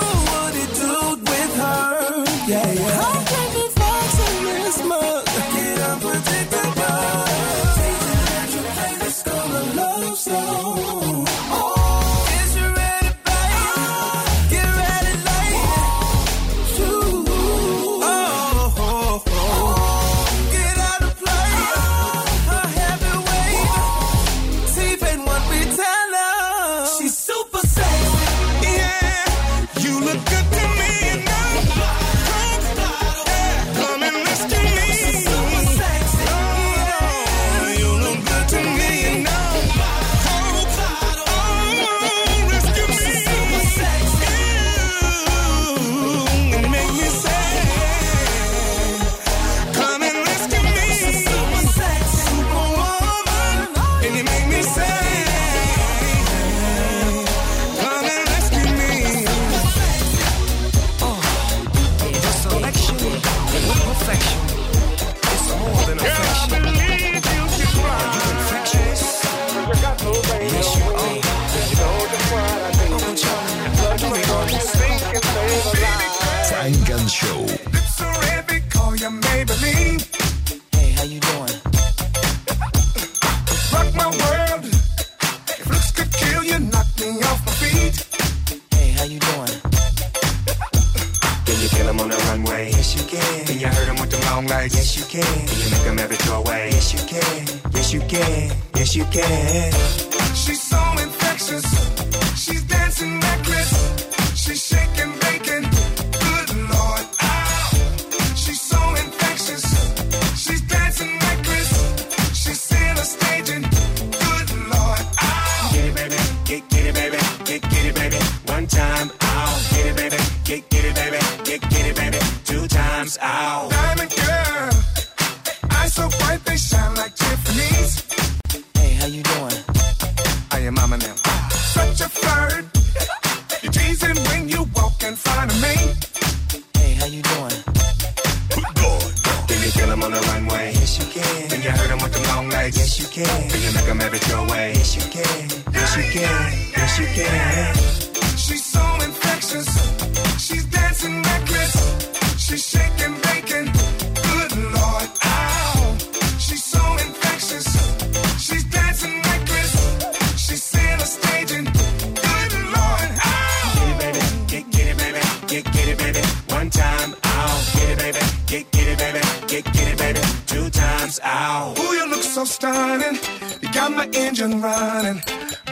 Get 165.72 165.88
it, 165.88 165.98
baby. 165.98 166.20
One 166.48 166.70
time, 166.70 167.14
ow. 167.24 167.64
Get 167.74 167.90
it, 167.90 167.98
baby. 167.98 168.18
Get 168.46 168.70
get 168.72 168.88
it, 168.88 168.98
baby. 168.98 169.20
Get 169.48 169.64
get 169.72 169.88
it, 169.92 169.98
baby. 169.98 170.20
Two 170.46 170.70
times, 170.70 171.20
ow. 171.24 171.74
Ooh, 171.78 171.94
you 171.94 172.10
look 172.10 172.22
so 172.22 172.44
stunning. 172.44 173.18
You 173.62 173.72
got 173.72 173.92
my 173.92 174.06
engine 174.12 174.60
running. 174.60 175.20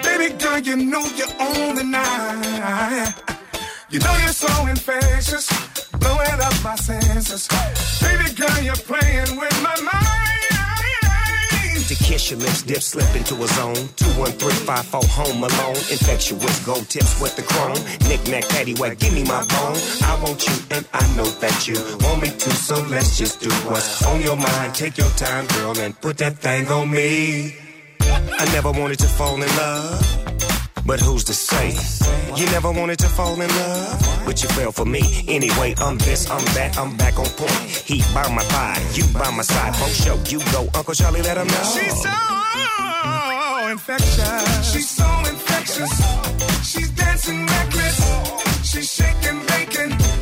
Baby 0.03 0.35
girl, 0.39 0.59
you 0.59 0.77
know 0.77 1.05
you're 1.17 1.35
on 1.41 1.75
the 1.77 1.85
night. 1.85 3.15
You 3.91 3.99
know 3.99 4.17
you're 4.23 4.29
so 4.29 4.67
infectious, 4.67 5.47
blowing 5.99 6.41
up 6.41 6.55
my 6.65 6.77
senses. 6.77 7.47
Baby 8.01 8.33
girl, 8.35 8.63
you're 8.63 8.75
playing 8.75 9.39
with 9.39 9.63
my 9.63 9.77
mind 9.83 10.22
to 11.85 11.95
kiss 11.95 12.31
your 12.31 12.41
lips, 12.41 12.63
dip, 12.63 12.83
slip 12.83 13.17
into 13.17 13.35
a 13.35 13.47
zone. 13.49 13.89
21354 13.97 15.01
home 15.09 15.45
alone. 15.45 15.77
Infectious 15.91 16.65
gold 16.65 16.89
tips 16.89 17.21
with 17.21 17.35
the 17.37 17.43
chrome. 17.43 17.81
Knick-knack, 18.09 18.45
paddywhack, 18.45 18.99
give 18.99 19.15
me 19.15 19.25
my 19.25 19.43
bone. 19.47 19.79
I 20.05 20.19
want 20.23 20.47
you 20.47 20.55
and 20.71 20.87
I 20.93 21.05
know 21.17 21.29
that 21.41 21.69
you 21.69 21.77
want 22.05 22.23
me 22.23 22.31
too. 22.31 22.51
so 22.51 22.77
let's 22.89 23.19
just 23.19 23.41
do 23.41 23.51
what's 23.69 24.05
on 24.05 24.21
your 24.21 24.37
mind. 24.37 24.75
Take 24.75 24.99
your 24.99 25.11
time, 25.11 25.47
girl, 25.49 25.79
and 25.79 25.99
put 26.01 26.19
that 26.19 26.39
thing 26.39 26.69
on 26.69 26.91
me. 26.91 27.57
I 28.01 28.45
never 28.53 28.71
wanted 28.73 28.99
to 29.01 29.09
fall 29.09 29.35
in 29.35 29.49
love. 29.57 30.22
But 30.85 31.01
who's 31.01 31.25
to 31.25 31.35
say? 31.35 31.77
You 32.37 32.47
never 32.47 32.71
wanted 32.73 32.99
to 33.01 33.09
fall 33.09 33.41
in 33.41 33.49
love, 33.49 34.23
but 34.27 34.43
you 34.43 34.49
fell 34.51 34.73
for 34.73 34.85
me. 34.85 35.03
Anyway, 35.29 35.75
I'm 35.79 35.97
this, 35.99 36.29
I'm 36.29 36.45
that, 36.57 36.77
I'm 36.77 36.97
back 36.97 37.19
on 37.19 37.27
point. 37.27 37.51
He 37.51 38.03
by 38.13 38.29
my 38.35 38.43
thigh, 38.43 38.83
you 38.95 39.05
by 39.15 39.31
my 39.31 39.43
side. 39.43 39.73
Both 39.79 39.95
show 39.95 40.17
you 40.29 40.41
go, 40.53 40.69
Uncle 40.75 40.95
Charlie, 40.95 41.23
let 41.23 41.37
him 41.37 41.47
know. 41.47 41.63
She's 41.75 42.03
so 42.03 43.69
infectious. 43.71 44.73
She's 44.73 44.91
so 44.91 45.09
infectious. 45.31 45.93
She's 46.69 46.91
dancing 46.91 47.47
reckless. 47.47 47.99
She's 48.71 48.93
shaking, 48.93 49.41
bacon. 49.47 50.22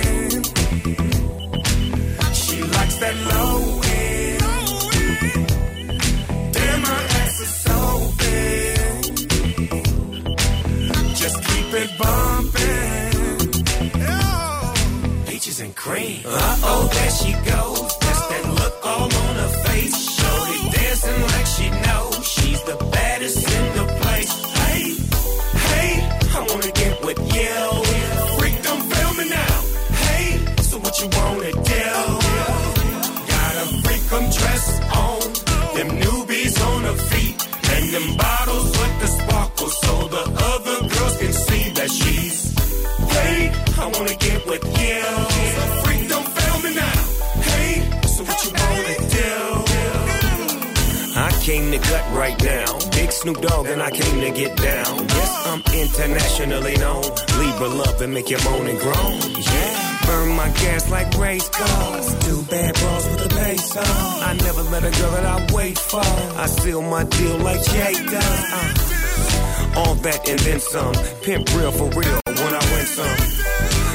Snoop 53.21 53.39
Dogg 53.39 53.67
and 53.67 53.83
I 53.83 53.91
came 53.91 54.19
to 54.19 54.31
get 54.31 54.57
down. 54.57 54.97
Yes, 54.97 55.45
I'm 55.45 55.61
internationally 55.77 56.75
known. 56.77 57.03
Libra 57.37 57.67
love 57.67 58.01
and 58.01 58.15
make 58.15 58.31
you 58.31 58.37
moan 58.45 58.65
and 58.65 58.79
groan. 58.79 59.19
Yeah. 59.37 59.99
Burn 60.07 60.35
my 60.35 60.49
gas 60.49 60.89
like 60.89 61.15
race 61.19 61.47
cars. 61.49 62.25
Two 62.25 62.41
bad 62.49 62.73
bras 62.73 63.05
with 63.11 63.31
a 63.31 63.35
bass 63.35 63.77
on. 63.77 64.23
I 64.23 64.33
never 64.41 64.63
let 64.63 64.83
a 64.83 64.89
girl 64.99 65.11
that 65.11 65.25
I 65.25 65.53
wait 65.53 65.77
for. 65.77 65.99
I 65.99 66.47
seal 66.47 66.81
my 66.81 67.03
deal 67.03 67.37
like 67.37 67.63
Jay 67.63 67.93
does. 67.93 68.53
Uh. 68.53 69.73
All 69.77 69.93
that 70.01 70.27
and 70.27 70.39
then 70.39 70.59
some. 70.59 70.95
Pimp 71.21 71.47
real 71.53 71.71
for 71.71 71.89
real 71.91 72.19
when 72.25 72.53
I 72.55 72.63
win 72.73 72.85
some. 72.87 73.17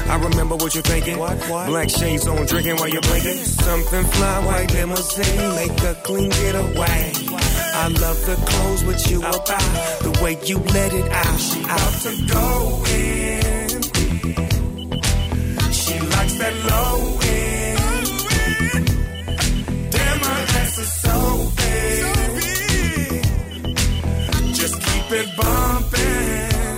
I 0.08 0.18
remember 0.22 0.54
what 0.54 0.72
you're 0.72 0.84
thinking. 0.84 1.18
What, 1.18 1.36
what? 1.50 1.66
Black 1.66 1.90
shades 1.90 2.28
on, 2.28 2.46
drinking 2.46 2.76
while 2.76 2.88
you're 2.88 3.02
blinking. 3.02 3.42
Something 3.42 4.04
fly, 4.04 4.46
white 4.46 4.72
limousine, 4.72 5.54
make 5.56 5.82
a 5.82 5.94
clean 6.04 6.30
getaway. 6.30 7.12
I 7.78 7.88
love 7.88 8.24
the 8.24 8.36
clothes 8.36 8.84
with 8.84 9.10
you 9.10 9.18
about, 9.20 9.44
the 10.00 10.10
way 10.22 10.38
you 10.44 10.58
let 10.58 10.94
it 10.94 11.08
out. 11.12 11.38
She 11.38 11.60
out 11.68 11.92
to 12.04 12.10
go 12.32 12.82
in. 12.88 13.82
She 15.72 16.00
likes 16.00 16.34
that 16.40 16.54
low 16.70 17.18
end. 17.20 18.06
Damn, 19.92 20.20
her 20.20 20.42
ass 20.60 20.78
is 20.78 20.92
so 21.04 21.16
big. 21.60 23.22
Just 24.54 24.74
keep 24.86 25.12
it 25.20 25.28
bumping. 25.36 26.76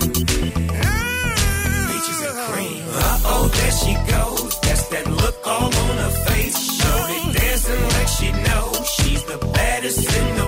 Peaches 1.87 2.21
and 2.27 2.37
cream. 2.51 2.83
Uh 2.91 3.19
oh, 3.31 3.45
there 3.57 3.71
she 3.81 3.93
goes. 4.11 4.59
That's 4.59 4.83
that 4.89 5.05
look 5.09 5.37
all 5.47 5.73
on 5.73 5.97
her 6.03 6.13
face. 6.27 6.57
Shorty 6.77 7.19
dancing 7.39 7.83
like 7.95 8.09
she 8.19 8.29
knows 8.31 8.83
she's 8.95 9.23
the 9.23 9.37
baddest 9.53 9.99
in 9.99 10.35
the 10.35 10.38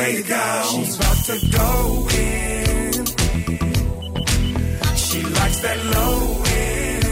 way 0.00 0.16
to 0.16 0.22
go. 0.22 0.62
She's 0.70 0.96
about 0.96 1.18
to 1.28 1.36
go 1.58 2.08
in. 2.10 2.92
She 4.96 5.22
likes 5.22 5.60
that 5.60 5.78
low 5.94 6.18
end. 6.64 7.04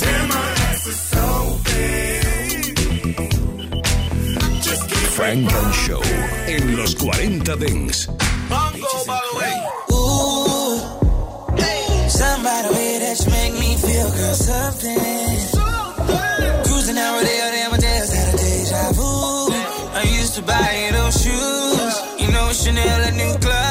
Damn, 0.00 0.30
her 0.30 0.52
ass 0.68 0.86
is 0.86 1.00
so 1.14 1.26
big. 1.68 2.76
Just 4.62 4.82
keep 4.88 5.08
Funk 5.18 5.52
and 5.52 5.74
Show 5.84 6.02
en 6.54 6.76
los 6.76 6.94
40 6.94 7.56
Dance. 7.56 8.08
Ooh, 9.92 10.78
somebody 12.08 12.68
way 12.74 12.98
that 13.02 13.16
you 13.20 13.30
make 13.30 13.54
me 13.54 13.76
feel, 13.76 14.10
girl, 14.10 14.34
something. 14.34 15.41
Used 20.32 20.46
to 20.46 20.52
buy 20.52 20.86
you 20.86 20.92
those 20.92 21.22
shoes, 21.22 21.94
you 22.18 22.32
know 22.32 22.50
Chanel 22.52 23.00
and 23.08 23.16
new 23.16 23.34
clutch, 23.38 23.61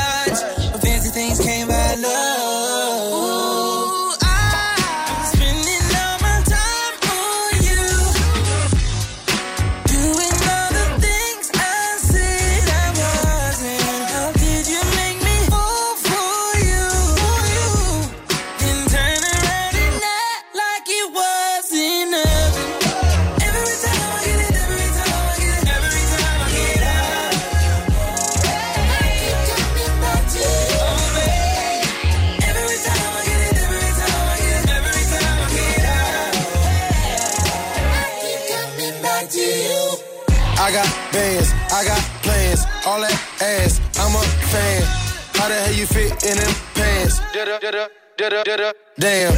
Damn, 49.00 49.34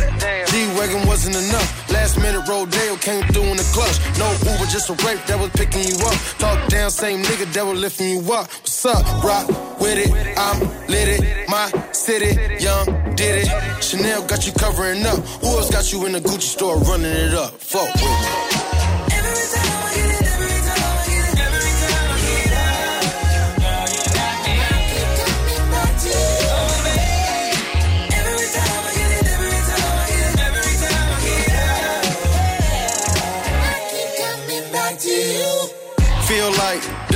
G-Wagon 0.47 1.07
wasn't 1.07 1.35
enough. 1.35 1.91
Last 1.91 2.17
minute 2.17 2.47
Rodeo 2.47 2.95
came 2.97 3.23
through 3.31 3.43
in 3.43 3.57
the 3.57 3.69
clutch. 3.73 3.97
No 4.17 4.29
Uber, 4.51 4.65
just 4.71 4.89
a 4.89 4.93
rape 5.05 5.23
that 5.27 5.39
was 5.39 5.49
picking 5.51 5.83
you 5.83 5.95
up. 6.05 6.17
Talk 6.39 6.67
down, 6.67 6.89
same 6.91 7.21
nigga 7.21 7.51
that 7.53 7.65
was 7.65 7.79
lifting 7.79 8.09
you 8.09 8.19
up. 8.33 8.47
What's 8.47 8.85
up? 8.85 9.23
Rock 9.23 9.47
with 9.79 9.99
it, 9.99 10.11
I'm 10.37 10.59
lit 10.87 11.07
it. 11.07 11.47
My 11.47 11.71
city, 11.91 12.35
young, 12.61 12.85
did 13.15 13.45
it. 13.45 13.83
Chanel 13.83 14.25
got 14.25 14.45
you 14.45 14.53
covering 14.53 15.05
up. 15.05 15.19
Who 15.41 15.47
else 15.47 15.69
got 15.69 15.91
you 15.93 16.05
in 16.05 16.13
the 16.13 16.19
Gucci 16.19 16.41
store 16.41 16.77
running 16.79 17.05
it 17.05 17.33
up? 17.33 17.53
Fuck 17.59 17.93
with 17.93 18.03
me. 18.03 18.82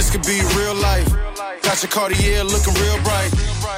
This 0.07 0.15
could 0.15 0.25
be 0.25 0.39
real 0.57 0.75
life. 0.75 1.07
Got 1.63 1.83
your 1.83 1.91
Cartier 1.91 2.43
looking 2.43 2.73
real 2.75 3.01
bright. 3.03 3.31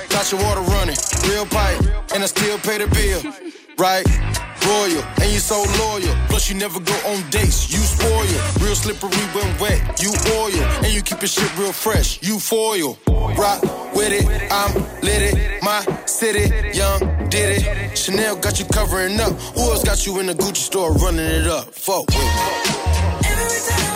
Got 0.10 0.32
your 0.32 0.42
water 0.44 0.62
running, 0.62 0.96
real 1.28 1.46
pipe. 1.46 1.80
And 2.14 2.24
I 2.24 2.28
still 2.28 2.58
pay 2.60 2.78
the 2.78 2.88
bill, 2.88 3.22
right? 3.78 4.06
Royal, 4.66 5.04
and 5.22 5.32
you 5.32 5.40
so 5.40 5.64
loyal. 5.80 6.16
Plus, 6.28 6.50
you 6.50 6.56
never 6.56 6.80
go 6.80 6.94
on 7.08 7.28
dates, 7.30 7.72
you 7.72 7.80
spoil. 7.80 8.22
Real 8.62 8.76
slippery 8.76 9.26
when 9.34 9.58
wet, 9.60 10.02
you 10.02 10.12
oil. 10.34 10.64
And 10.84 10.94
you 10.94 11.02
keep 11.02 11.22
your 11.22 11.30
shit 11.30 11.58
real 11.58 11.72
fresh, 11.72 12.22
you 12.22 12.40
foil. 12.40 12.98
Rock 13.08 13.62
with 13.96 14.12
it, 14.12 14.26
I'm 14.52 14.74
lit 15.02 15.34
it. 15.34 15.64
My 15.64 15.82
city, 16.06 16.54
young, 16.78 17.00
did 17.30 17.64
it. 17.64 17.98
Chanel 17.98 18.36
got 18.36 18.60
you 18.60 18.66
covering 18.66 19.20
up. 19.20 19.34
Who 19.56 19.62
else 19.62 19.84
got 19.84 20.06
you 20.06 20.20
in 20.20 20.28
the 20.28 20.34
Gucci 20.34 20.58
store 20.58 20.94
running 20.94 21.26
it 21.26 21.48
up? 21.48 21.74
Fuck 21.74 22.08
with 22.08 22.18
me. 22.18 22.70
Back 23.70 23.89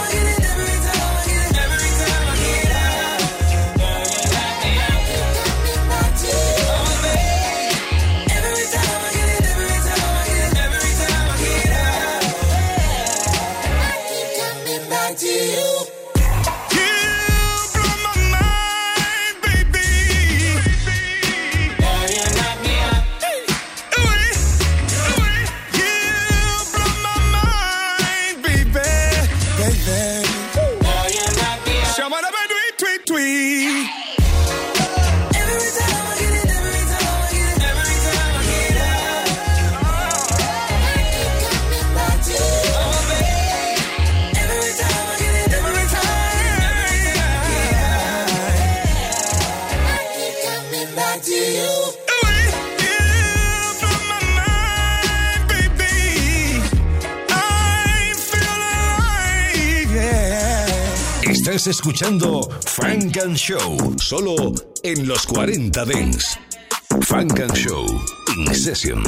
Escuchando 61.68 62.42
Frank 62.66 63.18
and 63.18 63.38
Show, 63.38 63.96
solo 63.98 64.54
en 64.84 65.08
los 65.08 65.26
40 65.26 65.86
Dents. 65.86 66.38
Frank 67.02 67.40
and 67.40 67.56
Show, 67.56 67.86
In 68.36 68.54
Session. 68.54 69.04